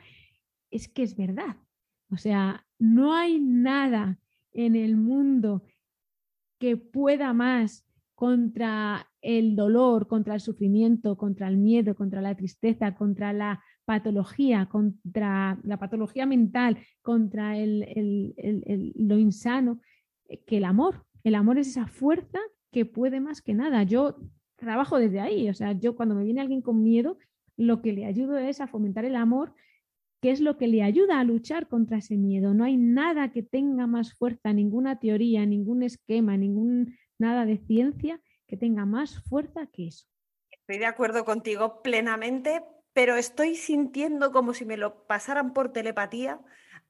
es 0.70 0.88
que 0.88 1.02
es 1.02 1.16
verdad. 1.16 1.56
O 2.10 2.16
sea, 2.16 2.66
no 2.78 3.14
hay 3.14 3.38
nada 3.40 4.18
en 4.52 4.74
el 4.74 4.96
mundo 4.96 5.62
que 6.58 6.76
pueda 6.76 7.32
más 7.32 7.86
contra 8.14 9.08
el 9.22 9.56
dolor, 9.56 10.06
contra 10.06 10.34
el 10.34 10.40
sufrimiento, 10.40 11.16
contra 11.16 11.48
el 11.48 11.56
miedo, 11.56 11.94
contra 11.94 12.20
la 12.20 12.36
tristeza, 12.36 12.94
contra 12.94 13.32
la 13.32 13.62
patología, 13.84 14.66
contra 14.66 15.58
la 15.62 15.78
patología 15.78 16.26
mental, 16.26 16.78
contra 17.02 17.56
el, 17.56 17.82
el, 17.82 18.34
el, 18.36 18.92
lo 18.96 19.18
insano, 19.18 19.80
eh, 20.28 20.42
que 20.44 20.58
el 20.58 20.64
amor. 20.64 21.06
El 21.22 21.34
amor 21.34 21.58
es 21.58 21.68
esa 21.68 21.86
fuerza 21.86 22.38
que 22.70 22.84
puede 22.84 23.20
más 23.20 23.42
que 23.42 23.54
nada. 23.54 23.82
Yo 23.84 24.16
trabajo 24.60 24.98
desde 24.98 25.20
ahí. 25.20 25.48
O 25.48 25.54
sea, 25.54 25.72
yo 25.72 25.96
cuando 25.96 26.14
me 26.14 26.24
viene 26.24 26.40
alguien 26.40 26.62
con 26.62 26.82
miedo, 26.82 27.18
lo 27.56 27.82
que 27.82 27.92
le 27.92 28.06
ayudo 28.06 28.38
es 28.38 28.60
a 28.60 28.68
fomentar 28.68 29.04
el 29.04 29.16
amor, 29.16 29.54
que 30.20 30.30
es 30.30 30.40
lo 30.40 30.56
que 30.56 30.68
le 30.68 30.82
ayuda 30.82 31.18
a 31.18 31.24
luchar 31.24 31.68
contra 31.68 31.98
ese 31.98 32.16
miedo. 32.16 32.54
No 32.54 32.64
hay 32.64 32.76
nada 32.76 33.32
que 33.32 33.42
tenga 33.42 33.86
más 33.86 34.14
fuerza, 34.14 34.52
ninguna 34.52 34.98
teoría, 34.98 35.44
ningún 35.46 35.82
esquema, 35.82 36.36
ningún 36.36 36.96
nada 37.18 37.44
de 37.46 37.58
ciencia 37.58 38.20
que 38.46 38.56
tenga 38.56 38.84
más 38.86 39.22
fuerza 39.22 39.66
que 39.66 39.88
eso. 39.88 40.06
Estoy 40.50 40.78
de 40.78 40.86
acuerdo 40.86 41.24
contigo 41.24 41.82
plenamente, 41.82 42.62
pero 42.92 43.16
estoy 43.16 43.56
sintiendo 43.56 44.32
como 44.32 44.54
si 44.54 44.64
me 44.64 44.76
lo 44.76 45.06
pasaran 45.06 45.52
por 45.52 45.72
telepatía 45.72 46.40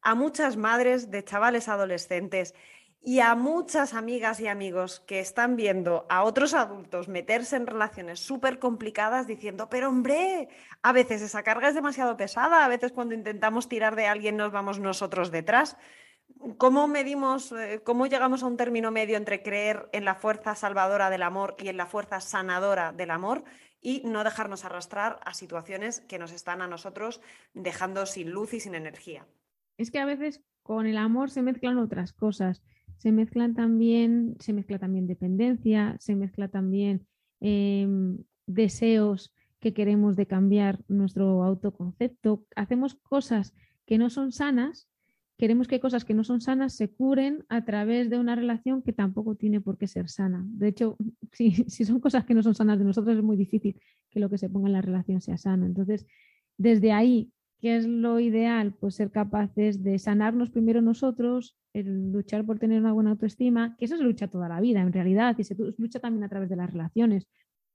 a 0.03 0.15
muchas 0.15 0.57
madres 0.57 1.11
de 1.11 1.25
chavales 1.25 1.69
adolescentes 1.69 2.55
y 3.03 3.21
a 3.21 3.35
muchas 3.35 3.95
amigas 3.95 4.41
y 4.41 4.49
amigos 4.49 5.01
que 5.01 5.21
están 5.21 5.57
viendo 5.57 6.07
a 6.11 6.23
otros 6.23 6.53
adultos 6.53 7.09
meterse 7.09 7.57
en 7.57 7.67
relaciones 7.67 8.21
súper 8.21 8.59
complicadas 8.59 9.27
diciendo, 9.27 9.69
pero 9.71 9.89
hombre, 9.89 10.49
a 10.83 10.93
veces 10.93 11.23
esa 11.23 11.43
carga 11.43 11.69
es 11.69 11.75
demasiado 11.75 12.17
pesada, 12.17 12.65
a 12.65 12.69
veces 12.69 12.93
cuando 12.93 13.15
intentamos 13.15 13.69
tirar 13.69 13.97
de 13.97 14.07
alguien 14.07 14.37
nos 14.37 14.53
vamos 14.53 14.79
nosotros 14.79 15.31
detrás. 15.31 15.79
¿Cómo 16.59 16.89
medimos, 16.89 17.53
eh, 17.53 17.81
cómo 17.85 18.07
llegamos 18.07 18.43
a 18.43 18.47
un 18.47 18.57
término 18.57 18.91
medio 18.91 19.17
entre 19.17 19.43
creer 19.43 19.89
en 19.93 20.05
la 20.05 20.15
fuerza 20.15 20.55
salvadora 20.55 21.11
del 21.11 21.23
amor 21.23 21.57
y 21.59 21.69
en 21.69 21.77
la 21.77 21.87
fuerza 21.87 22.21
sanadora 22.21 22.93
del 22.93 23.11
amor 23.11 23.45
y 23.81 24.03
no 24.05 24.25
dejarnos 24.25 24.65
arrastrar 24.65 25.21
a 25.25 25.33
situaciones 25.33 26.01
que 26.03 26.19
nos 26.19 26.33
están 26.33 26.61
a 26.61 26.69
nosotros 26.69 27.21
dejando 27.55 28.05
sin 28.05 28.31
luz 28.31 28.53
y 28.55 28.61
sin 28.61 28.75
energía? 28.75 29.27
Es 29.79 29.91
que 29.91 29.99
a 29.99 30.05
veces 30.05 30.43
con 30.63 30.87
el 30.87 30.99
amor 30.99 31.31
se 31.31 31.43
mezclan 31.43 31.79
otras 31.79 32.13
cosas. 32.13 32.63
Se 33.01 33.13
mezclan 33.13 33.55
también, 33.55 34.37
se 34.41 34.53
mezcla 34.53 34.79
también 34.79 35.07
dependencia, 35.07 35.97
se 35.99 36.15
mezcla 36.15 36.49
también 36.49 37.07
em, 37.41 38.19
deseos 38.47 39.35
que 39.59 39.73
queremos 39.73 40.17
de 40.17 40.27
cambiar 40.27 40.79
nuestro 40.87 41.43
autoconcepto. 41.43 42.45
Hacemos 42.55 42.95
cosas 42.95 43.55
que 43.87 43.97
no 43.97 44.11
son 44.11 44.33
sanas 44.33 44.91
queremos 45.41 45.69
que 45.69 45.81
cosas 45.81 46.05
que 46.05 46.13
no 46.13 46.23
son 46.23 46.43
sanas 46.43 46.75
se 46.75 46.91
curen 46.91 47.47
a 47.49 47.65
través 47.65 48.11
de 48.11 48.19
una 48.19 48.37
relación 48.37 48.83
que 48.83 48.93
tampoco 48.93 49.37
tiene 49.37 49.63
por 49.63 49.79
qué 49.79 49.87
ser 49.87 50.11
sana. 50.11 50.45
De 50.47 50.69
hecho, 50.69 50.99
si, 51.33 51.53
si, 51.53 51.87
son 51.87 51.99
cosas 51.99 52.27
que 52.27 52.35
no 52.35 52.43
son 52.43 52.55
sanas 52.55 52.79
de 52.79 52.85
nosotros, 52.85 53.17
es 53.17 53.23
muy 53.23 53.39
difícil 53.39 53.81
que 54.11 54.21
lo 54.21 54.29
que 54.29 54.37
se 54.37 54.51
ponga 54.51 54.69
en 54.69 54.75
la 54.75 54.83
relación 54.83 55.23
sea 55.23 55.39
sano. 55.39 55.65
Entonces, 55.65 56.07
desde 56.59 56.93
ahí, 56.93 57.33
¿qué 57.61 57.77
es 57.77 57.87
lo 57.87 58.19
ideal? 58.21 58.73
Pues 58.73 58.95
ser 58.95 59.11
capaces 59.11 59.83
de 59.83 59.99
sanarnos 59.99 60.51
primero 60.51 60.81
nosotros, 60.83 61.57
el 61.73 62.11
luchar 62.11 62.45
por 62.45 62.59
tener 62.59 62.81
una 62.81 62.93
buena 62.93 63.11
autoestima, 63.11 63.77
que 63.77 63.85
eso 63.85 63.97
se 63.97 64.03
lucha 64.03 64.29
toda 64.29 64.49
la 64.49 64.61
vida 64.61 64.81
en 64.81 64.93
realidad 64.93 65.37
y 65.39 65.45
se 65.45 65.55
lucha 65.79 66.01
también 66.01 66.25
a 66.25 66.29
través 66.29 66.49
de 66.49 66.57
las 66.57 66.71
relaciones, 66.71 67.29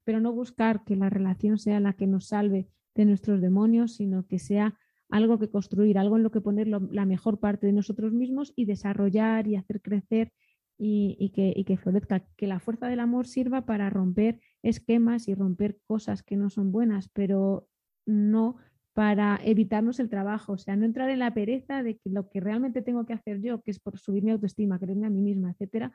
pero 0.04 0.20
no 0.20 0.34
buscar 0.34 0.84
que 0.84 0.96
la 0.96 1.10
relación 1.10 1.58
sea 1.58 1.80
la 1.80 1.94
que 1.94 2.08
nos 2.08 2.28
salve 2.28 2.68
de 2.96 3.06
nuestros 3.06 3.42
demonios, 3.42 3.96
sino 3.96 4.26
que 4.26 4.40
sea 4.40 4.78
algo 5.10 5.38
que 5.38 5.50
construir, 5.50 5.98
algo 5.98 6.18
en 6.18 6.24
lo 6.24 6.32
que 6.32 6.42
poner 6.42 6.68
la 6.68 7.06
mejor 7.06 7.40
parte 7.40 7.68
de 7.68 7.74
nosotros 7.74 8.12
mismos 8.12 8.54
y 8.56 8.66
desarrollar 8.66 9.48
y 9.48 9.56
hacer 9.56 9.82
crecer 9.82 10.34
y, 10.78 11.32
que, 11.34 11.54
y, 11.56 11.64
que, 11.64 11.78
florezca, 11.78 12.26
que 12.36 12.48
la 12.48 12.60
fuerza 12.60 12.88
del 12.88 13.00
amor 13.00 13.28
sirva 13.28 13.66
para 13.66 13.90
romper 13.90 14.42
esquemas 14.64 15.28
y 15.28 15.36
romper 15.36 15.80
cosas 15.86 16.24
que 16.24 16.36
no 16.36 16.50
son 16.50 16.72
buenas, 16.72 17.10
pero 17.10 17.70
no 18.06 18.58
para 18.96 19.42
evitarnos 19.44 20.00
el 20.00 20.10
trabajo, 20.10 20.54
o 20.54 20.58
sea, 20.58 20.78
no 20.78 20.86
entrar 20.86 21.10
en 21.10 21.20
la 21.20 21.34
pereza 21.34 21.84
de 21.84 21.98
que 21.98 22.10
lo 22.10 22.30
que 22.30 22.40
realmente 22.40 22.82
tengo 22.82 23.06
que 23.06 23.12
hacer 23.12 23.42
yo, 23.42 23.62
que 23.62 23.72
es 23.72 23.80
por 23.80 24.00
subir 24.00 24.24
mi 24.24 24.32
autoestima, 24.32 24.80
creerme 24.80 25.06
a 25.06 25.10
mí 25.10 25.22
misma, 25.22 25.52
etcétera, 25.52 25.92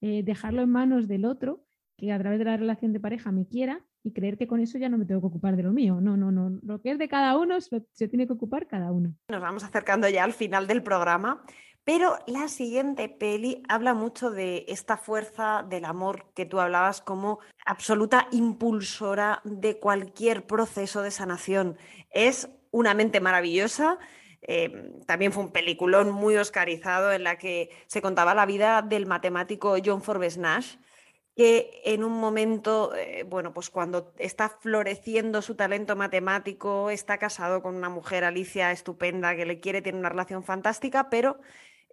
eh, 0.00 0.22
dejarlo 0.22 0.62
en 0.62 0.70
manos 0.70 1.08
del 1.08 1.24
otro, 1.24 1.64
que 1.96 2.12
a 2.12 2.18
través 2.20 2.38
de 2.38 2.44
la 2.44 2.56
relación 2.56 2.92
de 2.92 3.00
pareja 3.00 3.32
me 3.32 3.48
quiera 3.48 3.84
y 4.04 4.12
creer 4.12 4.38
que 4.38 4.46
con 4.46 4.60
eso 4.60 4.78
ya 4.78 4.88
no 4.88 4.98
me 4.98 5.04
tengo 5.04 5.20
que 5.20 5.26
ocupar 5.26 5.56
de 5.56 5.64
lo 5.64 5.72
mío. 5.72 6.00
No, 6.00 6.16
no, 6.16 6.30
no. 6.30 6.60
Lo 6.62 6.80
que 6.80 6.92
es 6.92 6.98
de 6.98 7.08
cada 7.08 7.36
uno 7.36 7.58
se 7.60 8.08
tiene 8.08 8.28
que 8.28 8.34
ocupar 8.34 8.68
cada 8.68 8.92
uno. 8.92 9.14
Nos 9.28 9.40
vamos 9.40 9.64
acercando 9.64 10.08
ya 10.08 10.22
al 10.22 10.32
final 10.32 10.68
del 10.68 10.84
programa, 10.84 11.42
pero 11.84 12.18
la 12.26 12.48
siguiente 12.48 13.08
peli 13.10 13.62
habla 13.68 13.92
mucho 13.92 14.30
de 14.30 14.64
esta 14.68 14.96
fuerza 14.96 15.62
del 15.68 15.84
amor 15.84 16.26
que 16.34 16.46
tú 16.46 16.58
hablabas 16.58 17.02
como 17.02 17.40
absoluta 17.66 18.26
impulsora 18.32 19.42
de 19.44 19.78
cualquier 19.78 20.46
proceso 20.46 21.02
de 21.02 21.10
sanación. 21.10 21.76
Es 22.10 22.48
una 22.70 22.94
mente 22.94 23.20
maravillosa. 23.20 23.98
Eh, 24.40 24.92
también 25.06 25.32
fue 25.32 25.44
un 25.44 25.52
peliculón 25.52 26.10
muy 26.10 26.36
oscarizado 26.36 27.12
en 27.12 27.22
la 27.22 27.36
que 27.36 27.70
se 27.86 28.00
contaba 28.00 28.34
la 28.34 28.46
vida 28.46 28.80
del 28.80 29.06
matemático 29.06 29.76
John 29.84 30.02
Forbes 30.02 30.38
Nash, 30.38 30.76
que 31.36 31.82
en 31.84 32.02
un 32.04 32.12
momento, 32.12 32.94
eh, 32.94 33.24
bueno, 33.28 33.52
pues 33.52 33.68
cuando 33.68 34.12
está 34.18 34.48
floreciendo 34.48 35.42
su 35.42 35.54
talento 35.54 35.96
matemático, 35.96 36.90
está 36.90 37.18
casado 37.18 37.60
con 37.62 37.74
una 37.74 37.88
mujer, 37.88 38.24
Alicia, 38.24 38.70
estupenda, 38.70 39.36
que 39.36 39.44
le 39.44 39.60
quiere, 39.60 39.82
tiene 39.82 39.98
una 39.98 40.10
relación 40.10 40.44
fantástica, 40.44 41.10
pero 41.10 41.38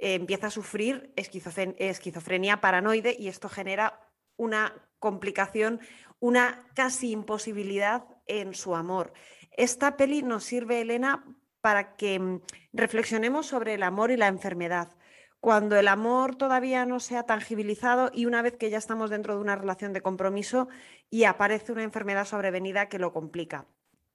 empieza 0.01 0.47
a 0.47 0.51
sufrir 0.51 1.13
esquizofrenia 1.15 2.61
paranoide 2.61 3.15
y 3.17 3.27
esto 3.27 3.49
genera 3.49 3.99
una 4.35 4.73
complicación, 4.99 5.79
una 6.19 6.67
casi 6.73 7.11
imposibilidad 7.11 8.05
en 8.27 8.53
su 8.53 8.75
amor. 8.75 9.13
Esta 9.51 9.97
peli 9.97 10.23
nos 10.23 10.43
sirve, 10.43 10.81
Elena, 10.81 11.25
para 11.61 11.95
que 11.95 12.19
mm, 12.19 12.41
reflexionemos 12.73 13.45
sobre 13.45 13.75
el 13.75 13.83
amor 13.83 14.11
y 14.11 14.17
la 14.17 14.27
enfermedad 14.27 14.95
cuando 15.41 15.75
el 15.75 15.87
amor 15.87 16.35
todavía 16.35 16.85
no 16.85 16.99
se 16.99 17.17
ha 17.17 17.23
tangibilizado 17.23 18.11
y 18.13 18.27
una 18.27 18.43
vez 18.43 18.55
que 18.57 18.69
ya 18.69 18.77
estamos 18.77 19.09
dentro 19.09 19.33
de 19.35 19.41
una 19.41 19.55
relación 19.55 19.91
de 19.91 20.01
compromiso 20.01 20.69
y 21.09 21.23
aparece 21.23 21.71
una 21.71 21.83
enfermedad 21.83 22.25
sobrevenida 22.25 22.89
que 22.89 22.99
lo 22.99 23.11
complica. 23.11 23.65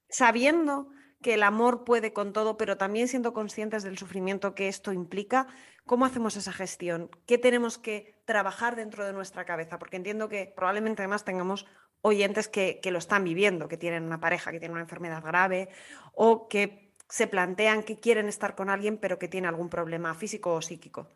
Sabiendo 0.07 0.87
que 1.21 1.33
el 1.33 1.43
amor 1.43 1.83
puede 1.83 2.13
con 2.13 2.33
todo, 2.33 2.57
pero 2.57 2.77
también 2.77 3.07
siendo 3.07 3.33
conscientes 3.33 3.83
del 3.83 3.97
sufrimiento 3.97 4.53
que 4.53 4.67
esto 4.67 4.93
implica, 4.93 5.47
¿cómo 5.85 6.05
hacemos 6.05 6.35
esa 6.37 6.53
gestión? 6.53 7.09
¿Qué 7.25 7.37
tenemos 7.37 7.77
que 7.77 8.21
trabajar 8.25 8.75
dentro 8.75 9.05
de 9.05 9.13
nuestra 9.13 9.45
cabeza? 9.45 9.79
Porque 9.79 9.97
entiendo 9.97 10.29
que 10.29 10.53
probablemente 10.55 11.01
además 11.01 11.25
tengamos 11.25 11.65
oyentes 12.01 12.47
que, 12.47 12.79
que 12.81 12.91
lo 12.91 12.99
están 12.99 13.23
viviendo, 13.23 13.67
que 13.67 13.77
tienen 13.77 14.03
una 14.03 14.19
pareja 14.19 14.51
que 14.51 14.59
tiene 14.59 14.73
una 14.73 14.83
enfermedad 14.83 15.23
grave 15.23 15.69
o 16.13 16.47
que 16.47 16.93
se 17.09 17.27
plantean 17.27 17.83
que 17.83 17.99
quieren 17.99 18.27
estar 18.27 18.55
con 18.55 18.69
alguien 18.69 18.97
pero 18.97 19.17
que 19.17 19.27
tiene 19.27 19.47
algún 19.47 19.69
problema 19.69 20.13
físico 20.13 20.53
o 20.53 20.61
psíquico. 20.61 21.09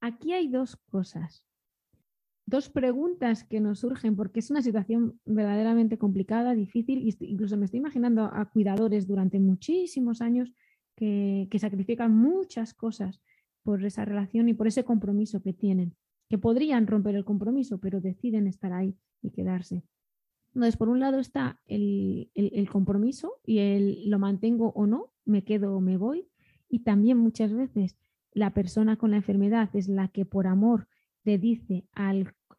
Aquí 0.00 0.32
hay 0.32 0.48
dos 0.48 0.76
cosas, 0.90 1.44
dos 2.52 2.68
preguntas 2.68 3.44
que 3.44 3.60
nos 3.60 3.80
surgen 3.80 4.14
porque 4.14 4.40
es 4.40 4.50
una 4.50 4.60
situación 4.60 5.18
verdaderamente 5.24 5.96
complicada, 5.96 6.54
difícil, 6.54 7.08
incluso 7.20 7.56
me 7.56 7.64
estoy 7.64 7.78
imaginando 7.78 8.24
a 8.24 8.44
cuidadores 8.50 9.08
durante 9.08 9.40
muchísimos 9.40 10.20
años 10.20 10.52
que, 10.94 11.48
que 11.50 11.58
sacrifican 11.58 12.14
muchas 12.14 12.74
cosas 12.74 13.22
por 13.62 13.82
esa 13.82 14.04
relación 14.04 14.50
y 14.50 14.54
por 14.54 14.66
ese 14.66 14.84
compromiso 14.84 15.40
que 15.40 15.54
tienen, 15.54 15.96
que 16.28 16.36
podrían 16.36 16.86
romper 16.86 17.14
el 17.14 17.24
compromiso, 17.24 17.80
pero 17.80 18.02
deciden 18.02 18.46
estar 18.46 18.74
ahí 18.74 18.98
y 19.22 19.30
quedarse. 19.30 19.82
Entonces, 20.54 20.76
por 20.76 20.90
un 20.90 21.00
lado 21.00 21.20
está 21.20 21.58
el, 21.64 22.28
compromiso 22.70 23.40
y 23.46 23.60
el 23.60 24.10
lo 24.10 24.18
mantengo 24.18 24.72
o 24.74 24.86
no, 24.86 25.14
me 25.24 25.42
quedo 25.42 25.74
o 25.74 25.80
me 25.80 25.96
voy. 25.96 26.28
Y 26.68 26.80
también 26.80 27.16
muchas 27.16 27.54
veces 27.54 27.96
la 28.32 28.52
persona 28.52 28.96
con 28.96 29.12
la 29.12 29.16
enfermedad 29.16 29.70
es 29.72 29.88
la 29.88 30.08
que 30.08 30.26
por 30.26 30.46
amor 30.46 30.88
le 31.24 31.38
dice 31.38 31.86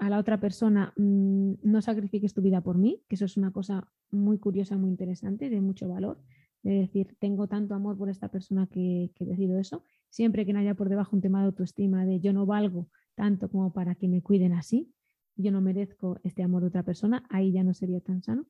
a 0.05 0.09
la 0.09 0.19
otra 0.19 0.39
persona, 0.39 0.93
mm, 0.97 1.53
no 1.63 1.81
sacrifiques 1.81 2.33
tu 2.33 2.41
vida 2.41 2.61
por 2.61 2.77
mí, 2.77 3.03
que 3.07 3.15
eso 3.15 3.25
es 3.25 3.37
una 3.37 3.51
cosa 3.51 3.89
muy 4.11 4.37
curiosa, 4.37 4.77
muy 4.77 4.89
interesante, 4.89 5.49
de 5.49 5.61
mucho 5.61 5.87
valor, 5.87 6.21
de 6.61 6.71
decir, 6.73 7.15
tengo 7.19 7.47
tanto 7.47 7.75
amor 7.75 7.97
por 7.97 8.09
esta 8.09 8.29
persona 8.29 8.67
que, 8.67 9.11
que 9.15 9.25
decido 9.25 9.59
eso, 9.59 9.83
siempre 10.09 10.45
que 10.45 10.53
no 10.53 10.59
haya 10.59 10.75
por 10.75 10.89
debajo 10.89 11.15
un 11.15 11.21
tema 11.21 11.39
de 11.39 11.47
autoestima, 11.47 12.05
de 12.05 12.19
yo 12.19 12.33
no 12.33 12.45
valgo 12.45 12.89
tanto 13.15 13.49
como 13.49 13.73
para 13.73 13.95
que 13.95 14.07
me 14.07 14.21
cuiden 14.21 14.53
así, 14.53 14.91
yo 15.35 15.51
no 15.51 15.61
merezco 15.61 16.19
este 16.23 16.43
amor 16.43 16.61
de 16.61 16.67
otra 16.67 16.83
persona, 16.83 17.25
ahí 17.29 17.51
ya 17.51 17.63
no 17.63 17.73
sería 17.73 17.99
tan 17.99 18.21
sano. 18.21 18.45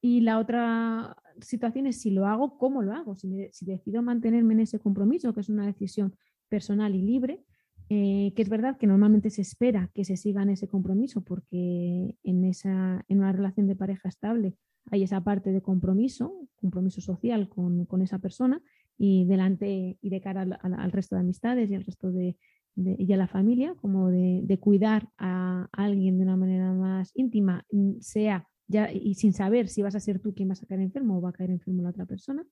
Y 0.00 0.20
la 0.22 0.38
otra 0.38 1.16
situación 1.40 1.86
es 1.86 2.00
si 2.00 2.10
lo 2.10 2.26
hago, 2.26 2.58
¿cómo 2.58 2.82
lo 2.82 2.92
hago? 2.92 3.14
Si, 3.14 3.28
decido 3.60 4.02
mantenerme 4.02 4.54
en 4.54 4.60
ese 4.60 4.80
compromiso, 4.80 5.32
que 5.32 5.40
es 5.40 5.48
una 5.48 5.66
decisión 5.66 6.16
personal 6.48 6.94
y 6.94 7.02
libre, 7.02 7.44
eh, 7.94 8.32
que 8.34 8.40
es 8.40 8.48
verdad 8.48 8.78
que 8.78 8.86
normalmente 8.86 9.28
se 9.28 9.42
espera 9.42 9.90
que 9.92 10.06
se 10.06 10.16
siga 10.16 10.42
ese 10.44 10.66
compromiso 10.66 11.22
porque 11.22 12.16
en, 12.22 12.44
esa, 12.46 13.04
en 13.06 13.18
una 13.18 13.32
relación 13.32 13.66
de 13.66 13.76
pareja 13.76 14.08
estable 14.08 14.56
hay 14.90 15.02
esa 15.02 15.22
parte 15.22 15.52
de 15.52 15.60
compromiso, 15.60 16.48
compromiso 16.56 17.02
social 17.02 17.50
con, 17.50 17.84
con 17.84 18.00
esa 18.00 18.18
persona 18.18 18.62
y 18.96 19.26
delante 19.26 19.98
y 20.00 20.08
de 20.08 20.20
cara 20.22 20.40
al 20.40 20.90
resto 20.90 21.16
de 21.16 21.20
amistades 21.20 21.70
y 21.70 21.74
al 21.74 21.84
resto 21.84 22.10
de, 22.10 22.38
y 22.76 23.12
a 23.12 23.16
la 23.18 23.28
familia, 23.28 23.74
como 23.74 24.08
de, 24.08 24.58
cuidar 24.58 25.10
a 25.18 25.68
alguien 25.72 26.16
de 26.16 26.24
una 26.24 26.38
manera 26.38 26.72
más 26.72 27.12
íntima, 27.14 27.66
mm, 27.72 28.00
sea 28.00 28.48
ya 28.68 28.90
y 28.90 29.16
sin 29.16 29.34
saber 29.34 29.68
si 29.68 29.82
vas 29.82 29.96
a 29.96 30.00
ser 30.00 30.18
tú 30.18 30.32
quien 30.34 30.48
vas 30.48 30.62
a 30.62 30.66
caer 30.66 30.80
enfermo 30.80 31.18
o 31.18 31.20
va 31.20 31.28
a 31.28 31.34
caer 31.34 31.50
enfermo 31.50 31.82
la 31.82 31.90
otra 31.90 32.06
persona. 32.06 32.42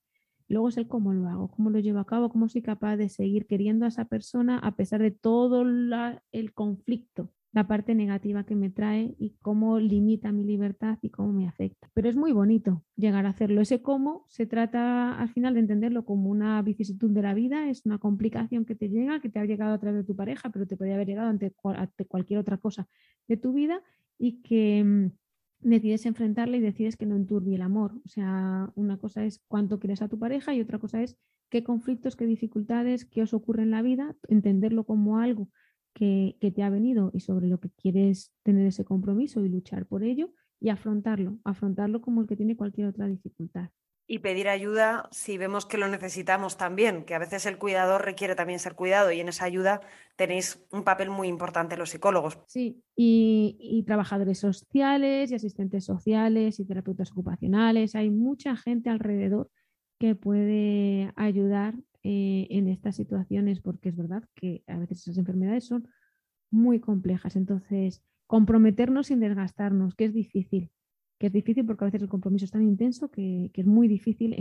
Luego 0.51 0.69
es 0.69 0.77
el 0.77 0.87
cómo 0.87 1.15
lo 1.15 1.29
hago, 1.29 1.49
cómo 1.49 1.71
lo 1.71 1.79
llevo 1.79 2.01
a 2.01 2.07
cabo, 2.07 2.29
cómo 2.29 2.49
soy 2.49 2.61
capaz 2.61 2.97
de 2.99 3.09
seguir 3.09 3.47
queriendo 3.47 3.87
a 3.87 3.89
esa 3.89 4.05
persona 4.05 4.59
a 4.59 4.77
pesar 4.77 5.01
de 5.01 5.13
todo 5.13 5.63
el 5.63 6.53
conflicto 6.53 7.33
la 7.53 7.67
parte 7.67 7.95
negativa 7.95 8.45
que 8.45 8.55
me 8.55 8.71
trae 8.71 9.15
y 9.19 9.37
cómo 9.43 9.81
limita 9.81 10.31
mi 10.31 10.45
libertad 10.45 10.99
y 11.03 11.11
cómo 11.11 11.33
me 11.33 11.49
afecta. 11.49 11.91
Pero 11.95 12.09
es 12.09 12.17
muy 12.17 12.33
bonito 12.33 12.85
llegar 12.97 13.27
a 13.27 13.31
hacerlo. 13.31 13.61
Ese 13.61 13.83
cómo 13.83 14.25
se 14.29 14.47
trata 14.47 15.19
al 15.19 15.31
final 15.31 15.55
de 15.55 15.61
entenderlo 15.61 16.05
como 16.05 16.31
una 16.31 16.63
vicisitud 16.63 17.11
de 17.11 17.23
la 17.23 17.35
vida, 17.35 17.69
es 17.69 17.85
una 17.87 17.99
complicación 17.99 18.65
que 18.65 18.77
te 18.77 18.89
llega, 18.89 19.21
que 19.21 19.29
te 19.29 19.41
ha 19.41 19.45
llegado 19.45 19.75
a 19.75 19.79
través 19.79 20.03
de 20.03 20.07
tu 20.07 20.15
pareja, 20.15 20.51
pero 20.51 20.67
te 20.67 20.77
podría 20.77 20.95
haber 20.95 21.09
llegado 21.09 21.29
ante, 21.29 21.53
cualquier 22.09 22.39
otra 22.39 22.59
cosa 22.59 22.89
de 23.27 23.37
tu 23.37 23.53
vida 23.53 23.83
y 24.19 24.43
que 24.43 24.85
mm, 24.85 25.11
decides 25.61 26.07
enfrentarla 26.07 26.57
y 26.57 26.61
decides 26.61 26.97
que 26.97 27.07
no 27.07 27.17
enturbie 27.17 27.57
el 27.57 27.63
amor. 27.63 28.01
O 28.05 28.09
sea, 28.09 28.73
una 28.75 28.99
cosa 28.99 29.25
es 29.25 29.41
cuánto 29.49 29.79
quieres 29.79 30.03
a 30.03 30.09
tu 30.09 30.19
pareja 30.19 30.55
y 30.55 30.61
otra 30.61 30.79
cosa 30.79 31.03
es 31.03 31.17
qué 31.51 31.65
conflictos, 31.65 32.17
qué 32.17 32.27
dificultades, 32.27 33.05
qué 33.05 33.23
os 33.23 33.35
ocurre 33.35 33.63
en 33.63 33.71
la 33.71 33.83
vida, 33.83 34.17
entenderlo 34.29 34.85
como 34.85 35.19
algo 35.19 35.49
que, 35.93 36.37
que 36.41 36.51
te 36.51 36.63
ha 36.63 36.71
venido 36.71 37.11
y 37.13 37.21
sobre 37.21 37.49
lo 37.49 37.61
que 37.61 37.71
quieres 37.71 38.33
tener 38.43 38.67
ese 38.67 38.85
compromiso 38.85 39.45
y 39.45 39.49
luchar 39.49 39.87
por 39.87 40.05
ello 40.05 40.33
y 40.61 40.69
afrontarlo, 40.69 41.39
afrontarlo 41.45 42.01
como 42.01 42.21
el 42.21 42.27
que 42.27 42.37
tiene 42.37 42.57
cualquier 42.57 42.87
otra 42.87 43.07
dificultad 43.07 43.71
y 44.11 44.19
pedir 44.19 44.49
ayuda 44.49 45.09
si 45.13 45.39
vemos 45.39 45.67
que 45.67 45.79
lo 45.79 45.87
necesitamos 45.87 46.57
también, 46.57 47.05
que 47.05 47.15
a 47.15 47.21
veces 47.21 47.47
el 47.47 47.59
cuidador 47.59 48.05
requiere 48.05 48.35
también 48.35 48.59
ser 48.59 48.75
cuidado 48.75 49.13
y 49.13 49.21
en 49.21 49.29
esa 49.29 49.45
ayuda 49.45 49.83
tenéis 50.17 50.67
un 50.73 50.83
papel 50.83 51.11
muy 51.11 51.29
importante 51.29 51.77
los 51.77 51.91
psicólogos. 51.91 52.41
Sí, 52.49 52.83
y, 52.97 53.85
trabajadores 53.87 54.41
sociales 54.41 55.31
y 55.31 55.37
asistentes 55.37 55.85
sociales 55.85 56.59
y 56.59 56.65
terapeutas 56.65 57.13
ocupacionales. 57.13 57.95
Hay 57.95 58.11
mucha 58.11 58.57
gente 58.57 58.91
alrededor 58.91 59.49
que 60.01 60.17
puede 60.17 61.13
ayudar 61.15 61.77
eh, 62.03 62.49
en 62.51 62.67
estas 62.67 62.97
situaciones 62.97 63.61
porque 63.61 63.91
es 63.91 63.97
verdad 63.97 64.25
que 64.35 64.65
a 64.67 64.77
veces 64.77 65.03
esas 65.03 65.19
enfermedades 65.19 65.67
son 65.67 65.87
muy 66.51 66.81
complejas. 66.81 67.37
Entonces, 67.37 68.03
comprometernos 68.27 69.07
sin 69.07 69.21
desgastarnos, 69.21 69.95
que 69.95 70.07
es 70.07 70.15
difícil 70.15 70.73
que 71.21 71.27
es 71.27 71.35
difícil 71.35 71.67
porque 71.67 71.85
a 71.85 71.89
veces 71.89 72.01
el 72.01 72.09
compromiso 72.09 72.47
es 72.47 72.51
tan 72.51 72.63
intenso 72.63 73.11
que, 73.11 73.51
es 73.53 73.67
muy 73.67 73.89
difícil 73.89 74.35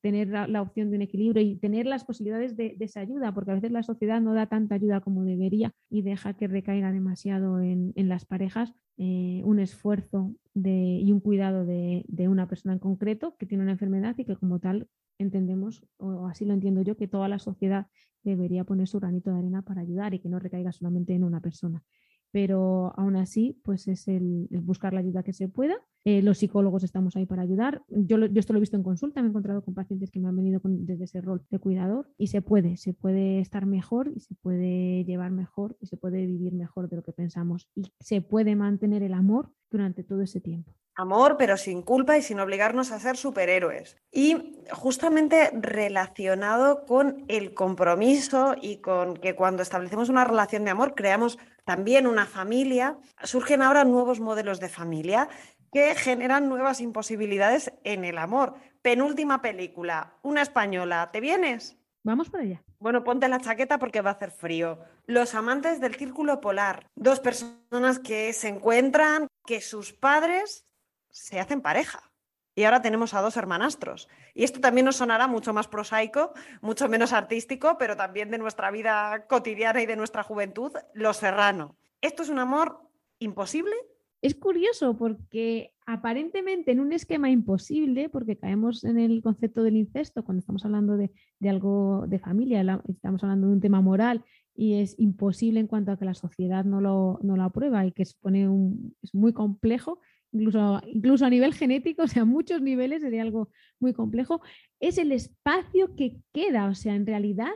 tener 0.00 0.28
la, 0.28 0.60
opción 0.60 0.90
de 0.90 0.96
un 0.96 1.02
equilibrio 1.02 1.40
y 1.40 1.54
tener 1.54 1.86
las 1.86 2.04
posibilidades 2.04 2.56
de, 2.56 2.76
esa 2.80 2.98
ayuda, 2.98 3.32
porque 3.32 3.52
a 3.52 3.54
veces 3.54 3.70
la 3.70 3.84
sociedad 3.84 4.20
no 4.20 4.34
da 4.34 4.46
tanta 4.46 4.74
ayuda 4.74 5.00
como 5.00 5.22
debería 5.22 5.72
y 5.88 6.02
deja 6.02 6.34
que 6.34 6.48
recaiga 6.48 6.90
demasiado 6.90 7.60
en, 7.60 7.92
las 7.94 8.24
parejas 8.24 8.74
eh, 8.98 9.42
un 9.44 9.60
esfuerzo 9.60 10.34
y 10.54 11.12
un 11.12 11.20
cuidado 11.20 11.64
de, 11.64 12.04
una 12.28 12.48
persona 12.48 12.72
en 12.72 12.80
concreto 12.80 13.36
que 13.38 13.46
tiene 13.46 13.62
una 13.62 13.72
enfermedad 13.72 14.16
y 14.18 14.24
que 14.24 14.34
como 14.34 14.58
tal 14.58 14.88
entendemos, 15.18 15.86
o 15.98 16.26
así 16.26 16.44
lo 16.44 16.52
entiendo 16.52 16.82
yo, 16.82 16.96
que 16.96 17.06
toda 17.06 17.28
la 17.28 17.38
sociedad 17.38 17.86
debería 18.24 18.64
poner 18.64 18.88
su 18.88 18.98
granito 18.98 19.30
de 19.30 19.38
arena 19.38 19.62
para 19.62 19.82
ayudar 19.82 20.14
y 20.14 20.18
que 20.18 20.28
no 20.28 20.40
recaiga 20.40 20.72
solamente 20.72 21.14
en 21.14 21.22
una 21.22 21.40
persona 21.40 21.84
pero 22.32 22.92
aún 22.98 23.16
así, 23.16 23.60
pues 23.62 23.86
es 23.86 24.08
el, 24.08 24.48
buscar 24.62 24.94
la 24.94 25.00
ayuda 25.00 25.22
que 25.22 25.34
se 25.34 25.48
pueda. 25.48 25.76
Eh, 26.04 26.20
los 26.22 26.38
psicólogos 26.38 26.82
estamos 26.82 27.14
ahí 27.16 27.26
para 27.26 27.42
ayudar. 27.42 27.82
Yo, 27.88 28.18
yo, 28.18 28.40
esto 28.40 28.52
lo 28.52 28.58
he 28.58 28.60
visto 28.60 28.76
en 28.76 28.82
consulta, 28.82 29.20
me 29.22 29.28
he 29.28 29.30
encontrado 29.30 29.62
con 29.62 29.74
pacientes 29.74 30.10
que 30.10 30.18
me 30.18 30.28
han 30.28 30.36
venido 30.36 30.60
desde 30.64 31.04
ese 31.04 31.20
rol 31.20 31.44
de 31.50 31.58
cuidador 31.58 32.10
y 32.18 32.26
se 32.26 32.42
puede, 32.42 32.76
se 32.76 32.92
puede 32.92 33.40
estar 33.40 33.66
mejor 33.66 34.10
y 34.14 34.20
se 34.20 34.34
puede 34.34 35.04
llevar 35.04 35.30
mejor 35.30 35.76
y 35.80 35.86
se 35.86 35.96
puede 35.96 36.26
vivir 36.26 36.54
mejor 36.54 36.88
de 36.88 36.96
lo 36.96 37.02
que 37.02 37.12
pensamos 37.12 37.68
y 37.74 37.92
se 38.00 38.20
puede 38.20 38.56
mantener 38.56 39.02
el 39.02 39.14
amor 39.14 39.50
durante 39.70 40.02
todo 40.02 40.22
ese 40.22 40.40
tiempo. 40.40 40.72
Amor, 40.94 41.36
pero 41.38 41.56
sin 41.56 41.80
culpa 41.80 42.18
y 42.18 42.22
sin 42.22 42.38
obligarnos 42.38 42.92
a 42.92 43.00
ser 43.00 43.16
superhéroes. 43.16 43.96
Y 44.10 44.58
justamente 44.72 45.50
relacionado 45.54 46.84
con 46.84 47.24
el 47.28 47.54
compromiso 47.54 48.54
y 48.60 48.78
con 48.82 49.16
que 49.16 49.34
cuando 49.34 49.62
establecemos 49.62 50.10
una 50.10 50.24
relación 50.24 50.64
de 50.64 50.70
amor 50.70 50.94
creamos 50.94 51.38
también 51.64 52.06
una 52.06 52.26
familia, 52.26 52.98
surgen 53.22 53.62
ahora 53.62 53.84
nuevos 53.84 54.20
modelos 54.20 54.60
de 54.60 54.68
familia 54.68 55.28
que 55.72 55.94
generan 55.94 56.48
nuevas 56.48 56.80
imposibilidades 56.80 57.72
en 57.82 58.04
el 58.04 58.18
amor. 58.18 58.54
Penúltima 58.82 59.40
película, 59.40 60.18
una 60.22 60.42
española, 60.42 61.10
¿te 61.12 61.20
vienes? 61.20 61.78
Vamos 62.04 62.28
para 62.28 62.44
allá. 62.44 62.62
Bueno, 62.78 63.04
ponte 63.04 63.28
la 63.28 63.40
chaqueta 63.40 63.78
porque 63.78 64.02
va 64.02 64.10
a 64.10 64.14
hacer 64.14 64.32
frío. 64.32 64.80
Los 65.06 65.34
amantes 65.34 65.80
del 65.80 65.94
círculo 65.94 66.40
polar, 66.40 66.88
dos 66.94 67.20
personas 67.20 67.98
que 68.00 68.32
se 68.32 68.48
encuentran, 68.48 69.28
que 69.46 69.60
sus 69.60 69.92
padres 69.92 70.66
se 71.10 71.40
hacen 71.40 71.62
pareja. 71.62 72.12
Y 72.54 72.64
ahora 72.64 72.82
tenemos 72.82 73.14
a 73.14 73.22
dos 73.22 73.36
hermanastros. 73.36 74.08
Y 74.34 74.44
esto 74.44 74.60
también 74.60 74.84
nos 74.84 74.96
sonará 74.96 75.26
mucho 75.26 75.54
más 75.54 75.68
prosaico, 75.68 76.34
mucho 76.60 76.88
menos 76.88 77.12
artístico, 77.12 77.78
pero 77.78 77.96
también 77.96 78.30
de 78.30 78.38
nuestra 78.38 78.70
vida 78.70 79.26
cotidiana 79.26 79.80
y 79.80 79.86
de 79.86 79.96
nuestra 79.96 80.22
juventud, 80.22 80.72
lo 80.92 81.14
serrano. 81.14 81.76
¿Esto 82.02 82.24
es 82.24 82.28
un 82.28 82.40
amor 82.40 82.80
imposible? 83.20 83.74
Es 84.22 84.36
curioso 84.36 84.96
porque 84.96 85.72
aparentemente 85.84 86.70
en 86.70 86.78
un 86.78 86.92
esquema 86.92 87.28
imposible, 87.28 88.08
porque 88.08 88.38
caemos 88.38 88.84
en 88.84 88.98
el 88.98 89.20
concepto 89.20 89.64
del 89.64 89.76
incesto 89.76 90.24
cuando 90.24 90.38
estamos 90.38 90.64
hablando 90.64 90.96
de, 90.96 91.10
algo 91.48 92.06
de 92.06 92.20
familia, 92.20 92.80
estamos 92.88 93.22
hablando 93.24 93.48
de 93.48 93.54
un 93.54 93.60
tema 93.60 93.80
moral 93.80 94.24
y 94.54 94.74
es 94.74 94.96
imposible 94.98 95.58
en 95.58 95.66
cuanto 95.66 95.90
a 95.90 95.98
que 95.98 96.04
la 96.04 96.14
sociedad 96.14 96.64
no 96.64 96.80
lo, 96.80 97.18
no 97.22 97.36
lo 97.36 97.42
aprueba 97.42 97.84
y 97.84 97.90
que 97.90 98.04
un, 98.22 98.94
es 99.02 99.12
muy 99.12 99.32
complejo 99.32 99.98
incluso, 100.30 100.80
incluso 100.86 101.26
a 101.26 101.30
nivel 101.30 101.52
genético, 101.52 102.02
o 102.04 102.08
sea, 102.08 102.24
muchos 102.24 102.62
niveles 102.62 103.02
sería 103.02 103.22
algo 103.22 103.50
muy 103.80 103.92
complejo, 103.92 104.40
es 104.80 104.98
el 104.98 105.12
espacio 105.12 105.94
que 105.96 106.18
queda, 106.32 106.68
o 106.68 106.74
sea, 106.74 106.94
en 106.94 107.06
realidad 107.06 107.52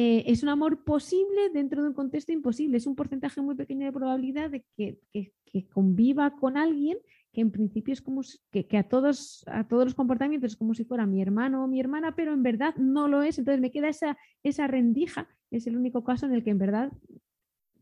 eh, 0.00 0.30
es 0.30 0.44
un 0.44 0.48
amor 0.48 0.84
posible 0.84 1.50
dentro 1.52 1.82
de 1.82 1.88
un 1.88 1.92
contexto 1.92 2.30
imposible, 2.30 2.76
es 2.76 2.86
un 2.86 2.94
porcentaje 2.94 3.40
muy 3.40 3.56
pequeño 3.56 3.84
de 3.84 3.90
probabilidad 3.90 4.48
de 4.48 4.64
que, 4.76 5.00
conviva 5.72 6.36
con 6.36 6.56
alguien 6.56 6.98
que 7.32 7.40
en 7.40 7.50
principio 7.50 7.94
es 7.94 8.00
como 8.00 8.20
que, 8.52 8.68
a 8.78 8.84
todos 8.84 9.42
a 9.48 9.66
todos 9.66 9.86
los 9.86 9.96
comportamientos 9.96 10.52
es 10.52 10.56
como 10.56 10.72
si 10.72 10.84
fuera 10.84 11.04
mi 11.04 11.20
hermano 11.20 11.64
o 11.64 11.66
mi 11.66 11.80
hermana, 11.80 12.14
pero 12.14 12.32
en 12.32 12.44
verdad 12.44 12.76
no 12.76 13.08
lo 13.08 13.24
es. 13.24 13.40
Entonces 13.40 13.60
me 13.60 13.72
queda 13.72 13.88
esa, 13.88 14.16
esa 14.44 14.68
rendija. 14.68 15.28
Es 15.50 15.66
el 15.66 15.76
único 15.76 16.04
caso 16.04 16.26
en 16.26 16.32
el 16.34 16.44
que 16.44 16.50
en 16.50 16.58
verdad, 16.58 16.92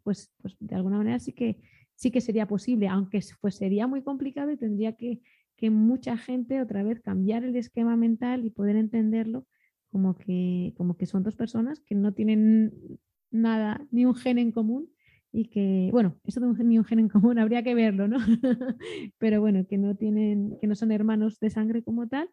pues, 0.02 0.32
pues 0.40 0.56
de 0.58 0.74
alguna 0.74 0.96
manera 0.96 1.18
sí 1.18 1.34
que, 1.34 1.60
sí 1.96 2.10
que 2.10 2.22
sería 2.22 2.48
posible, 2.48 2.88
aunque 2.88 3.20
pues 3.42 3.56
sería 3.56 3.86
muy 3.86 4.00
complicado 4.00 4.50
y 4.50 4.56
tendría 4.56 4.96
que, 4.96 5.20
que 5.54 5.68
mucha 5.68 6.16
gente 6.16 6.62
otra 6.62 6.82
vez 6.82 7.02
cambiar 7.02 7.44
el 7.44 7.56
esquema 7.56 7.94
mental 7.94 8.46
y 8.46 8.50
poder 8.50 8.76
entenderlo 8.76 9.46
como 9.90 10.16
que, 10.16 10.74
como 10.76 10.96
que 10.96 11.06
son 11.06 11.22
dos 11.22 11.36
personas 11.36 11.80
que 11.80 11.94
no 11.94 12.12
tienen 12.12 12.98
nada, 13.30 13.86
ni 13.90 14.04
un 14.04 14.14
gen 14.14 14.38
en 14.38 14.52
común 14.52 14.90
y 15.32 15.48
que, 15.48 15.90
bueno, 15.92 16.16
eso 16.24 16.40
de 16.40 16.46
un, 16.46 16.68
ni 16.68 16.78
un 16.78 16.84
gen 16.84 16.98
en 16.98 17.08
común 17.08 17.38
habría 17.38 17.62
que 17.62 17.74
verlo, 17.74 18.08
¿no? 18.08 18.18
Pero 19.18 19.40
bueno, 19.40 19.66
que 19.68 19.78
no 19.78 19.94
tienen, 19.94 20.58
que 20.60 20.66
no 20.66 20.74
son 20.74 20.92
hermanos 20.92 21.38
de 21.40 21.50
sangre 21.50 21.82
como 21.82 22.08
tal 22.08 22.30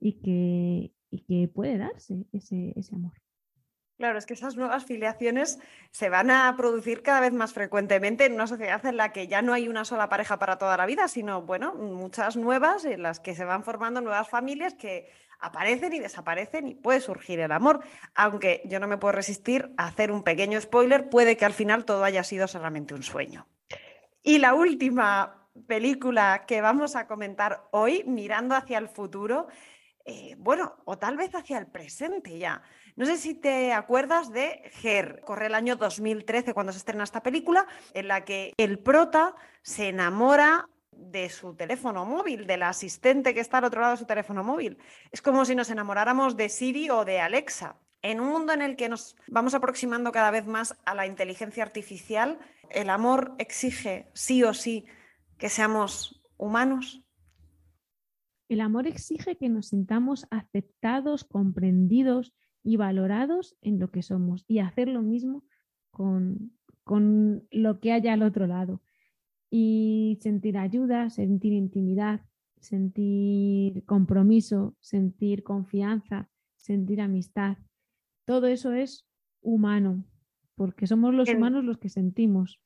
y 0.00 0.20
que, 0.20 0.92
y 1.10 1.20
que 1.24 1.48
puede 1.48 1.78
darse 1.78 2.26
ese, 2.32 2.72
ese 2.76 2.94
amor. 2.94 3.12
Claro, 3.96 4.18
es 4.18 4.26
que 4.26 4.34
esas 4.34 4.56
nuevas 4.56 4.84
filiaciones 4.84 5.60
se 5.92 6.08
van 6.08 6.28
a 6.28 6.52
producir 6.56 7.02
cada 7.02 7.20
vez 7.20 7.32
más 7.32 7.52
frecuentemente 7.52 8.26
en 8.26 8.34
una 8.34 8.48
sociedad 8.48 8.84
en 8.86 8.96
la 8.96 9.12
que 9.12 9.28
ya 9.28 9.40
no 9.40 9.52
hay 9.52 9.68
una 9.68 9.84
sola 9.84 10.08
pareja 10.08 10.38
para 10.40 10.58
toda 10.58 10.76
la 10.76 10.84
vida, 10.84 11.06
sino, 11.06 11.42
bueno, 11.42 11.74
muchas 11.74 12.36
nuevas 12.36 12.84
en 12.84 13.02
las 13.02 13.20
que 13.20 13.36
se 13.36 13.44
van 13.44 13.62
formando 13.62 14.00
nuevas 14.00 14.28
familias 14.28 14.74
que 14.74 15.08
aparecen 15.44 15.92
y 15.92 16.00
desaparecen 16.00 16.66
y 16.68 16.74
puede 16.74 17.00
surgir 17.00 17.40
el 17.40 17.52
amor. 17.52 17.80
Aunque 18.14 18.62
yo 18.64 18.80
no 18.80 18.88
me 18.88 18.98
puedo 18.98 19.12
resistir 19.12 19.72
a 19.76 19.86
hacer 19.86 20.10
un 20.10 20.22
pequeño 20.22 20.60
spoiler, 20.60 21.08
puede 21.08 21.36
que 21.36 21.44
al 21.44 21.52
final 21.52 21.84
todo 21.84 22.04
haya 22.04 22.24
sido 22.24 22.48
solamente 22.48 22.94
un 22.94 23.02
sueño. 23.02 23.46
Y 24.22 24.38
la 24.38 24.54
última 24.54 25.48
película 25.66 26.44
que 26.46 26.60
vamos 26.60 26.96
a 26.96 27.06
comentar 27.06 27.68
hoy, 27.70 28.04
mirando 28.06 28.54
hacia 28.54 28.78
el 28.78 28.88
futuro, 28.88 29.48
eh, 30.06 30.34
bueno, 30.38 30.76
o 30.84 30.98
tal 30.98 31.16
vez 31.16 31.34
hacia 31.34 31.58
el 31.58 31.66
presente 31.66 32.38
ya. 32.38 32.62
No 32.96 33.06
sé 33.06 33.16
si 33.16 33.34
te 33.34 33.72
acuerdas 33.72 34.30
de 34.30 34.70
Her. 34.82 35.20
Corre 35.24 35.46
el 35.46 35.54
año 35.54 35.76
2013 35.76 36.54
cuando 36.54 36.72
se 36.72 36.78
estrena 36.78 37.04
esta 37.04 37.22
película, 37.22 37.66
en 37.92 38.08
la 38.08 38.24
que 38.24 38.52
el 38.56 38.78
prota 38.78 39.34
se 39.62 39.88
enamora 39.88 40.68
de 40.96 41.28
su 41.28 41.54
teléfono 41.54 42.04
móvil, 42.04 42.46
del 42.46 42.62
asistente 42.62 43.34
que 43.34 43.40
está 43.40 43.58
al 43.58 43.64
otro 43.64 43.80
lado 43.80 43.92
de 43.92 43.98
su 43.98 44.06
teléfono 44.06 44.42
móvil. 44.42 44.78
Es 45.10 45.22
como 45.22 45.44
si 45.44 45.54
nos 45.54 45.70
enamoráramos 45.70 46.36
de 46.36 46.48
Siri 46.48 46.90
o 46.90 47.04
de 47.04 47.20
Alexa. 47.20 47.76
En 48.02 48.20
un 48.20 48.28
mundo 48.28 48.52
en 48.52 48.62
el 48.62 48.76
que 48.76 48.88
nos 48.88 49.16
vamos 49.28 49.54
aproximando 49.54 50.12
cada 50.12 50.30
vez 50.30 50.46
más 50.46 50.76
a 50.84 50.94
la 50.94 51.06
inteligencia 51.06 51.62
artificial, 51.62 52.38
¿el 52.70 52.90
amor 52.90 53.34
exige 53.38 54.10
sí 54.12 54.42
o 54.42 54.52
sí 54.52 54.84
que 55.38 55.48
seamos 55.48 56.22
humanos? 56.36 57.02
El 58.48 58.60
amor 58.60 58.86
exige 58.86 59.36
que 59.36 59.48
nos 59.48 59.68
sintamos 59.68 60.26
aceptados, 60.30 61.24
comprendidos 61.24 62.34
y 62.62 62.76
valorados 62.76 63.56
en 63.62 63.78
lo 63.78 63.90
que 63.90 64.02
somos 64.02 64.44
y 64.46 64.58
hacer 64.58 64.88
lo 64.88 65.02
mismo 65.02 65.44
con, 65.90 66.52
con 66.82 67.46
lo 67.50 67.80
que 67.80 67.92
haya 67.92 68.12
al 68.12 68.22
otro 68.22 68.46
lado. 68.46 68.82
Y 69.56 70.18
sentir 70.20 70.58
ayuda, 70.58 71.10
sentir 71.10 71.52
intimidad, 71.52 72.22
sentir 72.58 73.84
compromiso, 73.84 74.74
sentir 74.80 75.44
confianza, 75.44 76.28
sentir 76.56 77.00
amistad. 77.00 77.58
Todo 78.24 78.48
eso 78.48 78.72
es 78.72 79.06
humano, 79.42 80.04
porque 80.56 80.88
somos 80.88 81.14
los 81.14 81.28
humanos 81.32 81.62
los 81.62 81.78
que 81.78 81.88
sentimos. 81.88 82.60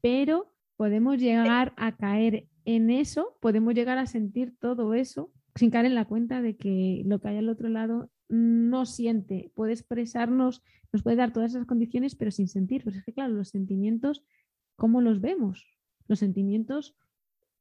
Pero 0.00 0.54
podemos 0.76 1.18
llegar 1.18 1.72
a 1.76 1.96
caer 1.96 2.46
en 2.64 2.90
eso, 2.90 3.36
podemos 3.40 3.74
llegar 3.74 3.98
a 3.98 4.06
sentir 4.06 4.54
todo 4.60 4.94
eso 4.94 5.32
sin 5.56 5.70
caer 5.70 5.86
en 5.86 5.96
la 5.96 6.04
cuenta 6.04 6.40
de 6.40 6.56
que 6.56 7.02
lo 7.04 7.20
que 7.20 7.30
hay 7.30 7.38
al 7.38 7.48
otro 7.48 7.68
lado 7.68 8.12
no 8.28 8.86
siente, 8.86 9.50
puede 9.56 9.72
expresarnos, 9.72 10.62
nos 10.92 11.02
puede 11.02 11.16
dar 11.16 11.32
todas 11.32 11.50
esas 11.50 11.66
condiciones, 11.66 12.14
pero 12.14 12.30
sin 12.30 12.46
sentir. 12.46 12.84
Pues 12.84 12.94
es 12.94 13.04
que, 13.04 13.12
claro, 13.12 13.34
los 13.34 13.48
sentimientos, 13.48 14.24
¿cómo 14.76 15.00
los 15.00 15.20
vemos? 15.20 15.66
Los 16.12 16.18
sentimientos 16.18 16.94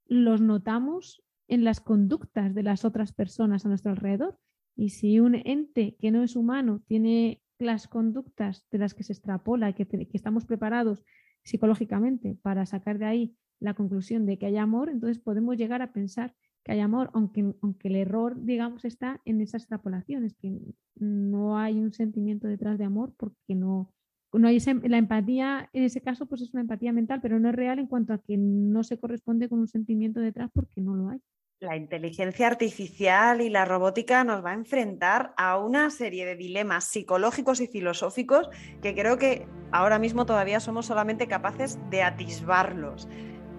los 0.08 0.42
notamos 0.42 1.24
en 1.48 1.64
las 1.64 1.80
conductas 1.80 2.54
de 2.54 2.64
las 2.64 2.84
otras 2.84 3.14
personas 3.14 3.66
a 3.66 3.70
nuestro 3.70 3.92
alrededor. 3.92 4.38
Y 4.76 4.90
si 4.90 5.22
un 5.22 5.36
ente 5.36 5.96
que 6.02 6.12
no 6.12 6.22
es 6.22 6.36
humano 6.36 6.84
tiene 6.86 7.42
las 7.60 7.88
conductas 7.88 8.66
de 8.70 8.80
las 8.80 8.94
que 8.94 9.04
se 9.04 9.14
extrapola 9.14 9.72
que, 9.72 9.88
que 9.88 10.10
estamos 10.12 10.44
preparados 10.44 11.06
psicológicamente 11.44 12.38
para 12.42 12.66
sacar 12.66 13.00
de 13.00 13.06
ahí 13.06 13.38
la 13.62 13.74
conclusión 13.74 14.26
de 14.26 14.38
que 14.38 14.48
hay 14.48 14.58
amor, 14.58 14.90
entonces 14.90 15.18
podemos 15.18 15.56
llegar 15.56 15.82
a 15.82 15.94
pensar 15.94 16.36
que 16.66 16.74
hay 16.74 16.82
amor, 16.82 17.10
aunque, 17.14 17.56
aunque 17.62 17.88
el 17.88 17.96
error, 17.96 18.36
digamos, 18.44 18.84
está 18.84 19.22
en 19.24 19.40
esa 19.40 19.56
extrapolación, 19.56 20.26
es 20.26 20.34
que 20.34 20.60
no 20.96 21.58
hay 21.58 21.80
un 21.80 21.94
sentimiento 21.94 22.50
detrás 22.50 22.78
de 22.78 22.84
amor 22.84 23.14
porque 23.16 23.56
no, 23.56 23.94
no 24.34 24.48
hay 24.48 24.60
la 24.84 24.98
empatía, 24.98 25.70
en 25.74 25.84
ese 25.84 26.02
caso, 26.02 26.26
pues 26.26 26.42
es 26.42 26.54
una 26.54 26.62
empatía 26.62 26.94
mental, 26.94 27.20
pero 27.22 27.40
no 27.40 27.50
es 27.50 27.56
real 27.56 27.80
en 27.80 27.88
cuanto 27.88 28.14
a 28.14 28.22
que 28.22 28.38
no 28.38 28.84
se 28.84 28.98
corresponde 28.98 29.50
con 29.50 29.60
un 29.60 29.68
sentimiento 29.68 30.20
detrás 30.20 30.50
porque 30.54 30.82
no 30.82 30.96
lo 30.96 31.10
hay. 31.10 31.20
La 31.60 31.76
inteligencia 31.76 32.48
artificial 32.48 33.42
y 33.42 33.50
la 33.50 33.66
robótica 33.66 34.24
nos 34.24 34.44
va 34.44 34.52
a 34.52 34.56
enfrentar 34.56 35.34
a 35.38 35.60
una 35.60 35.92
serie 35.92 36.26
de 36.26 36.36
dilemas 36.36 36.86
psicológicos 36.86 37.62
y 37.62 37.68
filosóficos 37.68 38.50
que 38.82 38.96
creo 38.96 39.20
que 39.20 39.46
ahora 39.72 40.00
mismo 40.00 40.26
todavía 40.26 40.60
somos 40.60 40.88
solamente 40.88 41.28
capaces 41.28 41.78
de 41.92 42.02
atisbarlos. 42.02 43.08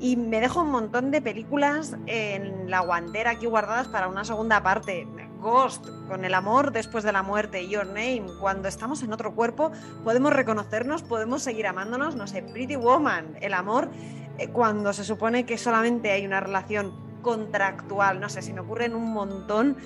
Y 0.00 0.16
me 0.16 0.40
dejo 0.40 0.62
un 0.62 0.72
montón 0.72 1.12
de 1.12 1.22
películas 1.22 1.96
en 2.06 2.68
la 2.68 2.80
guantera 2.80 3.30
aquí 3.30 3.46
guardadas 3.46 3.86
para 3.86 4.08
una 4.08 4.24
segunda 4.24 4.60
parte. 4.64 5.06
Ghost, 5.42 5.86
con 6.08 6.24
el 6.24 6.32
amor 6.32 6.72
después 6.72 7.04
de 7.04 7.12
la 7.12 7.22
muerte, 7.22 7.68
Your 7.68 7.86
Name, 7.86 8.26
cuando 8.40 8.68
estamos 8.68 9.02
en 9.02 9.12
otro 9.12 9.34
cuerpo, 9.34 9.72
podemos 10.04 10.32
reconocernos, 10.32 11.02
podemos 11.02 11.42
seguir 11.42 11.66
amándonos, 11.66 12.14
no 12.14 12.26
sé, 12.26 12.42
Pretty 12.42 12.76
Woman, 12.76 13.36
el 13.40 13.52
amor, 13.52 13.90
eh, 14.38 14.48
cuando 14.48 14.92
se 14.92 15.04
supone 15.04 15.44
que 15.44 15.58
solamente 15.58 16.12
hay 16.12 16.24
una 16.24 16.40
relación 16.40 16.92
contractual, 17.20 18.20
no 18.20 18.28
sé, 18.28 18.40
si 18.40 18.52
me 18.52 18.60
ocurren 18.60 18.94
un 18.94 19.12
montón 19.12 19.76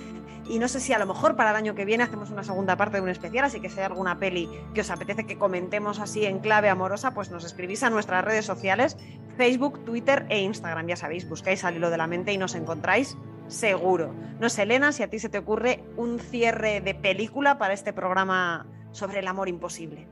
y 0.49 0.59
no 0.59 0.67
sé 0.67 0.79
si 0.79 0.93
a 0.93 0.99
lo 0.99 1.05
mejor 1.05 1.35
para 1.35 1.49
el 1.51 1.55
año 1.55 1.75
que 1.75 1.85
viene 1.85 2.03
hacemos 2.03 2.29
una 2.29 2.43
segunda 2.43 2.77
parte 2.77 2.97
de 2.97 3.03
un 3.03 3.09
especial, 3.09 3.45
así 3.45 3.59
que 3.59 3.69
si 3.69 3.79
hay 3.79 3.85
alguna 3.85 4.17
peli 4.19 4.49
que 4.73 4.81
os 4.81 4.89
apetece 4.89 5.25
que 5.25 5.37
comentemos 5.37 5.99
así 5.99 6.25
en 6.25 6.39
clave 6.39 6.69
amorosa, 6.69 7.13
pues 7.13 7.31
nos 7.31 7.43
escribís 7.43 7.83
a 7.83 7.89
nuestras 7.89 8.23
redes 8.23 8.45
sociales, 8.45 8.95
Facebook, 9.35 9.83
Twitter 9.85 10.25
e 10.29 10.41
Instagram, 10.41 10.87
ya 10.87 10.95
sabéis, 10.95 11.27
buscáis 11.27 11.63
al 11.63 11.75
hilo 11.75 11.89
de 11.89 11.97
la 11.97 12.07
mente 12.07 12.31
y 12.31 12.37
nos 12.37 12.55
encontráis 12.55 13.17
seguro. 13.47 14.13
No 14.39 14.49
sé, 14.49 14.63
Elena, 14.63 14.91
si 14.91 15.03
a 15.03 15.09
ti 15.09 15.19
se 15.19 15.29
te 15.29 15.37
ocurre 15.37 15.83
un 15.95 16.19
cierre 16.19 16.81
de 16.81 16.93
película 16.93 17.57
para 17.57 17.73
este 17.73 17.93
programa 17.93 18.65
sobre 18.91 19.19
el 19.19 19.27
amor 19.27 19.49
imposible. 19.49 20.07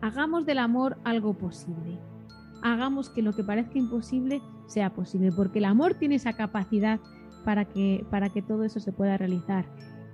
Hagamos 0.00 0.44
del 0.46 0.58
amor 0.58 0.98
algo 1.04 1.34
posible. 1.34 1.98
Hagamos 2.62 3.10
que 3.10 3.22
lo 3.22 3.32
que 3.32 3.44
parezca 3.44 3.78
imposible 3.78 4.40
sea 4.66 4.90
posible, 4.90 5.30
porque 5.32 5.58
el 5.58 5.66
amor 5.66 5.94
tiene 5.94 6.16
esa 6.16 6.32
capacidad 6.34 7.00
para 7.44 7.66
que, 7.66 8.06
para 8.10 8.30
que 8.30 8.42
todo 8.42 8.64
eso 8.64 8.80
se 8.80 8.92
pueda 8.92 9.16
realizar. 9.16 9.66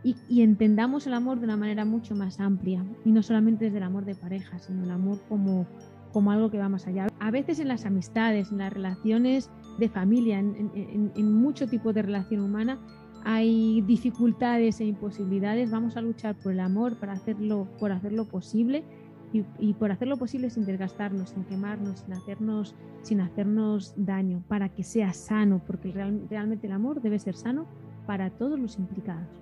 Y, 0.02 0.42
entendamos 0.42 1.06
el 1.06 1.12
amor 1.12 1.38
de 1.38 1.44
una 1.44 1.58
manera 1.58 1.84
mucho 1.84 2.14
más 2.14 2.40
amplia, 2.40 2.84
y 3.04 3.12
no 3.12 3.22
solamente 3.22 3.66
desde 3.66 3.78
el 3.78 3.84
amor 3.84 4.06
de 4.06 4.14
pareja, 4.14 4.58
sino 4.58 4.84
el 4.84 4.90
amor 4.90 5.20
como, 5.28 5.66
como 6.12 6.32
algo 6.32 6.50
que 6.50 6.58
va 6.58 6.70
más 6.70 6.86
allá. 6.86 7.08
A 7.20 7.30
veces 7.30 7.60
en 7.60 7.68
las 7.68 7.84
amistades, 7.84 8.50
en 8.50 8.58
las 8.58 8.72
relaciones 8.72 9.50
de 9.80 9.88
familia, 9.88 10.38
en, 10.38 11.10
en 11.16 11.32
mucho 11.32 11.66
tipo 11.66 11.92
de 11.92 12.02
relación 12.02 12.42
humana, 12.42 12.78
hay 13.24 13.82
dificultades 13.82 14.80
e 14.80 14.84
imposibilidades. 14.84 15.70
Vamos 15.70 15.96
a 15.96 16.00
luchar 16.00 16.36
por 16.36 16.52
el 16.52 16.60
amor, 16.60 16.96
para 16.96 17.12
hacerlo, 17.12 17.68
por 17.78 17.92
hacerlo 17.92 18.26
posible 18.26 18.84
y, 19.32 19.74
por 19.74 19.92
hacerlo 19.92 20.16
posible 20.16 20.50
sin 20.50 20.64
desgastarnos, 20.64 21.30
sin 21.30 21.44
quemarnos, 21.44 22.00
sin 22.00 22.12
hacernos, 22.14 22.74
sin 23.02 23.20
hacernos 23.20 23.94
daño, 23.96 24.42
para 24.48 24.68
que 24.68 24.82
sea 24.82 25.12
sano, 25.12 25.60
porque 25.66 25.92
realmente 25.92 26.66
el 26.66 26.72
amor 26.72 27.00
debe 27.00 27.18
ser 27.18 27.36
sano 27.36 27.66
para 28.06 28.30
todos 28.30 28.58
los 28.58 28.78
implicados. 28.78 29.39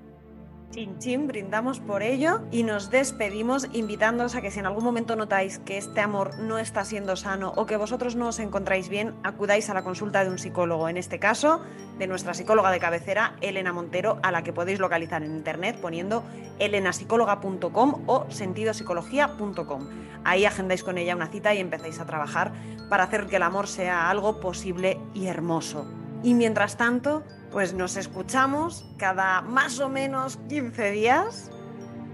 Chin 0.71 0.99
chin, 0.99 1.27
brindamos 1.27 1.81
por 1.81 2.03
ello 2.03 2.43
y 2.51 2.63
nos 2.63 2.91
despedimos 2.91 3.67
invitándoos 3.73 4.35
a 4.35 4.43
que 4.43 4.51
si 4.51 4.59
en 4.59 4.67
algún 4.67 4.85
momento 4.85 5.17
notáis 5.17 5.59
que 5.61 5.79
este 5.79 6.03
amor 6.03 6.39
no 6.39 6.59
está 6.59 6.85
siendo 6.85 7.17
sano 7.17 7.55
o 7.57 7.65
que 7.65 7.79
vosotros 7.79 8.17
no 8.17 8.29
os 8.29 8.39
encontráis 8.39 8.91
bien, 8.91 9.15
acudáis 9.23 9.71
a 9.71 9.75
la 9.75 9.83
consulta 9.83 10.23
de 10.23 10.31
un 10.31 10.39
psicólogo, 10.39 10.91
en 10.91 10.99
este 10.99 11.19
caso 11.19 11.63
de 11.99 12.07
nuestra 12.07 12.35
psicóloga 12.35 12.71
de 12.71 12.81
cabecera, 12.81 13.35
Elena 13.41 13.73
Montero, 13.73 14.19
a 14.23 14.31
la 14.31 14.43
que 14.43 14.53
podéis 14.53 14.79
localizar 14.79 15.23
en 15.23 15.35
internet 15.35 15.81
poniendo 15.81 16.23
elenapsicóloga.com 16.59 18.03
o 18.07 18.27
sentidopsicología.com. 18.29 19.89
Ahí 20.25 20.45
agendáis 20.45 20.85
con 20.85 20.99
ella 20.99 21.17
una 21.17 21.29
cita 21.29 21.55
y 21.55 21.61
empezáis 21.61 21.99
a 21.99 22.05
trabajar 22.05 22.53
para 22.91 23.05
hacer 23.05 23.27
que 23.27 23.37
el 23.37 23.43
amor 23.43 23.69
sea 23.69 24.11
algo 24.11 24.39
posible 24.39 25.01
y 25.15 25.29
hermoso. 25.29 25.87
Y 26.23 26.35
mientras 26.35 26.77
tanto, 26.77 27.25
pues 27.51 27.75
nos 27.75 27.97
escuchamos 27.97 28.85
cada 28.99 29.41
más 29.41 29.81
o 29.81 29.89
menos 29.89 30.37
15 30.49 30.91
días 30.91 31.51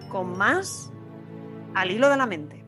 con 0.09 0.37
más 0.37 0.93
al 1.75 1.91
hilo 1.91 2.09
de 2.09 2.17
la 2.17 2.27
mente. 2.27 2.65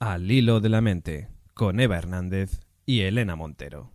Al 0.00 0.30
hilo 0.30 0.60
de 0.60 0.68
la 0.68 0.80
mente, 0.80 1.28
con 1.54 1.80
Eva 1.80 1.96
Hernández 1.96 2.60
y 2.84 3.02
Elena 3.02 3.36
Montero. 3.36 3.93